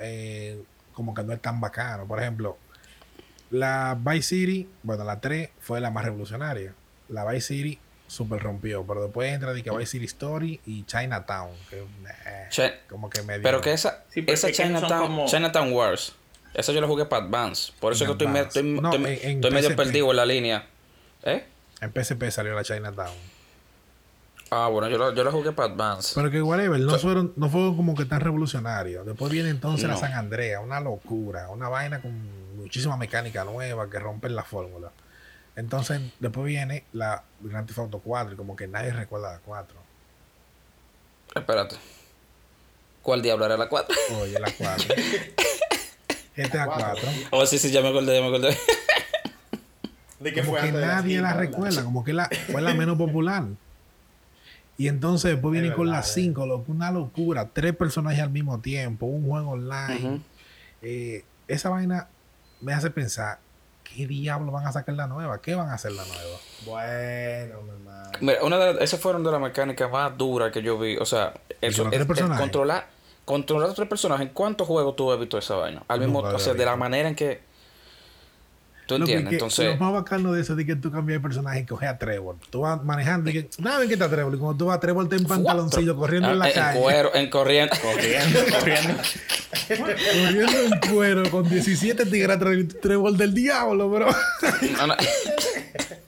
eh, 0.00 0.60
como 0.92 1.14
que 1.14 1.22
no 1.22 1.32
es 1.32 1.40
tan 1.40 1.60
bacano. 1.60 2.04
Por 2.06 2.20
ejemplo, 2.20 2.58
la 3.50 3.96
Vice 3.98 4.22
City, 4.28 4.68
bueno, 4.82 5.04
la 5.04 5.20
3 5.20 5.50
fue 5.60 5.80
la 5.80 5.90
más 5.90 6.04
revolucionaria. 6.04 6.74
La 7.08 7.24
Vice 7.24 7.46
City 7.54 7.78
super 8.08 8.42
rompió, 8.42 8.84
pero 8.84 9.04
después 9.04 9.32
entra 9.32 9.52
de 9.52 9.62
que 9.62 9.70
Vice 9.70 9.86
City 9.92 10.06
Story 10.06 10.60
y 10.66 10.82
Chinatown, 10.84 11.50
que 11.70 11.78
eh, 11.78 12.80
como 12.88 13.08
que 13.08 13.22
medio 13.22 13.42
Pero 13.42 13.60
que 13.60 13.72
esa, 13.72 14.02
Sí, 14.10 14.22
pero 14.22 14.34
esa 14.34 14.50
Chinatown, 14.50 15.00
como- 15.00 15.26
Chinatown 15.26 15.72
Wars, 15.72 16.14
esa 16.54 16.72
yo 16.72 16.80
la 16.80 16.86
jugué 16.86 17.04
para 17.06 17.24
Advance. 17.24 17.72
Por 17.80 17.92
eso 17.92 18.04
En 18.04 18.08
que 18.08 18.12
estoy, 18.12 18.26
Advance. 18.28 18.60
estoy, 18.60 18.80
No, 18.80 18.90
estoy- 18.92 19.04
en- 19.22 19.30
en 19.30 19.34
estoy 19.36 19.50
medio 19.50 19.76
perdido 19.76 20.10
en 20.10 20.16
la 20.16 20.26
línea. 20.26 20.66
¿Eh? 21.24 21.46
en 21.80 21.92
PSP 21.92 22.30
salió 22.30 22.54
la 22.54 22.62
Chinatown. 22.62 23.12
Ah, 24.50 24.68
bueno, 24.68 24.88
yo 24.88 24.98
la, 24.98 25.14
yo 25.14 25.24
la 25.24 25.30
jugué 25.32 25.50
para 25.52 25.72
Advance. 25.72 26.12
Pero 26.14 26.30
que 26.30 26.42
whatever, 26.42 26.78
no 26.78 26.98
fueron, 26.98 27.32
no 27.36 27.48
fueron 27.48 27.74
como 27.76 27.94
que 27.94 28.04
tan 28.04 28.20
revolucionarios. 28.20 29.04
Después 29.06 29.32
viene 29.32 29.48
entonces 29.48 29.88
la. 29.88 29.96
San 29.96 30.12
Andrea, 30.12 30.60
una 30.60 30.78
locura, 30.78 31.48
una 31.48 31.68
vaina 31.68 32.00
con 32.02 32.56
muchísima 32.58 32.96
mecánica 32.96 33.44
nueva 33.44 33.88
que 33.88 33.98
rompen 33.98 34.36
la 34.36 34.44
fórmula. 34.44 34.90
Entonces, 35.56 36.00
después 36.20 36.46
viene 36.46 36.84
la 36.92 37.24
Grand 37.40 37.66
Theft 37.66 37.78
Auto 37.78 37.98
4 38.00 38.34
y 38.34 38.36
como 38.36 38.54
que 38.56 38.66
nadie 38.68 38.92
recuerda 38.92 39.32
la 39.32 39.38
4. 39.38 39.76
Espérate. 41.34 41.76
¿Cuál 43.02 43.22
diablo 43.22 43.44
era 43.46 43.56
la 43.56 43.68
4? 43.68 43.96
Oye, 44.20 44.38
la 44.38 44.50
4. 44.56 44.94
GTA 46.36 46.66
4. 46.66 47.08
oh, 47.30 47.46
sí, 47.46 47.58
sí, 47.58 47.70
ya 47.70 47.82
me 47.82 47.88
acordé, 47.88 48.14
ya 48.14 48.20
me 48.22 48.28
acordé. 48.28 48.56
De 50.20 50.32
Como 50.32 50.52
fue 50.52 50.60
que 50.60 50.66
antes 50.68 50.80
de 50.80 50.86
las 50.86 50.96
nadie 51.02 51.20
la 51.20 51.34
recuerda, 51.34 51.84
como 51.84 52.04
que 52.04 52.12
la, 52.12 52.30
fue 52.50 52.62
la 52.62 52.74
menos 52.74 52.96
popular. 52.96 53.44
Y 54.78 54.88
entonces 54.88 55.32
después 55.32 55.52
vienen 55.52 55.72
con 55.72 55.90
las 55.90 56.10
eh. 56.16 56.22
5, 56.22 56.46
loco, 56.46 56.72
una 56.72 56.90
locura. 56.90 57.48
Tres 57.52 57.74
personajes 57.74 58.20
al 58.20 58.30
mismo 58.30 58.60
tiempo, 58.60 59.06
un 59.06 59.26
juego 59.28 59.50
online. 59.50 60.20
Eh, 60.80 61.24
esa 61.48 61.68
vaina 61.68 62.08
me 62.60 62.72
hace 62.72 62.90
pensar, 62.90 63.38
¿qué 63.84 64.06
diablo 64.06 64.50
van 64.52 64.66
a 64.66 64.72
sacar 64.72 64.94
la 64.94 65.06
nueva? 65.06 65.40
¿Qué 65.40 65.54
van 65.54 65.68
a 65.68 65.74
hacer 65.74 65.92
la 65.92 66.04
nueva? 66.04 66.38
Bueno, 66.66 67.62
mi 67.62 67.70
hermano. 67.70 68.10
Mira, 68.20 68.42
una 68.44 68.56
de 68.58 68.74
las- 68.74 68.82
esas 68.82 69.00
fueron 69.00 69.22
de 69.24 69.30
las 69.30 69.40
mecánicas 69.40 69.90
más 69.90 70.16
duras 70.16 70.50
que 70.52 70.62
yo 70.62 70.78
vi. 70.78 70.96
O 70.96 71.04
sea, 71.04 71.34
tres 71.60 71.78
es 71.92 72.06
personajes? 72.06 72.40
controlar, 72.40 72.86
controlar 73.32 73.70
a 73.70 73.74
tres 73.74 73.88
personajes. 73.88 74.26
¿En 74.28 74.32
cuántos 74.32 74.66
juegos 74.66 74.94
tú 74.96 75.10
has 75.12 75.18
visto 75.18 75.38
esa 75.38 75.54
vaina? 75.56 75.82
Al 75.88 76.00
mismo, 76.00 76.20
o 76.20 76.38
sea, 76.38 76.54
de 76.54 76.64
la 76.64 76.76
manera 76.76 77.08
en 77.08 77.14
que. 77.14 77.40
¿Tú 78.86 78.98
Lo 78.98 79.06
que- 79.06 79.12
entiendes? 79.12 79.34
Entonces. 79.34 79.66
Lo 79.66 79.76
más 79.76 79.92
bacano 79.92 80.32
de 80.32 80.42
eso 80.42 80.58
es 80.58 80.66
que 80.66 80.74
tú 80.76 80.90
cambias 80.90 81.18
de 81.20 81.22
personaje 81.22 81.60
y 81.60 81.64
coges 81.66 81.88
a 81.88 81.96
Trevor. 81.98 82.36
Tú 82.50 82.60
vas 82.62 82.82
manejando 82.84 83.30
y 83.30 83.32
que, 83.32 83.48
nada, 83.58 83.78
ven 83.78 83.86
que 83.88 83.94
está 83.94 84.08
Trevor. 84.10 84.34
Y 84.34 84.38
cuando 84.38 84.58
tú 84.58 84.66
vas, 84.66 84.80
Trevor 84.80 85.04
está 85.04 85.16
en 85.16 85.24
pantaloncillo 85.24 85.96
corriendo 85.96 86.28
en 86.28 86.34
Ah, 86.34 86.38
la 86.38 86.48
en 86.48 86.54
calle. 86.54 86.80
cuero, 86.80 87.14
en 87.14 87.30
corriendo. 87.30 87.74
Corriendo, 87.80 88.38
corriendo. 88.58 88.94
Corriendo 89.68 90.58
en 90.62 90.92
cuero 90.92 91.30
con 91.30 91.48
17 91.48 92.06
tigres 92.06 92.38
Trevor 92.82 93.12
del 93.12 93.32
diablo, 93.32 93.88
bro. 93.88 94.08
No, 94.76 94.86
no. 94.88 94.94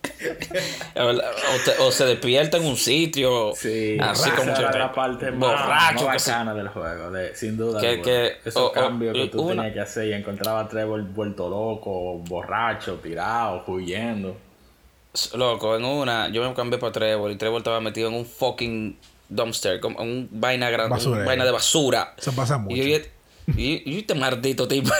O, 0.96 1.64
te- 1.64 1.78
o 1.82 1.90
se 1.92 2.04
despierta 2.06 2.56
en 2.58 2.66
un 2.66 2.76
sitio. 2.76 3.52
Sí, 3.56 3.96
así 4.00 4.30
como 4.30 4.52
era 4.52 4.70
la 4.78 4.92
parte 4.92 5.30
borracho. 5.30 6.04
más 6.06 6.12
que 6.14 6.18
se- 6.20 6.30
bacana 6.30 6.54
del 6.54 6.68
juego, 6.68 7.10
de, 7.10 7.34
sin 7.36 7.56
duda. 7.56 7.80
Que- 7.80 8.00
que- 8.00 8.36
Esos 8.44 8.62
o- 8.62 8.66
o- 8.66 8.72
cambios 8.72 9.14
que 9.14 9.26
tú 9.28 9.42
una- 9.42 9.54
tenías 9.62 9.74
que 9.74 9.80
hacer 9.80 10.08
y 10.08 10.12
encontraba 10.12 10.60
a 10.60 10.68
Trevor 10.68 11.02
vuelto 11.02 11.48
loco, 11.48 12.18
borracho, 12.18 12.94
tirado, 13.02 13.64
huyendo. 13.66 14.36
Loco, 15.36 15.76
en 15.76 15.84
una, 15.84 16.28
yo 16.28 16.46
me 16.48 16.54
cambié 16.54 16.78
para 16.78 16.92
Trevor 16.92 17.30
y 17.30 17.36
Trevor 17.36 17.58
estaba 17.58 17.80
metido 17.80 18.08
en 18.08 18.14
un 18.14 18.26
fucking 18.26 18.96
dumpster, 19.28 19.78
como 19.80 20.00
en 20.02 20.08
un 20.08 20.28
vaina 20.32 20.70
grande, 20.70 20.96
vaina 21.24 21.44
de 21.44 21.50
basura. 21.52 22.14
Eso 22.18 22.32
pasa 22.34 22.58
mucho. 22.58 22.74
Y 22.76 22.90
yo, 22.92 22.98
y, 23.56 23.82
y 23.92 23.98
este 23.98 24.14
maldito 24.14 24.66
tipo. 24.66 24.90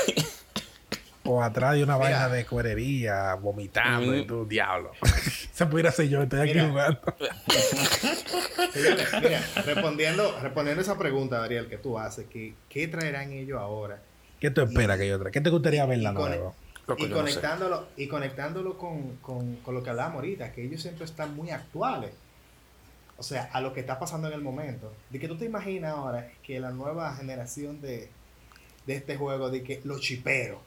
O 1.27 1.43
atrás 1.43 1.75
de 1.75 1.83
una 1.83 1.97
Mira. 1.97 2.11
vaina 2.11 2.29
de 2.29 2.45
cuerería, 2.47 3.35
vomitando 3.35 4.15
y 4.15 4.27
tú, 4.27 4.47
diablo. 4.47 4.93
Se 5.53 5.65
pudiera 5.67 5.91
ser 5.91 6.09
yo, 6.09 6.23
estoy 6.23 6.41
aquí 6.41 6.53
Mira. 6.55 6.69
jugando. 6.69 7.01
Fíjate, 8.73 9.21
mira, 9.23 9.43
respondiendo, 9.65 10.39
respondiendo 10.41 10.83
esa 10.83 10.99
pregunta, 10.99 11.43
Ariel, 11.43 11.69
que 11.69 11.79
tú 11.79 11.99
haces, 11.99 12.27
que, 12.27 12.55
¿qué 12.69 12.89
traerán 12.89 13.33
ellos 13.33 13.59
ahora? 13.61 14.01
¿Qué 14.41 14.51
tú 14.51 14.61
esperas 14.63 14.99
que 14.99 15.09
yo 15.09 15.15
traiga? 15.19 15.31
¿Qué 15.33 15.41
te 15.41 15.51
gustaría 15.51 15.87
ver 15.87 15.99
la 15.99 16.11
Y 16.11 16.15
nueva? 16.15 16.53
Y 16.99 17.03
yo 17.09 17.09
no 17.09 17.27
sé. 17.27 17.35
conectándolo, 17.41 17.87
y 17.97 18.09
conectándolo 18.09 18.77
con, 18.77 19.17
con, 19.19 19.57
con 19.57 19.75
lo 19.75 19.83
que 19.83 19.91
hablábamos 19.91 20.17
ahorita, 20.17 20.53
que 20.53 20.65
ellos 20.65 20.83
siempre 20.83 21.05
están 21.05 21.35
muy 21.35 21.51
actuales. 21.51 22.11
O 23.17 23.23
sea, 23.23 23.49
a 23.53 23.61
lo 23.61 23.73
que 23.73 23.81
está 23.81 23.99
pasando 23.99 24.29
en 24.29 24.35
el 24.35 24.41
momento. 24.43 24.93
De 25.09 25.19
que 25.21 25.29
tú 25.29 25.37
te 25.37 25.45
imaginas 25.45 25.93
ahora 25.93 26.29
que 26.43 26.59
la 26.61 26.71
nueva 26.73 27.15
generación 27.17 27.81
de, 27.81 28.11
de 28.87 28.95
este 28.97 29.17
juego, 29.17 29.51
de 29.51 29.63
que 29.63 29.81
los 29.85 30.01
chiperos. 30.01 30.59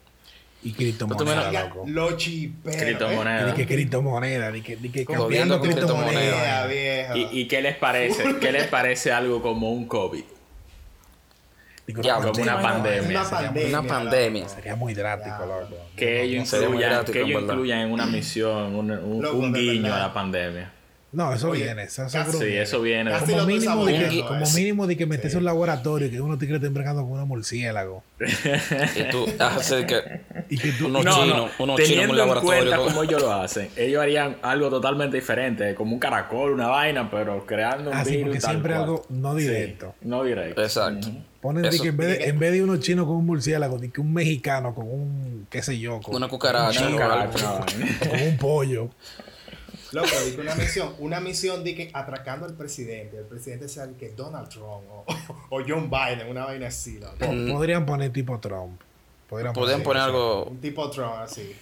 Y 0.68 0.72
criptomonedas, 0.74 1.36
Pero 1.36 1.41
tú 1.43 1.49
Oiga, 1.49 1.63
loco. 1.70 1.84
los 1.88 2.18
chiperos. 2.18 2.82
Criptomonedas. 2.82 3.51
Y 3.51 3.55
que 3.55 3.68
criptomonedas, 3.68 4.55
y 4.55 4.61
que, 4.61 4.78
y 4.82 4.89
que 4.89 5.05
cambiando 5.05 5.61
criptomonedas, 5.61 6.70
viejo. 6.70 7.15
¿Y, 7.15 7.39
¿Y 7.41 7.47
qué 7.47 7.61
les 7.61 7.76
parece? 7.78 8.36
¿Qué 8.39 8.51
les 8.51 8.68
parece 8.68 9.11
algo 9.11 9.41
como 9.41 9.72
un 9.72 9.88
COVID? 9.88 10.24
Ya, 12.03 12.15
como 12.15 12.41
una 12.41 12.61
pandemia. 12.61 13.09
Una 13.22 13.30
pandemia. 13.30 13.80
Una 13.80 13.88
pandemia. 13.88 14.49
Sería 14.49 14.76
muy 14.76 14.93
drástico, 14.93 15.45
loco. 15.45 15.76
Que 15.95 16.24
ellos 16.24 16.53
incluyan, 16.53 17.05
que 17.05 17.22
en 17.22 17.28
ellos 17.28 17.41
incluyan 17.43 17.80
en 17.80 17.91
una 17.93 18.05
misión 18.05 18.76
un, 18.76 18.91
un- 18.91 19.26
un 19.26 19.53
guiño 19.53 19.93
a 19.93 19.99
la 19.99 20.13
pandemia. 20.13 20.74
No, 21.14 21.34
eso 21.34 21.49
Oye, 21.49 21.64
viene. 21.64 21.84
Eso 21.84 22.03
casi- 22.03 22.18
seguro 22.18 22.39
Sí, 22.39 22.53
eso 22.58 22.82
viene. 22.82 23.12
Casi 23.12 23.32
Como 23.32 23.45
mínimo, 23.45 23.86
de 23.86 24.10
que, 24.10 24.22
como 24.26 24.45
mínimo 24.53 24.88
de 24.88 24.97
que 24.97 25.05
metes 25.05 25.32
Sí. 25.32 25.38
un 25.38 25.45
laboratorio 25.45 26.08
y 26.08 26.12
que 26.12 26.20
uno 26.20 26.38
te 26.38 26.45
bregando 26.45 27.03
con 27.03 27.12
una 27.14 27.24
murciélago. 27.26 28.03
Y 28.20 29.03
tú 29.10 29.26
haces 29.39 29.86
que 29.86 30.01
Y 30.49 30.58
que 30.58 30.72
tú. 30.74 30.88
Unos 30.88 31.05
No, 31.05 31.14
chinos, 31.14 31.28
no, 31.58 31.64
unos 31.64 31.78
chinos 31.78 31.80
en 31.80 31.86
teniendo 31.86 32.14
un 32.14 32.20
en 32.20 32.28
laboratorio. 32.28 32.60
cuenta 32.72 32.78
cómo 32.78 33.03
ellos 33.03 33.22
lo 33.22 33.34
hacen, 33.34 33.70
ellos 33.78 34.01
harían 34.01 34.38
algo 34.41 34.70
totalmente 34.70 35.16
diferente, 35.18 35.76
como 35.76 35.93
un 35.93 35.99
caracol, 35.99 36.51
una 36.53 36.68
vaina, 36.68 37.10
pero 37.10 37.45
creando 37.45 37.89
un 37.91 37.97
Ah, 37.97 38.03
sí, 38.05 38.12
virus 38.12 38.24
porque 38.26 38.39
tal 38.39 38.49
siempre 38.51 38.74
cual. 38.74 38.84
algo 38.84 39.05
no 39.10 39.36
Sí, 39.38 39.41
directo. 39.43 39.95
no 40.01 40.24
directo. 40.24 40.62
Exacto. 40.62 41.08
Ujú. 41.10 41.18
Ponen 41.41 41.66
Eso- 41.66 41.84
que 41.84 41.89
en 41.89 41.97
vez 41.97 42.08
de, 42.20 42.26
en 42.26 42.39
vez 42.39 42.51
de 42.51 42.64
unos 42.64 42.80
chinos 42.82 43.05
con 43.05 43.16
un 43.16 43.26
murciélago, 43.26 43.78
de 43.78 43.89
que 43.91 44.01
un 44.01 44.14
mexicano 44.14 44.74
con 44.76 44.86
un, 44.89 45.47
qué 45.49 45.62
sé 45.62 45.78
yo, 45.80 46.01
con, 46.01 46.16
Una 46.16 46.28
cucaracha, 46.28 46.88
un, 46.88 46.95
con 48.10 48.22
un 48.22 48.38
pollo. 48.38 48.89
Loco, 49.92 50.08
di 50.26 50.32
que 50.36 50.42
una 50.42 50.56
misión, 50.56 50.96
una 51.00 51.20
misión 51.20 51.64
de 51.64 51.76
que 51.76 51.92
atracando 51.94 52.46
al 52.46 52.54
presidente, 52.56 53.18
el 53.18 53.26
presidente 53.26 53.70
sea 53.70 53.88
que 53.98 54.10
Donald 54.10 54.50
Trump 54.50 54.84
o, 54.90 55.06
o 55.50 55.62
John 55.68 55.90
Biden, 55.90 56.28
una 56.30 56.46
vaina 56.46 56.68
así, 56.68 57.00
loco. 57.00 57.16
Po- 57.20 57.54
Podrían 57.54 57.86
poner 57.86 58.12
tipo 58.12 58.40
Trump. 58.40 58.82
Podrían 59.30 59.54
Podrían 59.54 59.84
poner 59.84 60.04
algo. 60.04 60.46
Un 60.46 60.60
tipo 60.62 60.90
Trump 60.90 61.14
así. 61.20 61.56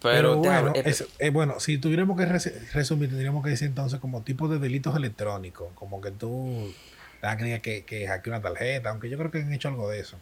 Pero, 0.00 0.40
Pero, 0.40 0.62
bueno, 0.62 0.72
eh, 0.76 0.82
es- 0.84 1.06
eh, 1.18 1.30
bueno, 1.30 1.58
si 1.58 1.78
tuviéramos 1.78 2.16
que 2.18 2.24
res- 2.26 2.72
resumir, 2.72 3.08
tendríamos 3.08 3.42
que 3.42 3.50
decir 3.50 3.68
entonces 3.68 3.98
como 3.98 4.22
tipos 4.22 4.48
de 4.50 4.58
delitos 4.58 4.94
electrónicos, 4.96 5.68
como 5.74 6.00
que 6.00 6.10
tú 6.12 6.72
que, 7.62 7.84
que 7.84 8.06
hackea 8.06 8.32
una 8.34 8.40
tarjeta, 8.42 8.90
aunque 8.90 9.10
yo 9.10 9.18
creo 9.18 9.30
que 9.30 9.38
han 9.38 9.52
hecho 9.52 9.68
algo 9.68 9.88
de 9.90 10.00
eso. 10.00 10.16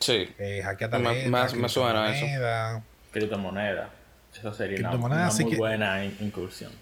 sí. 0.00 0.28
Eh, 0.38 0.60
hackea 0.62 0.90
tarjeta, 0.90 1.30
más- 1.30 1.54
me 1.54 1.68
suena 1.68 2.14
eso. 2.14 2.82
criptomoneda. 3.10 3.90
Eso 4.38 4.52
sería 4.54 4.90
una, 4.90 5.30
muy 5.30 5.50
que- 5.50 5.56
buena 5.56 6.04
in- 6.04 6.16
incursión. 6.20 6.72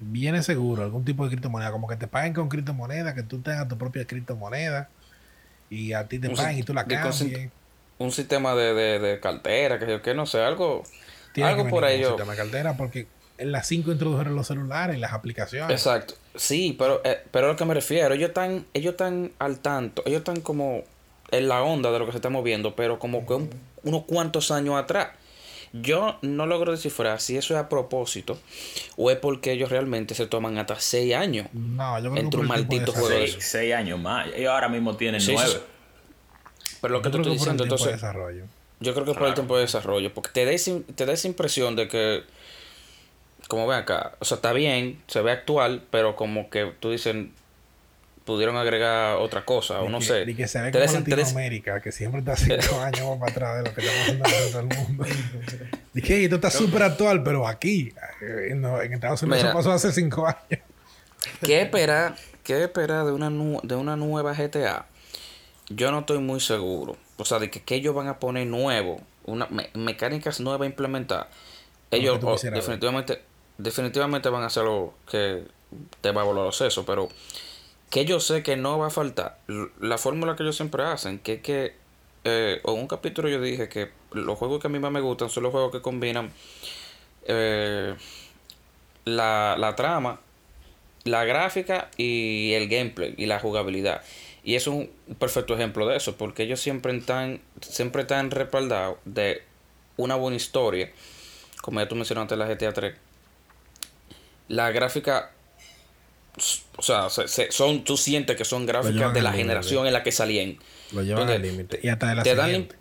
Viene 0.00 0.42
seguro, 0.42 0.82
algún 0.82 1.04
tipo 1.04 1.24
de 1.24 1.30
criptomoneda, 1.30 1.70
como 1.70 1.86
que 1.88 1.96
te 1.96 2.06
paguen 2.06 2.32
con 2.34 2.48
criptomoneda, 2.48 3.14
que 3.14 3.22
tú 3.22 3.40
tengas 3.40 3.68
tu 3.68 3.78
propia 3.78 4.04
criptomoneda 4.06 4.88
y 5.70 5.92
a 5.92 6.06
ti 6.08 6.18
te 6.18 6.28
Un 6.28 6.34
paguen 6.36 6.54
si- 6.54 6.60
y 6.60 6.62
tú 6.64 6.74
la 6.74 6.84
cambies. 6.84 7.50
Un 7.98 8.10
sistema 8.10 8.54
de, 8.54 8.74
de, 8.74 8.98
de 8.98 9.20
cartera, 9.20 9.78
que, 9.78 10.00
que 10.02 10.14
no 10.14 10.26
sé, 10.26 10.40
algo. 10.42 10.82
Tiene 11.32 11.50
algo 11.50 11.64
que 11.64 11.70
por 11.70 11.82
con 11.84 11.90
un 11.92 11.96
ello. 11.96 12.08
sistema 12.08 12.32
de 12.32 12.38
cartera 12.38 12.76
porque 12.76 13.06
en 13.38 13.52
las 13.52 13.66
5 13.68 13.92
introdujeron 13.92 14.34
los 14.34 14.46
celulares 14.48 14.96
y 14.96 15.00
las 15.00 15.12
aplicaciones. 15.12 15.70
Exacto. 15.70 16.14
Sí, 16.34 16.74
pero, 16.78 17.00
eh, 17.04 17.20
pero 17.30 17.46
a 17.46 17.50
lo 17.50 17.56
que 17.56 17.64
me 17.64 17.74
refiero, 17.74 18.14
ellos 18.14 18.28
están, 18.28 18.66
ellos 18.74 18.92
están 18.92 19.30
al 19.38 19.60
tanto, 19.60 20.02
ellos 20.06 20.18
están 20.18 20.40
como 20.40 20.82
en 21.30 21.48
la 21.48 21.62
onda 21.62 21.92
de 21.92 21.98
lo 22.00 22.06
que 22.06 22.12
se 22.12 22.18
está 22.18 22.30
moviendo, 22.30 22.74
pero 22.76 22.98
como 22.98 23.24
que 23.26 23.34
un- 23.34 23.50
unos 23.84 24.02
cuantos 24.04 24.50
años 24.50 24.74
atrás. 24.76 25.08
Yo 25.76 26.18
no 26.22 26.46
logro 26.46 26.70
descifrar 26.70 27.20
si 27.20 27.36
eso 27.36 27.52
es 27.54 27.60
a 27.60 27.68
propósito 27.68 28.38
o 28.96 29.10
es 29.10 29.16
porque 29.18 29.50
ellos 29.50 29.70
realmente 29.70 30.14
se 30.14 30.26
toman 30.26 30.56
hasta 30.56 30.78
seis 30.78 31.14
años. 31.14 31.48
No, 31.52 31.98
yo 31.98 32.10
creo 32.12 32.22
Entre 32.22 32.40
un 32.40 32.46
maldito 32.46 32.92
juego 32.92 33.08
de 33.08 33.14
Seis, 33.26 33.30
eso. 33.30 33.38
seis 33.40 33.74
años 33.74 33.98
más. 33.98 34.28
Ellos 34.36 34.50
ahora 34.52 34.68
mismo 34.68 34.96
tienen 34.96 35.20
Sí, 35.20 35.26
sí, 35.28 35.32
nueve. 35.34 35.50
sí. 35.52 36.74
Pero 36.80 36.92
lo 36.94 37.02
que 37.02 37.08
Yo 37.08 37.12
por 37.24 37.26
el 37.26 37.38
diciendo, 37.38 37.62
entonces, 37.64 37.92
desarrollo. 37.92 38.44
yo 38.78 38.92
creo 38.94 39.04
que 39.04 39.10
es 39.10 39.16
por 39.16 39.26
el 39.26 39.34
tiempo 39.34 39.56
de 39.56 39.62
desarrollo, 39.62 40.14
porque 40.14 40.30
te 40.32 40.44
da, 40.44 40.52
esa- 40.52 40.80
te 40.94 41.06
da 41.06 41.12
esa 41.12 41.26
impresión 41.26 41.74
de 41.74 41.88
que, 41.88 42.22
como 43.48 43.66
ven 43.66 43.78
acá, 43.78 44.12
o 44.20 44.24
sea, 44.24 44.36
está 44.36 44.52
bien, 44.52 45.02
se 45.08 45.20
ve 45.22 45.32
actual, 45.32 45.82
pero 45.90 46.14
como 46.14 46.50
que 46.50 46.72
tú 46.78 46.90
dices, 46.90 47.16
pudieron 48.24 48.56
agregar 48.56 49.16
otra 49.18 49.44
cosa, 49.44 49.80
o 49.80 49.88
no 49.88 49.98
que- 49.98 50.04
sé. 50.06 50.24
de 50.24 50.34
que 50.34 50.48
se 50.48 50.60
ve 50.62 50.72
como 50.72 50.84
Latinoamérica, 50.84 51.80
que 51.82 51.92
siempre 51.92 52.20
está 52.20 52.36
cinco 52.36 52.80
años 52.80 53.18
más 53.18 53.32
para 53.32 53.32
atrás 53.32 53.56
de 53.64 53.70
lo 53.70 53.74
que 53.74 53.80
estamos 53.82 54.00
haciendo 54.02 54.24
en 54.28 54.50
todo 54.50 54.60
el 54.60 54.66
mundo. 54.88 55.04
Dije, 55.92 56.24
esto 56.24 56.36
está 56.36 56.50
súper 56.50 56.82
actual, 56.82 57.22
pero 57.22 57.46
aquí, 57.46 57.92
eh, 58.22 58.54
no, 58.56 58.80
en 58.80 58.94
Estados 58.94 59.22
Unidos 59.22 59.38
Mira. 59.38 59.48
eso 59.50 59.58
pasó 59.58 59.72
hace 59.72 59.92
cinco 59.92 60.26
años. 60.26 60.62
¿Qué 61.42 61.62
esperar, 61.62 62.16
qué 62.42 62.64
esperar 62.64 63.04
de, 63.06 63.12
una 63.12 63.30
nu- 63.30 63.60
de 63.62 63.74
una 63.76 63.96
nueva 63.96 64.34
GTA? 64.34 64.86
Yo 65.68 65.90
no 65.92 66.00
estoy 66.00 66.18
muy 66.18 66.40
seguro. 66.40 66.96
O 67.16 67.24
sea, 67.24 67.38
de 67.38 67.50
que, 67.50 67.62
que 67.62 67.76
ellos 67.76 67.94
van 67.94 68.08
a 68.08 68.18
poner 68.18 68.46
nuevo, 68.46 69.00
una 69.24 69.46
me- 69.46 69.70
mecánicas 69.74 70.40
nuevas 70.40 70.62
a 70.62 70.66
implementar. 70.66 71.28
Ellos 71.90 72.18
oh, 72.22 72.36
ver. 72.42 72.52
definitivamente, 72.54 73.22
definitivamente 73.58 74.28
van 74.28 74.42
a 74.42 74.46
hacer 74.46 74.64
lo 74.64 74.94
que 75.10 75.44
te 76.00 76.10
va 76.10 76.22
a 76.22 76.24
volar 76.24 76.44
los 76.44 76.56
sesos, 76.56 76.84
pero 76.84 77.08
que 77.94 78.04
yo 78.04 78.18
sé 78.18 78.42
que 78.42 78.56
no 78.56 78.76
va 78.76 78.88
a 78.88 78.90
faltar. 78.90 79.38
La 79.78 79.98
fórmula 79.98 80.34
que 80.34 80.42
ellos 80.42 80.56
siempre 80.56 80.82
hacen, 80.82 81.20
que 81.20 81.34
es 81.34 81.42
que, 81.42 81.76
eh, 82.24 82.60
en 82.64 82.74
un 82.74 82.88
capítulo 82.88 83.28
yo 83.28 83.40
dije 83.40 83.68
que 83.68 83.92
los 84.10 84.36
juegos 84.36 84.60
que 84.60 84.66
a 84.66 84.70
mí 84.70 84.80
más 84.80 84.90
me 84.90 85.00
gustan 85.00 85.30
son 85.30 85.44
los 85.44 85.52
juegos 85.52 85.70
que 85.70 85.80
combinan 85.80 86.32
eh, 87.26 87.94
la, 89.04 89.54
la 89.56 89.76
trama, 89.76 90.20
la 91.04 91.24
gráfica 91.24 91.88
y 91.96 92.54
el 92.54 92.68
gameplay 92.68 93.14
y 93.16 93.26
la 93.26 93.38
jugabilidad. 93.38 94.02
Y 94.42 94.56
es 94.56 94.66
un 94.66 94.90
perfecto 95.20 95.54
ejemplo 95.54 95.86
de 95.86 95.96
eso, 95.96 96.16
porque 96.16 96.42
ellos 96.42 96.58
siempre 96.58 96.96
están, 96.96 97.42
siempre 97.60 98.02
están 98.02 98.32
respaldados 98.32 98.98
de 99.04 99.42
una 99.96 100.16
buena 100.16 100.36
historia, 100.36 100.90
como 101.62 101.78
ya 101.78 101.86
tú 101.86 101.94
mencionaste 101.94 102.34
la 102.34 102.46
GTA 102.46 102.72
3. 102.72 102.96
La 104.48 104.72
gráfica, 104.72 105.30
o 106.76 106.82
sea, 106.82 107.10
se- 107.10 107.28
se- 107.28 107.52
son, 107.52 107.84
tú 107.84 107.96
sientes 107.96 108.36
que 108.36 108.44
son 108.44 108.66
gráficas 108.66 109.12
de 109.14 109.22
la 109.22 109.32
generación 109.32 109.86
en 109.86 109.92
la 109.92 110.02
que 110.02 110.12
salían. 110.12 110.58
Lo 110.92 111.02
llevan 111.02 111.28
al 111.28 111.42
límite. 111.42 111.80
Y 111.82 111.88
hasta 111.88 112.08
de 112.08 112.14
la 112.16 112.22
te 112.22 112.34
siguiente. 112.36 112.76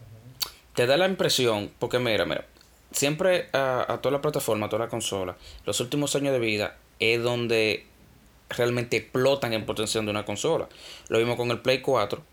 te 0.75 0.85
da 0.87 0.97
la 0.97 1.07
impresión, 1.07 1.71
porque 1.79 1.99
mira, 1.99 2.25
mira, 2.25 2.45
siempre 2.91 3.49
a, 3.53 3.85
a 3.93 4.01
toda 4.01 4.13
la 4.13 4.21
plataforma, 4.21 4.65
a 4.65 4.69
toda 4.69 4.85
la 4.85 4.89
consola, 4.89 5.35
los 5.65 5.79
últimos 5.79 6.15
años 6.15 6.33
de 6.33 6.39
vida 6.39 6.77
es 6.99 7.21
donde 7.21 7.85
realmente 8.49 8.97
explotan 8.97 9.53
en 9.53 9.65
potencial 9.65 10.05
de 10.05 10.11
una 10.11 10.25
consola. 10.25 10.67
Lo 11.09 11.17
vimos 11.19 11.35
con 11.37 11.49
el 11.51 11.59
Play 11.59 11.81
4, 11.81 12.23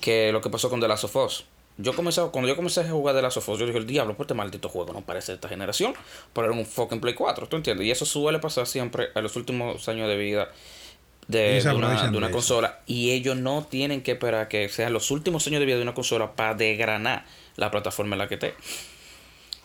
que 0.00 0.32
lo 0.32 0.40
que 0.40 0.50
pasó 0.50 0.70
con 0.70 0.80
The 0.80 0.88
Last 0.88 1.04
of 1.04 1.16
Us. 1.16 1.44
Yo 1.82 1.94
comencé, 1.94 2.20
cuando 2.32 2.48
yo 2.48 2.56
comencé 2.56 2.80
a 2.80 2.90
jugar 2.90 3.14
The 3.14 3.22
Last 3.22 3.38
of 3.38 3.48
Us, 3.48 3.58
yo 3.58 3.66
dije, 3.66 3.78
el 3.78 3.86
diablo, 3.86 4.16
pues 4.16 4.26
este 4.26 4.34
maldito 4.34 4.68
juego 4.68 4.92
no 4.92 5.02
parece 5.02 5.32
de 5.32 5.36
esta 5.36 5.48
generación, 5.48 5.94
pero 6.32 6.48
era 6.48 6.56
un 6.56 6.66
fucking 6.66 7.00
Play 7.00 7.14
4, 7.14 7.48
¿tú 7.48 7.56
entiendes? 7.56 7.86
Y 7.86 7.90
eso 7.90 8.04
suele 8.04 8.38
pasar 8.38 8.66
siempre 8.66 9.08
a 9.14 9.20
los 9.20 9.36
últimos 9.36 9.88
años 9.88 10.08
de 10.08 10.16
vida 10.16 10.50
de, 11.28 11.62
de 11.62 11.74
una, 11.74 12.10
de 12.10 12.20
de 12.20 12.30
consola 12.30 12.80
y 12.86 13.12
ellos 13.12 13.36
no 13.36 13.64
tienen 13.64 14.02
que 14.02 14.12
esperar 14.12 14.48
que 14.48 14.68
sean 14.68 14.92
los 14.92 15.10
últimos 15.10 15.46
años 15.46 15.60
de 15.60 15.66
vida 15.66 15.76
de 15.76 15.82
una 15.82 15.94
consola 15.94 16.32
para 16.32 16.54
desgranar 16.54 17.24
la 17.56 17.70
plataforma 17.70 18.14
en 18.14 18.18
la 18.18 18.28
que 18.28 18.34
esté. 18.34 18.54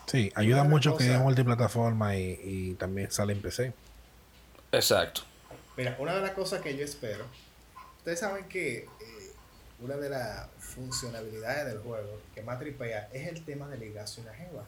Sí, 0.05 0.32
ayuda 0.36 0.63
mucho 0.63 0.95
que 0.95 1.11
es 1.11 1.20
multiplataforma 1.20 2.16
y, 2.16 2.39
y 2.43 2.74
también 2.76 3.11
sale 3.11 3.34
en 3.34 3.41
PC. 3.41 3.74
Exacto. 4.72 5.22
Mira, 5.78 5.95
una 5.99 6.16
de 6.16 6.22
las 6.22 6.32
cosas 6.32 6.61
que 6.61 6.78
yo 6.78 6.86
espero, 6.86 7.26
ustedes 7.97 8.20
saben 8.20 8.45
que 8.45 8.78
eh, 8.78 8.88
una 9.80 9.96
de 9.98 10.10
las 10.10 10.48
funcionalidades 10.60 11.66
del 11.66 11.80
juego 11.80 12.22
que 12.34 12.42
más 12.42 12.60
tripea 12.60 13.10
es 13.14 13.28
el 13.28 13.44
tema 13.44 13.68
de 13.70 13.78
ligarse 13.78 14.22
una 14.22 14.34
jeva. 14.34 14.64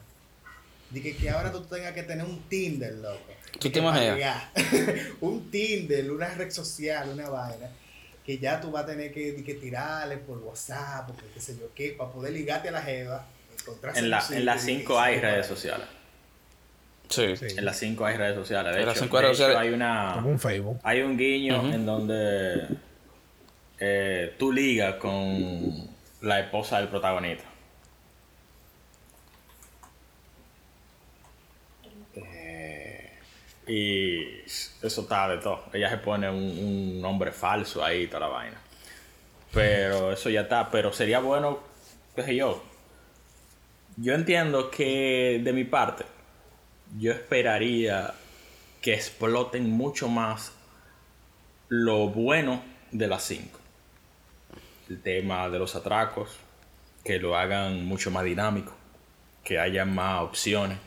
De 0.90 1.02
que, 1.02 1.16
que 1.16 1.28
ahora 1.28 1.52
tú 1.52 1.62
tengas 1.64 1.92
que 1.92 2.02
tener 2.02 2.24
un 2.24 2.40
Tinder, 2.48 2.94
loco. 2.94 3.32
¿Tú 3.60 3.70
te 3.70 3.78
imaginas? 3.78 4.44
un 5.20 5.50
Tinder, 5.50 6.10
una 6.10 6.28
red 6.34 6.50
social, 6.50 7.08
una 7.10 7.28
vaina. 7.28 7.68
Que 8.24 8.38
ya 8.38 8.60
tú 8.60 8.70
vas 8.70 8.84
a 8.84 8.86
tener 8.86 9.12
que, 9.12 9.42
que 9.42 9.54
tirarle 9.54 10.18
por 10.18 10.38
WhatsApp, 10.38 11.06
porque 11.08 11.24
qué 11.32 11.40
sé 11.40 11.56
yo 11.58 11.70
qué, 11.74 11.94
para 11.96 12.10
poder 12.10 12.32
ligarte 12.32 12.68
a 12.68 12.72
la 12.72 12.82
jeva. 12.82 13.26
En, 13.96 14.08
la, 14.10 14.24
en 14.30 14.44
las 14.46 14.60
sitio 14.62 14.74
y- 14.76 14.80
5 14.80 14.94
y 14.94 14.96
hay 14.98 15.20
redes 15.20 15.46
sociales. 15.46 15.86
Sí. 17.08 17.36
Sí. 17.36 17.46
En 17.56 17.64
las 17.64 17.78
5 17.78 18.04
hay 18.06 18.16
redes 18.16 18.34
sociales. 18.34 18.74
De 18.74 18.80
En 18.80 18.86
las 18.86 18.96
hecho, 18.96 19.04
cinco 19.04 19.16
de 19.16 19.22
redes 19.24 19.36
hecho, 19.38 19.44
sociales- 19.46 19.68
hay 19.68 19.74
una... 19.74 20.12
Como 20.14 20.28
un 20.30 20.38
Facebook. 20.38 20.78
Hay 20.82 21.00
un 21.02 21.16
guiño 21.18 21.72
en 21.72 21.84
donde 21.86 22.66
eh, 23.80 24.34
tú 24.38 24.52
ligas 24.52 24.96
con 24.96 25.88
la 26.22 26.40
esposa 26.40 26.78
del 26.78 26.88
protagonista. 26.88 27.44
Eh, 32.16 33.12
y 33.66 34.40
eso 34.82 35.02
está 35.02 35.28
de 35.28 35.38
todo. 35.38 35.64
Ella 35.72 35.90
se 35.90 35.98
pone 35.98 36.28
un, 36.28 36.36
un 36.36 37.00
nombre 37.00 37.32
falso 37.32 37.84
ahí 37.84 38.02
y 38.02 38.06
toda 38.08 38.20
la 38.20 38.28
vaina. 38.28 38.60
Pero 39.52 40.12
eso 40.14 40.30
ya 40.30 40.42
está. 40.42 40.70
Pero 40.70 40.92
sería 40.92 41.20
bueno, 41.20 41.60
qué 42.16 42.22
sé 42.22 42.36
yo. 42.36 42.62
Yo 43.96 44.14
entiendo 44.14 44.70
que 44.70 45.40
de 45.42 45.52
mi 45.52 45.64
parte, 45.64 46.04
yo 46.98 47.12
esperaría 47.12 48.14
que 48.80 48.94
exploten 48.94 49.70
mucho 49.70 50.08
más 50.08 50.52
lo 51.68 52.08
bueno 52.08 52.62
de 52.92 53.08
las 53.08 53.24
5. 53.24 53.57
El 54.88 55.00
tema 55.02 55.48
de 55.48 55.58
los 55.58 55.74
atracos, 55.76 56.30
que 57.04 57.18
lo 57.18 57.36
hagan 57.36 57.84
mucho 57.84 58.10
más 58.10 58.24
dinámico, 58.24 58.74
que 59.44 59.58
haya 59.58 59.84
más 59.84 60.22
opciones. 60.22 60.78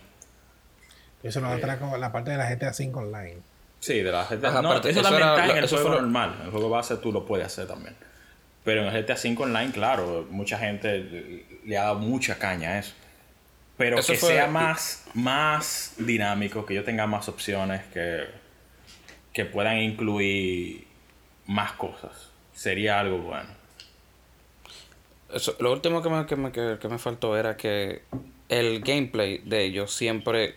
Eso 1.24 1.40
lo 1.40 1.50
atraco 1.50 1.96
la 1.98 2.12
parte 2.12 2.32
de 2.32 2.38
la 2.38 2.50
GTA 2.50 2.74
5 2.74 3.00
online. 3.00 3.38
Sí, 3.80 4.02
de 4.02 4.12
la 4.12 4.26
GTA. 4.26 4.50
Ajá, 4.50 4.62
no, 4.62 4.74
eso, 4.78 4.88
eso 4.90 5.02
también 5.02 5.24
era 5.24 5.36
está 5.46 5.52
en 5.52 5.64
el 5.64 5.70
juego 5.70 5.88
fue 5.90 6.02
normal. 6.02 6.36
En 6.40 6.46
el 6.46 6.52
juego 6.52 6.70
base 6.70 6.98
tú 6.98 7.12
lo 7.12 7.26
puedes 7.26 7.46
hacer 7.46 7.68
también. 7.68 7.96
Pero 8.64 8.82
en 8.88 8.96
el 8.96 9.04
GTA 9.04 9.18
5 9.18 9.44
online, 9.44 9.72
claro, 9.72 10.28
mucha 10.30 10.58
gente 10.58 11.00
le- 11.00 11.46
le 11.66 11.78
ha 11.78 11.84
dado 11.84 11.96
mucha 12.00 12.38
caña 12.38 12.72
a 12.72 12.80
eso. 12.80 12.94
Pero 13.78 13.98
Eso 14.00 14.14
que 14.14 14.20
fue- 14.20 14.30
sea 14.34 14.48
más, 14.48 15.06
más 15.16 15.94
dinámico, 15.98 16.66
que 16.66 16.74
yo 16.76 16.84
tenga 16.84 17.08
más 17.08 17.28
opciones, 17.30 17.84
que 17.94 18.26
que 19.34 19.46
puedan 19.46 19.78
incluir 19.78 20.86
más 21.48 21.72
cosas. 21.74 22.32
Sería 22.54 23.00
algo 23.00 23.20
bueno. 23.20 23.50
Eso, 25.34 25.56
lo 25.60 25.72
último 25.72 26.02
que 26.02 26.10
me, 26.10 26.26
que, 26.26 26.36
me, 26.36 26.52
que, 26.52 26.78
que 26.80 26.88
me 26.88 26.98
faltó 26.98 27.38
era 27.38 27.58
que 27.58 28.04
el 28.50 28.82
gameplay 28.82 29.40
de 29.40 29.64
ellos 29.64 29.94
siempre 29.94 30.56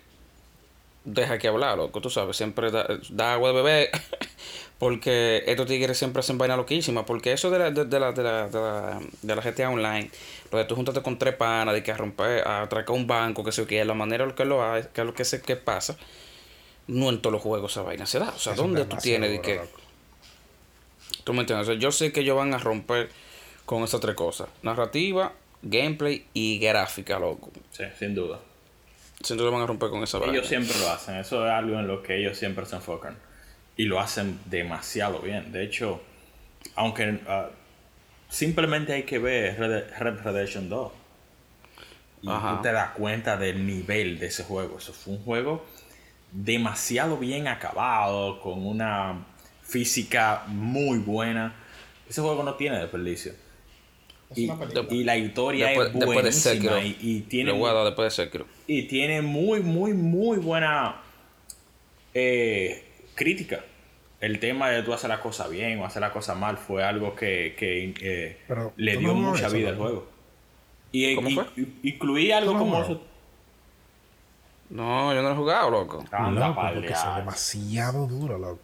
deja 1.05 1.39
que 1.39 1.49
hablar, 1.49 1.77
loco, 1.77 2.01
tú 2.01 2.11
sabes, 2.11 2.37
siempre 2.37 2.71
da, 2.71 2.87
da 3.11 3.35
agua 3.35 3.51
de 3.51 3.55
bebé. 3.55 3.91
porque 4.79 5.43
estos 5.47 5.67
tigres 5.67 5.97
siempre 5.97 6.21
hacen 6.21 6.37
vaina 6.37 6.57
loquísima. 6.57 7.07
Porque 7.07 7.33
eso 7.33 7.51
de 7.51 7.59
la, 7.59 7.71
de, 7.71 7.85
de 7.85 8.01
la, 8.01 8.13
de 8.13 8.23
la, 8.23 8.49
de 8.49 8.61
la, 8.61 9.01
de 9.23 9.37
la 9.37 9.43
GTA 9.43 9.71
Online, 9.71 10.11
lo 10.51 10.59
de 10.59 10.65
tú 10.65 10.75
juntarte 10.75 11.03
con 11.03 11.19
tres 11.19 11.35
panas, 11.35 11.75
de 11.75 11.83
que 11.83 11.93
a 11.93 11.97
romper, 11.97 12.47
a 12.47 12.63
atracar 12.63 12.95
un 12.95 13.07
banco, 13.07 13.45
que 13.45 13.53
sé 13.53 13.67
que 13.67 13.85
la 13.85 13.95
manera 13.95 14.25
en 14.25 14.33
que 14.33 14.45
lo 14.45 14.63
hace, 14.63 14.89
que 14.93 15.01
es 15.01 15.07
lo 15.07 15.15
que 15.15 15.25
sé 15.25 15.41
que 15.41 15.57
pasa, 15.57 15.97
no 16.87 17.09
en 17.09 17.23
todos 17.23 17.33
los 17.33 17.43
juegos 17.43 17.73
esa 17.73 17.83
vaina 17.83 18.07
se 18.07 18.19
da. 18.19 18.31
O 18.31 18.39
sea, 18.39 18.55
¿dónde 18.55 18.85
tú 18.85 18.97
tienes 18.97 19.31
de 19.31 19.41
que 19.41 19.57
loco. 19.57 19.81
¿Tú 21.25 21.33
me 21.33 21.41
entiendes? 21.41 21.69
O 21.69 21.73
sea, 21.73 21.81
yo 21.81 21.91
sé 21.91 22.13
que 22.13 22.21
ellos 22.21 22.37
van 22.37 22.53
a 22.53 22.59
romper 22.59 23.09
con 23.65 23.83
esas 23.83 24.01
tres 24.01 24.15
cosas. 24.15 24.49
Narrativa, 24.63 25.33
gameplay 25.63 26.27
y 26.33 26.59
gráfica, 26.59 27.19
loco. 27.19 27.51
Sí, 27.71 27.85
sin 27.99 28.15
duda. 28.15 28.41
Siento 29.23 29.45
que 29.45 29.51
van 29.51 29.63
a 29.63 29.67
romper 29.67 29.91
con 29.91 30.03
esa 30.03 30.19
vaina. 30.19 30.35
Ellos 30.35 30.49
siempre 30.49 30.79
lo 30.79 30.91
hacen. 30.91 31.17
Eso 31.17 31.47
es 31.47 31.53
algo 31.53 31.79
en 31.79 31.87
lo 31.87 32.03
que 32.03 32.19
ellos 32.19 32.37
siempre 32.37 32.67
se 32.67 32.77
enfocan. 32.77 33.17
Y 33.77 33.85
lo 33.85 34.01
hacen 34.01 34.39
demasiado 34.47 35.21
bien. 35.21 35.51
De 35.53 35.65
hecho, 35.65 36.01
aunque 36.75 37.21
ah, 37.27 37.49
simplemente 38.29 38.93
hay 38.93 39.05
que 39.05 39.19
ver 39.19 39.59
Red, 39.59 39.85
Red 39.99 40.21
Redemption 40.23 40.69
2. 40.69 40.93
Y 42.23 42.29
Ajá. 42.31 42.57
tú 42.57 42.63
te 42.63 42.73
das 42.73 42.91
cuenta 42.91 43.37
del 43.37 43.67
nivel 43.67 44.19
de 44.19 44.27
ese 44.27 44.45
juego. 44.45 44.79
Eso 44.79 44.93
fue 44.93 45.15
un 45.15 45.25
juego 45.25 45.65
demasiado 46.35 47.17
bien 47.17 47.47
acabado, 47.47 48.41
con 48.41 48.67
una 48.67 49.25
física 49.63 50.43
muy 50.49 50.99
buena. 50.99 51.55
Ese 52.09 52.21
juego 52.21 52.43
no 52.43 52.55
tiene 52.55 52.79
desperdicio. 52.79 53.33
Es 54.31 54.39
Y, 54.39 54.45
una 54.49 54.59
película. 54.59 54.87
y 54.95 55.05
la 55.05 55.17
historia 55.17 55.67
Después, 55.67 55.89
es 55.89 55.93
después 55.95 56.09
de 56.17 56.23
buenísima 56.23 56.81
y, 56.85 56.97
y 57.01 57.21
tiene 57.23 57.53
después 57.53 58.17
de 58.17 58.25
Sekiro. 58.25 58.47
y 58.67 58.83
tiene 58.85 59.23
muy, 59.23 59.61
muy, 59.61 59.93
muy 59.93 60.39
buena 60.39 60.97
eh, 62.15 62.85
crítica. 63.15 63.65
El 64.21 64.39
tema 64.39 64.71
de 64.71 64.83
tú 64.83 64.95
hacer 64.95 65.11
la 65.11 65.21
cosa 65.21 65.49
bien 65.49 65.79
o 65.81 65.85
hacer 65.85 66.01
la 66.01 66.13
cosa 66.13 66.35
mal 66.35 66.57
fue 66.57 66.83
algo 66.83 67.15
que, 67.15 67.55
que, 67.59 67.93
eh, 68.01 68.39
Pero, 68.49 68.73
le 68.77 68.95
¿tú 68.95 69.01
dio 69.01 69.15
mucha 69.15 69.47
eso, 69.47 69.57
vida 69.57 69.69
al 69.71 69.77
juego. 69.77 70.07
Y, 70.93 71.15
¿Cómo 71.15 71.29
y- 71.29 71.35
fue? 71.35 71.45
y- 71.57 71.89
incluí 71.89 72.33
algo 72.33 72.53
¿Tú 72.53 72.59
no 72.59 72.65
como 72.65 72.83
eso. 72.83 73.03
No, 74.71 75.13
yo 75.15 75.21
no 75.23 75.29
lo 75.29 75.35
he 75.35 75.37
jugado, 75.39 75.71
loco. 75.71 76.05
Anda, 76.11 76.49
Loco, 76.49 76.61
porque 76.73 76.89
es 76.89 77.05
demasiado 77.17 78.07
duro, 78.07 78.39
loco. 78.39 78.63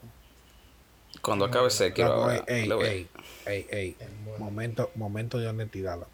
Cuando 1.21 1.45
acabe 1.45 1.69
Sekiro. 1.71 2.31
Ey, 2.31 2.41
ey, 2.47 3.09
ey, 3.47 3.67
ey. 3.71 3.97
Momento, 4.41 4.91
momento 4.95 5.38
de 5.38 5.49
honestidad, 5.49 5.97
loco. 5.97 6.11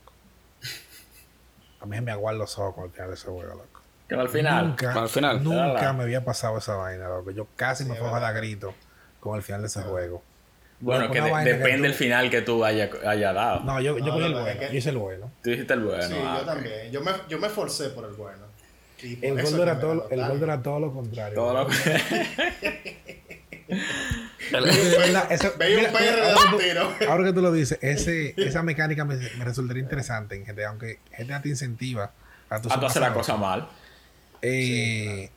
A 1.81 1.87
mí 1.87 1.97
se 1.97 2.03
me 2.03 2.11
aguardan 2.13 2.39
los 2.41 2.59
ojos 2.59 2.85
al 2.85 2.91
final 2.91 3.09
de 3.09 3.15
ese 3.15 3.27
juego, 3.29 3.55
loco. 3.55 3.81
Que 4.09 4.15
al 4.15 4.29
final. 4.29 4.69
Nunca, 4.69 4.93
Al 4.93 5.09
final. 5.09 5.43
nunca 5.43 5.93
me 5.93 6.03
había 6.05 6.25
pasado 6.25 6.59
esa 6.59 6.75
vaina, 6.77 7.09
loco. 7.09 7.31
Yo 7.33 7.47
casi 7.57 7.85
me 7.85 7.95
fue 7.97 8.09
a 8.09 8.21
dar 8.21 8.35
grito 8.35 8.75
con 9.21 9.37
el 9.37 9.43
final 9.43 9.63
de 9.63 9.67
ese 9.69 9.83
juego. 9.83 10.23
Bueno, 10.79 11.11
que 11.11 11.21
de- 11.23 11.31
depende 11.55 11.77
tú- 11.79 11.83
del 11.85 11.95
final 11.95 12.31
que 12.31 12.43
tú 12.43 12.63
hayas 12.65 12.91
haya 13.07 13.33
dado. 13.33 13.61
No, 13.61 13.81
yo, 13.81 13.97
yo 13.99 14.05
No, 14.07 14.17
el 14.27 14.33
no, 14.33 14.41
bueno. 14.43 14.47
es 14.49 14.57
que- 14.59 14.67
Yo 14.73 14.79
hice 14.79 14.91
el 14.91 14.99
bueno. 14.99 15.31
Tú 15.43 15.51
dijiste 15.51 15.73
el 15.73 15.81
bueno. 15.81 16.03
sí, 16.03 16.15
ah, 16.23 16.35
yo 16.37 16.41
ok. 16.43 16.47
también. 16.47 16.93
Yo 16.93 17.01
me, 17.01 17.11
yo 17.29 17.39
me 17.39 17.47
esforcé 17.47 17.89
por 17.91 18.05
el 18.05 18.13
bueno. 18.13 18.45
Y 19.03 19.17
por 19.17 19.25
El 19.27 19.43
gol 19.43 19.61
era 19.61 19.81
todo, 19.81 20.09
el 20.11 20.21
gol 20.29 20.43
era 20.43 20.63
todo 20.63 20.81
lo 20.81 20.93
contrario. 20.93 21.35
Todo 21.35 21.55
lo 21.55 21.67
eso- 25.31 25.53
Veía 25.59 25.79
un 25.79 25.93
perro 25.93 26.17
mira, 26.59 26.97
de 26.99 27.07
ahora 27.07 27.25
que 27.25 27.33
tú 27.33 27.43
lo 27.43 27.53
dices, 27.53 27.79
ese, 27.83 28.35
esa 28.37 28.63
mecánica 28.63 29.05
me, 29.05 29.17
me 29.17 29.45
resultaría 29.45 29.83
interesante 29.83 30.37
en 30.37 30.45
GTA, 30.45 30.69
aunque 30.69 30.99
GTA 31.19 31.43
te 31.43 31.49
incentiva 31.49 32.11
a 32.49 32.61
tu 32.61 32.69
hacer 32.69 33.03
la 33.03 33.13
cosa 33.13 33.37
mal. 33.37 33.69
Eh, 34.43 35.31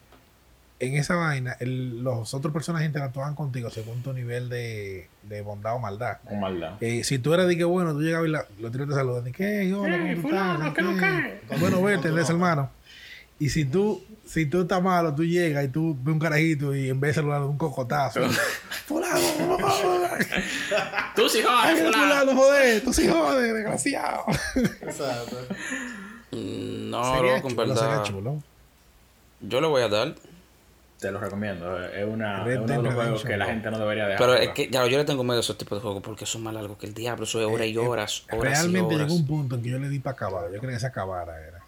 en 0.82 0.96
esa 0.96 1.16
vaina, 1.16 1.58
el- 1.60 2.04
los 2.04 2.34
otros 2.34 2.54
personajes 2.54 2.88
interactúan 2.88 3.36
contigo 3.36 3.70
según 3.70 4.02
tu 4.02 4.14
nivel 4.14 4.48
de, 4.50 5.10
de 5.24 5.42
bondad 5.42 5.76
o 5.76 5.80
maldad. 5.80 6.20
Con 6.26 6.40
maldad. 6.40 6.78
Eh, 6.80 7.04
si 7.04 7.20
tú 7.20 7.34
eras 7.34 7.48
de 7.48 7.58
que 7.58 7.64
bueno, 7.66 7.94
tú 7.94 8.02
llegabas 8.02 8.28
y 8.30 8.32
la, 8.32 8.46
los 8.60 8.72
tiros 8.72 8.88
te 8.88 8.96
saludan, 8.96 9.26
de 9.26 9.32
que, 9.32 9.62
"Hey, 9.64 9.74
hola, 9.74 9.98
¿cómo 9.98 10.14
tú 10.14 10.28
estás? 10.30 10.74
¿Qué? 10.74 11.58
Bueno, 11.60 11.82
vete, 11.82 12.08
hermano. 12.30 12.72
Y 13.40 13.50
si 13.50 13.66
tú, 13.66 14.04
si 14.32 14.46
tú 14.46 14.62
estás 14.62 14.82
malo, 14.84 15.16
tú 15.16 15.24
llegas 15.26 15.66
y 15.66 15.70
tú 15.70 15.98
ves 16.02 16.14
un 16.14 16.20
carajito 16.20 16.76
y 16.76 16.90
en 16.90 17.00
vez 17.00 17.16
de 17.16 17.22
saludar 17.22 17.42
un 17.42 17.58
cocotazo, 17.58 18.20
fulano, 18.86 19.18
Tú 21.16 21.28
sí 21.30 21.40
que 21.40 21.44
fulano. 21.48 21.92
fulano, 21.94 22.36
joder, 22.36 22.84
tú 22.84 22.94
sí 22.94 23.08
joder, 23.08 23.54
desgraciado. 23.54 24.24
Exacto. 24.82 25.38
Mm, 26.32 26.90
No, 26.92 27.16
sería 27.16 27.36
loco, 27.38 27.50
en 27.50 27.56
verdad. 27.56 28.04
chulo. 28.04 28.44
Yo 29.42 29.62
le 29.62 29.68
voy 29.68 29.82
a 29.82 29.88
dar. 29.88 30.16
Te 31.00 31.12
lo 31.12 31.20
recomiendo. 31.20 31.82
Es, 31.88 32.06
una, 32.06 32.46
es 32.52 32.58
uno 32.60 32.68
de 32.68 32.84
los 32.84 32.94
juegos 32.94 33.24
que 33.24 33.38
la 33.38 33.46
gente 33.46 33.72
no 33.72 33.80
debería 33.80 34.06
dejar. 34.06 34.20
Pero 34.20 34.36
es 34.36 34.50
que 34.50 34.70
ya, 34.70 34.86
yo 34.86 34.98
le 34.98 35.06
tengo 35.06 35.24
miedo 35.24 35.38
a 35.38 35.40
esos 35.40 35.58
tipos 35.58 35.78
de 35.78 35.82
juegos 35.82 36.04
porque 36.04 36.26
son 36.26 36.44
más 36.44 36.54
largos 36.54 36.78
que 36.78 36.86
el 36.88 36.94
diablo. 36.94 37.24
Eso 37.24 37.40
es 37.40 37.48
horas 37.48 37.68
y 37.68 37.78
horas, 37.78 38.26
horas 38.32 38.60
Realmente 38.60 38.94
y 38.94 38.98
horas. 38.98 39.08
llegó 39.08 39.20
un 39.20 39.26
punto 39.26 39.56
en 39.56 39.64
que 39.64 39.70
yo 39.70 39.80
le 39.80 39.88
di 39.90 40.00
para 40.00 40.14
acabar. 40.16 40.52
Yo 40.52 40.60
creía 40.60 40.76
que 40.76 40.80
se 40.82 40.88
acabara. 40.88 41.40
Era. 41.42 41.60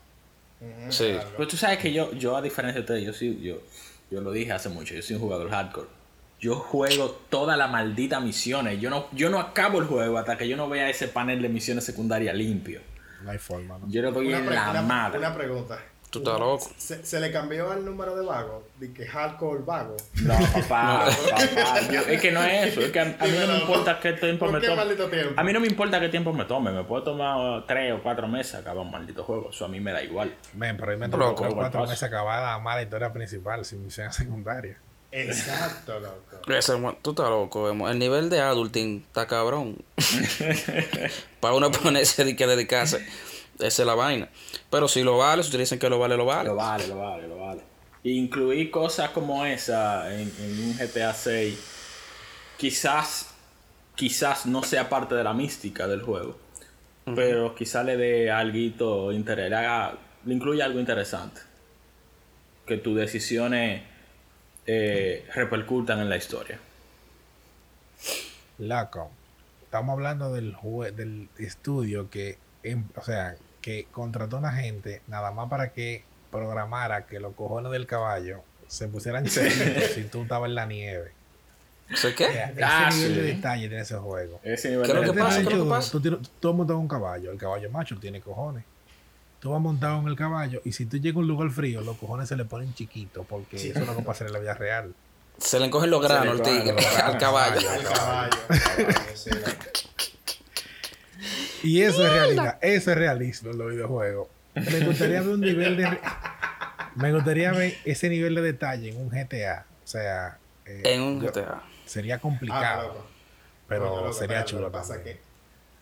Sí. 0.89 1.11
claro. 1.13 1.29
Pero 1.37 1.47
tú 1.47 1.57
sabes 1.57 1.77
que 1.79 1.91
yo, 1.91 2.11
yo 2.13 2.35
a 2.35 2.41
diferencia 2.41 2.75
de 2.75 2.81
ustedes, 2.81 3.03
yo 3.05 3.13
sí, 3.13 3.39
yo, 3.41 3.57
yo 4.09 4.21
lo 4.21 4.31
dije 4.31 4.51
hace 4.51 4.69
mucho, 4.69 4.93
yo 4.93 5.01
soy 5.01 5.15
un 5.15 5.21
jugador 5.21 5.49
hardcore. 5.49 5.87
Yo 6.39 6.55
juego 6.55 7.11
todas 7.29 7.57
las 7.57 7.69
malditas 7.69 8.21
misiones. 8.21 8.79
Yo 8.81 8.89
no, 8.89 9.05
yo 9.11 9.29
no 9.29 9.39
acabo 9.39 9.79
el 9.79 9.85
juego 9.85 10.17
hasta 10.17 10.37
que 10.37 10.47
yo 10.47 10.57
no 10.57 10.67
vea 10.69 10.89
ese 10.89 11.07
panel 11.07 11.41
de 11.41 11.49
misiones 11.49 11.83
secundarias 11.83 12.35
limpio. 12.35 12.81
No 13.23 13.29
hay 13.29 13.37
forma, 13.37 13.77
¿no? 13.77 13.87
Yo 13.89 14.01
le 14.01 14.11
doy 14.11 14.27
Una, 14.29 14.37
en 14.39 14.49
la 14.49 14.71
una- 14.71 14.81
madre. 14.81 15.19
una 15.19 15.35
pregunta. 15.35 15.79
Tú 16.11 16.19
estás 16.19 16.39
loco. 16.39 16.69
Se, 16.77 17.05
se 17.05 17.19
le 17.21 17.31
cambió 17.31 17.71
el 17.71 17.85
número 17.85 18.15
de 18.17 18.25
vago, 18.25 18.67
de 18.79 18.91
que 18.93 19.07
hardcore 19.07 19.63
vago. 19.65 19.95
No, 20.23 20.33
papá, 20.53 21.07
papá. 21.07 21.81
yo- 21.89 22.01
es 22.01 22.19
que 22.21 22.31
no 22.31 22.43
es 22.43 22.67
eso. 22.67 22.81
Es 22.81 22.91
que 22.91 22.99
a, 22.99 23.03
a 23.17 23.25
mí 23.25 23.31
no 23.39 23.47
me 23.47 23.59
importa 23.61 23.97
qué 23.99 24.11
tiempo 24.13 24.45
¿por 24.45 24.53
me 24.59 24.59
tome. 24.59 24.75
maldito 24.75 25.07
tiempo? 25.09 25.33
A 25.39 25.43
mí 25.43 25.53
no 25.53 25.59
me 25.61 25.67
importa 25.67 25.99
qué 26.01 26.09
tiempo 26.09 26.33
me 26.33 26.43
tome. 26.45 26.71
Me 26.71 26.83
puedo 26.83 27.01
tomar 27.03 27.65
tres 27.65 27.93
o 27.93 28.03
cuatro 28.03 28.27
meses 28.27 28.55
a 28.55 28.57
acabar 28.57 28.85
un 28.85 28.91
maldito 28.91 29.23
juego. 29.23 29.51
Eso 29.51 29.63
a 29.63 29.67
mí 29.69 29.79
me 29.79 29.93
da 29.93 30.03
igual. 30.03 30.35
Men, 30.53 30.75
pero 30.75 30.91
ahí 30.91 30.97
me 30.97 31.07
Loco, 31.07 31.43
tocó 31.43 31.55
cuatro 31.55 31.79
paso. 31.79 31.89
meses 31.91 32.03
acabar 32.03 32.43
la 32.43 32.59
mala 32.59 32.81
historia 32.83 33.13
principal 33.13 33.63
sin 33.63 33.81
misión 33.85 34.11
secundaria. 34.11 34.77
Exacto, 35.13 35.99
loco. 35.99 36.41
Tú 37.01 37.09
estás 37.11 37.29
loco, 37.29 37.69
emo. 37.69 37.89
El 37.89 37.99
nivel 37.99 38.29
de 38.29 38.41
adulting 38.41 39.03
está 39.07 39.27
cabrón. 39.27 39.77
Para 41.39 41.53
uno 41.53 41.71
ponerse 41.71 42.29
y 42.29 42.35
que 42.35 42.47
dedicarse. 42.47 43.05
Esa 43.61 43.81
es 43.83 43.85
la 43.85 43.95
vaina. 43.95 44.29
Pero 44.69 44.87
si 44.87 45.03
lo 45.03 45.17
vale, 45.17 45.43
si 45.43 45.47
ustedes 45.47 45.69
dicen 45.69 45.79
que 45.79 45.89
lo 45.89 45.99
vale, 45.99 46.17
lo 46.17 46.25
vale. 46.25 46.49
Lo 46.49 46.55
vale, 46.55 46.87
lo 46.87 46.97
vale, 46.97 47.27
lo 47.27 47.37
vale. 47.39 47.61
Incluir 48.03 48.71
cosas 48.71 49.11
como 49.11 49.45
esa 49.45 50.13
en, 50.13 50.31
en 50.39 50.63
un 50.63 50.77
GTA 50.77 51.13
6 51.13 51.59
quizás 52.57 53.27
quizás 53.95 54.45
no 54.45 54.63
sea 54.63 54.89
parte 54.89 55.13
de 55.15 55.23
la 55.23 55.33
mística 55.33 55.87
del 55.87 56.01
juego. 56.01 56.37
Pero 57.15 57.55
quizás 57.55 57.83
le 57.85 57.97
dé 57.97 58.31
algo 58.31 59.11
interés, 59.11 59.49
le, 59.49 59.97
incluya 60.25 60.65
algo 60.65 60.79
interesante. 60.79 61.41
Que 62.65 62.77
tus 62.77 62.95
decisiones 62.95 63.83
eh, 64.65 65.27
repercutan 65.33 65.99
en 65.99 66.09
la 66.09 66.17
historia. 66.17 66.59
Loco, 68.59 69.09
estamos 69.63 69.93
hablando 69.93 70.31
del 70.31 70.55
del 70.95 71.27
estudio 71.39 72.09
que, 72.09 72.37
em- 72.63 72.87
o 72.95 73.01
sea, 73.03 73.35
que 73.61 73.87
contrató 73.91 74.37
a 74.37 74.39
una 74.39 74.51
gente 74.53 75.01
nada 75.07 75.31
más 75.31 75.49
para 75.49 75.71
que 75.73 76.03
programara 76.31 77.05
que 77.05 77.19
los 77.19 77.33
cojones 77.35 77.71
del 77.71 77.85
caballo 77.87 78.41
se 78.67 78.87
pusieran 78.87 79.25
chiquitos 79.25 79.83
si 79.95 80.03
tú 80.05 80.23
estabas 80.23 80.49
en 80.49 80.55
la 80.55 80.65
nieve. 80.65 81.11
¿Sé 81.93 82.09
O 82.09 82.15
qué? 82.15 82.25
ese 82.25 82.63
Ah, 82.63 82.89
nivel 82.93 83.15
de 83.15 83.21
detalle 83.23 83.67
tiene 83.67 83.81
ese 83.83 83.95
juego. 83.97 84.39
Ese 84.43 84.69
nivel 84.69 84.85
¿Qué 84.85 84.91
es 84.91 84.95
lo 84.95 85.01
de 85.01 85.07
que 85.11 85.19
pasa? 85.19 85.37
detalle. 85.39 85.55
¿Qué 85.57 85.61
tú- 85.63 85.69
pasa? 85.69 85.91
Tú, 85.91 85.99
tienes- 86.01 86.19
tú 86.39 86.49
has 86.49 86.55
montado 86.55 86.79
un 86.79 86.87
caballo, 86.87 87.31
el 87.31 87.37
caballo 87.37 87.69
macho 87.69 87.97
tiene 87.99 88.21
cojones. 88.21 88.63
Tú 89.41 89.51
vas 89.51 89.59
montado 89.59 89.99
en 89.99 90.07
el 90.07 90.15
caballo 90.15 90.61
y 90.63 90.71
si 90.71 90.85
tú 90.85 90.97
llegas 90.97 91.17
a 91.17 91.19
un 91.19 91.27
lugar 91.27 91.49
frío, 91.49 91.81
los 91.81 91.97
cojones 91.97 92.29
se 92.29 92.35
le 92.37 92.45
ponen 92.45 92.73
chiquitos 92.73 93.25
porque 93.27 93.57
eso 93.57 93.79
es 93.79 93.87
lo 93.87 93.95
que 93.97 94.03
pasa 94.03 94.25
en 94.25 94.31
la 94.33 94.39
vida 94.39 94.53
real. 94.53 94.93
Se 95.37 95.59
le 95.59 95.65
encogen 95.65 95.89
los 95.89 96.01
granos 96.01 96.39
al 96.39 96.41
tigre, 96.43 96.75
al 97.03 97.17
caballo. 97.17 97.59
El 97.59 97.83
caballo. 97.83 98.37
Y 101.63 101.81
eso 101.81 102.05
es 102.05 102.11
realidad, 102.13 102.57
eso 102.61 102.91
es 102.91 102.97
realismo 102.97 103.51
en 103.51 103.57
los 103.57 103.71
videojuegos. 103.71 104.27
Me 104.55 104.79
gustaría 104.85 105.21
ver 105.21 105.29
un 105.29 105.41
nivel 105.41 105.77
de. 105.77 105.97
Me 106.95 107.13
gustaría 107.13 107.51
ver 107.53 107.75
ese 107.85 108.09
nivel 108.09 108.35
de 108.35 108.41
detalle 108.41 108.89
en 108.89 108.97
un 108.97 109.09
GTA. 109.09 109.65
O 109.83 109.87
sea, 109.87 110.37
eh, 110.65 110.81
En 110.85 111.01
un 111.01 111.19
GTA. 111.19 111.61
sería 111.85 112.15
Ah, 112.15 112.19
complicado, 112.19 112.87
loco. 112.87 113.07
pero 113.67 113.85
loco, 113.85 114.13
sería 114.13 114.37
pero 114.37 114.47
chulo 114.47 114.61
Lo 114.63 114.67
que 114.67 114.73
pasa 114.77 115.03
que 115.03 115.19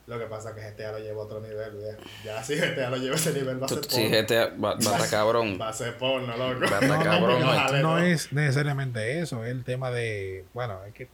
Lo 0.08 0.20
que 0.20 0.26
pasa 0.26 0.50
es 0.50 0.56
que 0.56 0.62
GTA 0.72 0.92
lo 0.92 1.00
lleva 1.00 1.22
a 1.22 1.26
otro 1.26 1.40
nivel. 1.42 1.98
Ya 2.24 2.44
si 2.44 2.56
GTA 2.56 2.90
lo 2.92 2.98
lleva 2.98 3.16
a 3.16 3.18
ese 3.18 3.34
nivel, 3.34 3.62
va 3.62 3.66
a 3.66 3.70
ser 3.70 3.82
porno. 3.82 4.10
GTA 4.10 4.46
va, 4.56 4.70
va 4.70 4.76
a 4.76 4.78
estar 4.80 5.10
cabrón. 5.10 5.58
Va 5.60 5.70
a 5.70 5.74
ser 5.74 5.98
porno, 5.98 6.38
loco. 6.38 6.62
Va 6.72 6.78
a 6.78 6.82
estar 6.82 7.04
cabrón. 7.04 7.40
no, 7.42 7.72
no 7.72 7.82
¿no? 7.82 7.98
es 8.00 8.32
necesariamente 8.34 9.20
eso, 9.20 9.44
es 9.46 9.52
el 9.52 9.64
tema 9.64 9.90
de, 9.92 10.46
bueno, 10.54 10.80
es 10.86 10.94
que 10.94 11.08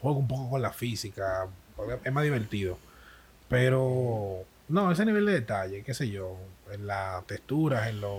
juego 0.00 0.18
un 0.18 0.28
poco 0.28 0.48
con 0.50 0.62
la 0.62 0.72
física, 0.72 1.46
es 2.04 2.12
más 2.12 2.24
divertido. 2.24 2.78
Pero, 3.52 4.44
no, 4.68 4.90
ese 4.90 5.04
nivel 5.04 5.26
de 5.26 5.32
detalle, 5.32 5.82
qué 5.84 5.92
sé 5.94 6.08
yo, 6.08 6.36
en 6.72 6.86
las 6.86 7.26
texturas, 7.26 7.88
en 7.88 8.00
los 8.00 8.18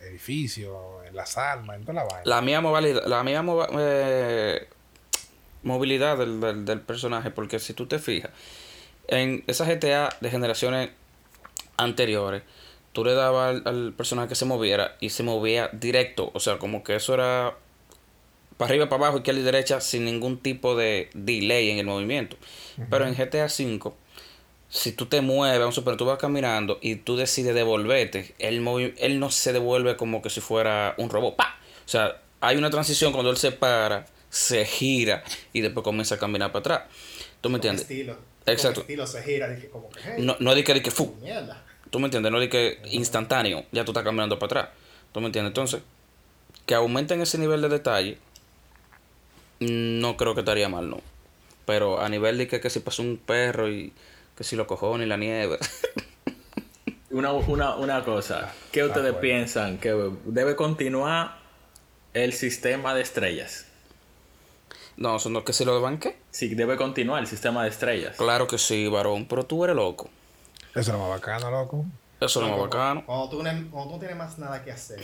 edificios, 0.00 0.76
en 1.06 1.14
las 1.14 1.38
armas, 1.38 1.76
en 1.76 1.82
toda 1.82 1.94
la 1.94 2.04
vaina. 2.04 2.22
La 2.24 2.40
mía 2.42 2.60
movilidad, 2.60 3.06
la 3.06 3.22
mía 3.22 3.40
mova- 3.42 3.68
eh, 3.78 4.66
movilidad 5.62 6.18
del, 6.18 6.40
del, 6.40 6.64
del 6.64 6.80
personaje, 6.80 7.30
porque 7.30 7.58
si 7.60 7.72
tú 7.72 7.86
te 7.86 7.98
fijas, 8.00 8.30
en 9.06 9.44
esas 9.46 9.68
GTA 9.68 10.08
de 10.20 10.30
generaciones 10.30 10.90
anteriores, 11.76 12.42
tú 12.92 13.04
le 13.04 13.14
dabas 13.14 13.50
al, 13.56 13.62
al 13.66 13.92
personaje 13.96 14.28
que 14.28 14.34
se 14.34 14.44
moviera 14.44 14.96
y 15.00 15.10
se 15.10 15.22
movía 15.22 15.68
directo, 15.72 16.30
o 16.34 16.40
sea, 16.40 16.58
como 16.58 16.82
que 16.82 16.96
eso 16.96 17.14
era 17.14 17.54
para 18.56 18.70
arriba, 18.70 18.88
para 18.88 19.04
abajo, 19.04 19.18
izquierda 19.18 19.40
y 19.40 19.44
derecha, 19.44 19.80
sin 19.80 20.04
ningún 20.04 20.38
tipo 20.38 20.76
de 20.76 21.10
delay 21.14 21.70
en 21.70 21.78
el 21.78 21.86
movimiento. 21.86 22.36
Pero 22.90 23.06
en 23.06 23.14
GTA 23.16 23.46
V, 23.46 23.92
si 24.74 24.90
tú 24.90 25.06
te 25.06 25.20
mueves, 25.20 25.60
vamos 25.60 25.76
a 25.76 25.76
suponer, 25.76 25.96
tú 25.96 26.04
vas 26.04 26.18
caminando 26.18 26.80
y 26.82 26.96
tú 26.96 27.16
decides 27.16 27.54
devolverte, 27.54 28.34
él, 28.40 28.94
él 28.98 29.20
no 29.20 29.30
se 29.30 29.52
devuelve 29.52 29.96
como 29.96 30.20
que 30.20 30.30
si 30.30 30.40
fuera 30.40 30.96
un 30.98 31.10
robot. 31.10 31.36
¡Pa! 31.36 31.60
O 31.86 31.88
sea, 31.88 32.20
hay 32.40 32.56
una 32.56 32.70
transición 32.70 33.12
cuando 33.12 33.30
él 33.30 33.36
se 33.36 33.52
para, 33.52 34.06
se 34.30 34.64
gira 34.66 35.22
y 35.52 35.60
después 35.60 35.84
comienza 35.84 36.16
a 36.16 36.18
caminar 36.18 36.50
para 36.50 36.58
atrás. 36.58 36.82
¿Tú 37.40 37.50
me 37.50 37.52
Con 37.52 37.54
entiendes? 37.58 37.82
estilo. 37.82 38.18
Exacto. 38.46 38.80
Con 38.80 38.90
estilo 38.90 39.06
se 39.06 39.22
gira, 39.22 39.48
dije 39.48 39.68
como 39.68 39.90
que, 39.90 40.00
hey, 40.02 40.14
No, 40.18 40.34
no 40.40 40.50
es 40.50 40.56
de 40.56 40.82
que, 40.82 40.90
fu, 40.90 41.14
mierda. 41.22 41.64
¿Tú 41.90 42.00
me 42.00 42.06
entiendes? 42.06 42.32
No 42.32 42.40
de 42.40 42.48
que 42.48 42.82
instantáneo, 42.90 43.66
ya 43.70 43.84
tú 43.84 43.92
estás 43.92 44.02
caminando 44.02 44.40
para 44.40 44.46
atrás. 44.46 44.68
¿Tú 45.12 45.20
me 45.20 45.26
entiendes? 45.26 45.50
Entonces, 45.50 45.82
que 46.66 46.74
aumenten 46.74 47.20
ese 47.20 47.38
nivel 47.38 47.62
de 47.62 47.68
detalle, 47.68 48.18
no 49.60 50.16
creo 50.16 50.34
que 50.34 50.40
estaría 50.40 50.68
mal, 50.68 50.90
no. 50.90 51.00
Pero 51.64 52.00
a 52.00 52.08
nivel 52.08 52.38
de 52.38 52.48
que, 52.48 52.60
que 52.60 52.70
si 52.70 52.80
pasó 52.80 53.02
un 53.02 53.18
perro 53.18 53.70
y 53.70 53.92
que 54.36 54.44
si 54.44 54.56
lo 54.56 54.66
cojones 54.66 55.06
y 55.06 55.08
la 55.08 55.16
nieve. 55.16 55.58
Una, 57.10 57.30
una, 57.30 57.76
una 57.76 58.04
cosa, 58.04 58.52
¿qué 58.72 58.82
ustedes 58.82 59.12
bueno. 59.12 59.20
piensan? 59.20 59.78
¿Que 59.78 59.92
debe 60.24 60.56
continuar 60.56 61.38
el 62.12 62.32
sistema 62.32 62.92
de 62.92 63.02
estrellas? 63.02 63.66
no, 64.96 65.14
eso 65.14 65.30
no, 65.30 65.44
que 65.44 65.52
si 65.52 65.64
lo 65.64 65.80
van 65.80 65.98
qué. 65.98 66.18
Sí, 66.32 66.56
debe 66.56 66.76
continuar 66.76 67.20
el 67.20 67.28
sistema 67.28 67.62
de 67.62 67.68
estrellas. 67.68 68.16
Claro 68.16 68.48
que 68.48 68.58
sí, 68.58 68.88
varón, 68.88 69.26
pero 69.26 69.44
tú 69.44 69.62
eres 69.62 69.76
loco. 69.76 70.10
Eso 70.70 70.80
es 70.80 70.88
lo 70.88 70.98
más 70.98 71.10
bacano, 71.10 71.52
loco. 71.52 71.84
Eso 72.20 72.40
es 72.40 72.46
lo 72.46 72.50
más 72.50 72.60
bacano. 72.60 73.04
Cuando 73.06 73.28
tú, 73.28 73.36
cuando 73.36 73.68
tú 73.70 73.90
no 73.92 73.98
tienes 74.00 74.16
más 74.16 74.38
nada 74.38 74.64
que 74.64 74.72
hacer. 74.72 74.98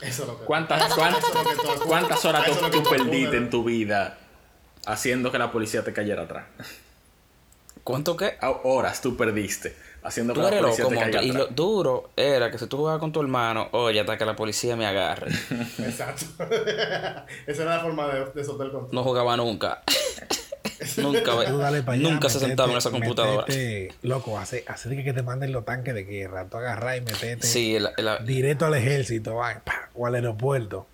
Eso 0.00 0.22
es 0.22 0.28
lo 0.28 0.38
que. 0.38 0.46
¿Cuántas, 0.46 0.94
cuántas, 0.94 1.24
cuántas 1.86 2.24
horas 2.24 2.46
tú, 2.46 2.82
tú 2.82 2.88
perdiste 2.88 3.36
en 3.36 3.50
tu 3.50 3.64
vida 3.64 4.16
haciendo 4.86 5.30
que 5.30 5.38
la 5.38 5.52
policía 5.52 5.84
te 5.84 5.92
cayera 5.92 6.22
atrás? 6.22 6.46
¿Cuánto 7.84 8.16
qué? 8.16 8.34
Ah, 8.40 8.50
Horas 8.64 9.00
tú 9.02 9.16
perdiste 9.16 9.76
haciendo 10.02 10.32
que 10.34 10.40
Tú 10.40 10.46
la 10.46 10.60
policía 10.60 10.84
loco, 10.84 11.18
te. 11.18 11.24
Y 11.24 11.32
lo 11.32 11.46
duro 11.46 12.10
era 12.16 12.50
que 12.50 12.58
si 12.58 12.66
tú 12.66 12.78
jugabas 12.78 13.00
con 13.00 13.12
tu 13.12 13.20
hermano, 13.20 13.68
oye, 13.72 14.00
hasta 14.00 14.16
que 14.18 14.24
la 14.24 14.34
policía 14.36 14.74
me 14.76 14.86
agarre. 14.86 15.30
Exacto. 15.78 16.24
Esa 17.46 17.62
era 17.62 17.76
la 17.76 17.80
forma 17.82 18.08
de, 18.08 18.24
de 18.32 18.44
soltar 18.44 18.66
el 18.66 18.72
control. 18.72 18.94
No 18.94 19.02
jugaba 19.02 19.36
nunca. 19.36 19.82
nunca, 20.96 21.44
Tú 21.46 21.58
dale 21.58 21.82
pa' 21.82 21.92
allá, 21.92 22.02
nunca 22.10 22.28
se 22.28 22.40
sentaba 22.40 22.70
en 22.72 22.78
esa 22.78 22.90
computadora. 22.90 23.46
metete- 23.46 23.92
loco, 24.02 24.38
hace, 24.38 24.64
hace 24.66 24.88
de 24.88 25.04
que 25.04 25.12
te 25.12 25.22
manden 25.22 25.52
los 25.52 25.64
tanques 25.64 25.94
de 25.94 26.04
guerra. 26.04 26.46
Tú 26.48 26.56
agarras 26.56 26.96
y 26.98 27.00
metete 27.02 27.46
Sí, 27.46 27.76
el- 27.76 27.88
el- 27.96 28.24
directo 28.26 28.66
al 28.66 28.74
ejército, 28.74 29.34
va, 29.36 29.60
pa, 29.64 29.90
o 29.94 30.06
al 30.06 30.14
aeropuerto. 30.14 30.86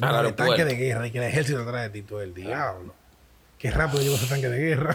Al 0.00 0.16
aeropuerto. 0.16 0.54
tanque 0.56 0.64
de 0.64 0.74
guerra 0.76 1.06
y 1.06 1.10
que 1.12 1.18
el 1.18 1.24
ejército 1.24 1.64
trae 1.64 1.84
de 1.84 1.90
ti 1.90 2.02
todo 2.02 2.20
el 2.22 2.34
diablo. 2.34 2.94
Qué 3.64 3.70
rápido 3.70 4.02
llegó 4.02 4.16
ese 4.16 4.26
tanque 4.26 4.50
de 4.50 4.58
guerra. 4.58 4.94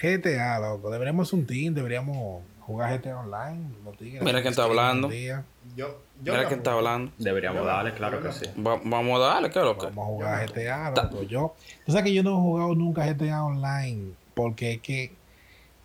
GTA, 0.00 0.58
loco. 0.60 0.88
Deberíamos 0.88 1.30
un 1.34 1.44
team, 1.44 1.74
deberíamos 1.74 2.42
jugar 2.60 2.98
GTA 2.98 3.18
online. 3.18 3.68
los 3.84 3.98
tigres, 3.98 4.22
Mira 4.22 4.40
quién 4.40 4.52
está 4.52 4.62
hablando. 4.62 5.10
Yo, 5.10 5.44
yo 5.76 6.02
Mira 6.22 6.46
quién 6.46 6.60
está 6.60 6.72
hablando. 6.72 7.12
Deberíamos 7.18 7.60
Yo 7.60 7.66
darle, 7.66 7.92
claro 7.92 8.22
que 8.22 8.32
sí. 8.32 8.46
Va- 8.58 8.80
vamos 8.82 9.20
a 9.20 9.24
darle, 9.26 9.50
¿qué 9.50 9.58
es 9.58 9.64
lo 9.66 9.76
que? 9.76 9.84
Vamos 9.84 10.02
a 10.02 10.06
jugar 10.06 10.48
GTA, 10.48 10.90
loco. 10.90 11.22
Yo, 11.24 11.54
tú 11.84 11.92
sabes 11.92 12.04
que 12.04 12.14
yo 12.14 12.22
no 12.22 12.30
he 12.30 12.40
jugado 12.40 12.74
nunca 12.74 13.04
GTA 13.04 13.44
online 13.44 14.14
porque 14.32 14.72
es 14.72 14.80
que 14.80 15.19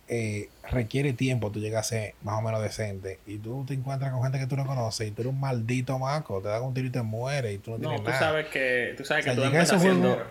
eh, 0.08 0.48
requiere 0.70 1.12
tiempo 1.12 1.50
tú 1.50 1.58
llegas 1.58 1.86
a 1.86 1.88
ser 1.88 2.14
más 2.22 2.38
o 2.38 2.42
menos 2.42 2.62
decente 2.62 3.18
y 3.26 3.38
tú 3.38 3.64
te 3.66 3.74
encuentras 3.74 4.12
con 4.12 4.22
gente 4.22 4.38
que 4.38 4.46
tú 4.46 4.56
no 4.56 4.64
conoces 4.66 5.08
y 5.08 5.10
tú 5.10 5.22
eres 5.22 5.32
un 5.32 5.40
maldito 5.40 5.98
maco, 5.98 6.40
te 6.40 6.48
dan 6.48 6.62
un 6.62 6.74
tiro 6.74 6.86
y 6.86 6.90
te 6.90 7.02
mueres 7.02 7.54
y 7.54 7.58
tú 7.58 7.72
no, 7.72 7.78
No, 7.78 7.82
tienes 7.88 8.04
tú 8.04 8.10
nada. 8.10 8.18
sabes 8.20 8.46
que, 8.46 8.94
tú 8.96 9.04
sabes 9.04 9.24
O 9.24 9.26
sea, 9.26 9.32
que 9.34 9.36
tú 9.36 9.42
a 9.42 9.46
empiezas 9.46 9.68
esos 9.70 9.82
siendo 9.82 10.08
juegos- 10.14 10.26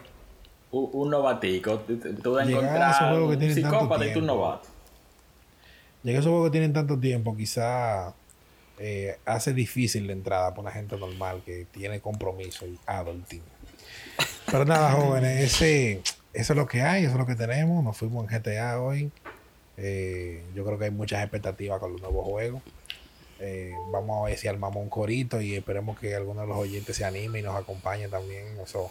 un, 0.72 0.90
un 0.94 1.10
novatico. 1.10 1.80
Tú, 1.80 2.00
vas 2.34 2.44
a 2.44 2.48
a 2.48 2.50
encontrar 2.50 2.94
que 3.10 3.46
un 3.48 3.54
psicópata 3.54 4.06
y 4.06 4.14
tú 4.14 4.20
un 4.20 4.26
novato. 4.26 4.68
Llega 6.04 6.20
a 6.20 6.22
esos 6.22 6.30
juegos 6.32 6.48
que 6.50 6.52
tienen 6.52 6.74
tanto 6.74 7.00
tiempo, 7.00 7.36
quizá 7.36 8.14
eh, 8.78 9.18
hace 9.26 9.54
difícil 9.54 10.06
la 10.08 10.14
entrada 10.14 10.50
para 10.52 10.62
una 10.62 10.72
gente 10.72 10.98
normal 10.98 11.42
que 11.46 11.66
tiene 11.72 12.00
compromiso 12.00 12.66
y 12.68 12.78
adulting. 12.86 13.42
Pero 14.52 14.66
nada, 14.66 14.92
jóvenes, 15.00 15.42
ese, 15.54 16.02
eso 16.34 16.54
es 16.54 16.58
lo 16.58 16.68
que 16.68 16.82
hay, 16.82 17.04
eso 17.04 17.14
es 17.14 17.18
lo 17.18 17.26
que 17.26 17.36
tenemos. 17.36 17.84
Nos 17.84 17.98
fuimos 17.98 18.24
en 18.24 18.30
GTA 18.40 18.80
hoy. 18.82 19.12
Eh, 19.78 20.44
yo 20.54 20.66
creo 20.66 20.78
que 20.78 20.86
hay 20.86 20.92
muchas 20.92 21.22
expectativas 21.22 21.80
con 21.80 21.94
los 21.94 22.02
nuevos 22.02 22.26
juegos. 22.26 22.62
Eh, 23.40 23.74
vamos 23.92 24.22
a 24.22 24.30
ver 24.30 24.38
si 24.38 24.48
armamos 24.48 24.82
un 24.82 24.90
corito 24.90 25.42
y 25.42 25.56
esperemos 25.56 26.00
que 26.00 26.16
alguno 26.16 26.42
de 26.42 26.48
los 26.48 26.58
oyentes 26.58 26.96
se 26.96 27.04
anime 27.04 27.40
y 27.40 27.42
nos 27.42 27.56
acompañe 27.56 28.08
también. 28.08 28.58
Eso, 28.64 28.90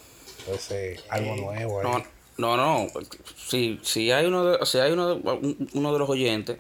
ese 0.53 1.01
algo 1.09 1.37
nuevo. 1.37 1.82
No, 1.82 2.03
no, 2.37 2.57
no. 2.57 2.87
Si, 3.37 3.80
si 3.82 4.11
hay 4.12 4.26
uno 4.26 4.45
de, 4.45 4.66
si 4.66 4.78
hay 4.78 4.93
uno 4.93 5.14
de, 5.14 5.66
uno 5.72 5.93
de 5.93 5.99
los 5.99 6.11
oyentes 6.11 6.59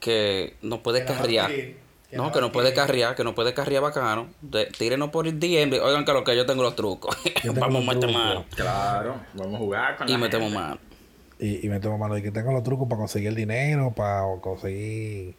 que 0.00 0.54
nos 0.62 0.80
puede 0.80 1.04
que 1.04 2.16
no, 2.16 2.22
nos 2.24 2.32
que 2.32 2.38
a 2.38 2.52
puede 2.52 2.72
carrear, 2.72 3.14
que 3.14 3.22
nos 3.22 3.34
puede 3.34 3.52
carrear 3.52 3.82
bacano, 3.82 4.28
de, 4.40 4.66
tírenos 4.66 5.10
por 5.10 5.26
el 5.26 5.38
DM, 5.38 5.78
oigan 5.82 6.06
que 6.06 6.12
lo 6.12 6.24
que 6.24 6.34
yo 6.34 6.46
tengo 6.46 6.62
los 6.62 6.74
trucos. 6.74 7.14
Yo 7.44 7.52
tengo 7.52 7.60
Vamos 7.60 7.86
a 7.86 7.92
meter 7.92 8.12
mano. 8.12 8.44
Claro, 8.56 9.20
vamos 9.34 9.54
a 9.54 9.58
jugar 9.58 9.96
con 9.96 10.08
Y 10.08 10.12
la 10.12 10.18
metemos 10.18 10.48
gente. 10.48 10.62
mano. 10.62 10.78
Y, 11.40 11.64
y 11.66 11.68
me 11.68 11.78
tomo 11.80 11.98
mano 11.98 12.14
de 12.14 12.22
que 12.22 12.30
tengo 12.32 12.52
los 12.52 12.62
trucos 12.64 12.88
para 12.88 12.98
conseguir 13.00 13.28
el 13.28 13.34
dinero, 13.36 13.92
para 13.92 14.22
conseguir 14.40 15.34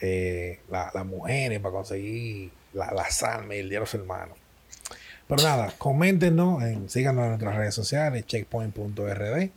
eh, 0.00 0.60
la- 0.70 0.90
las 0.94 1.04
mujeres, 1.06 1.58
para 1.60 1.72
conseguir 1.74 2.50
la- 2.72 2.92
las 2.92 3.22
almas 3.22 3.56
y 3.56 3.60
el 3.60 3.68
los 3.68 3.94
hermanos. 3.94 4.36
Pero 5.26 5.42
nada, 5.42 5.72
coméntenos, 5.78 6.62
en, 6.62 6.88
síganos 6.90 7.22
en 7.24 7.28
nuestras 7.30 7.56
redes 7.56 7.74
sociales, 7.74 8.26
checkpoint.rd. 8.26 9.48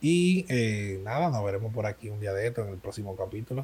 Y 0.00 0.46
eh, 0.48 1.00
nada, 1.02 1.28
nos 1.30 1.44
veremos 1.44 1.74
por 1.74 1.86
aquí 1.86 2.08
un 2.08 2.20
día 2.20 2.32
de 2.32 2.46
esto 2.46 2.62
en 2.62 2.68
el 2.70 2.76
próximo 2.78 3.16
capítulo. 3.16 3.62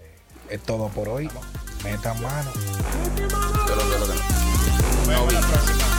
Eh, 0.00 0.54
es 0.54 0.60
todo 0.62 0.88
por 0.88 1.08
hoy. 1.08 1.28
Metan 1.84 2.20
mano. 2.22 2.50
Yo 3.16 3.26
lo- 3.76 3.90
yo 3.90 3.98
lo 3.98 4.06
que 4.06 4.18
no. 4.18 4.96
Nos 4.96 5.08
vemos 5.08 5.32
la 5.34 5.40
próxima. 5.40 5.89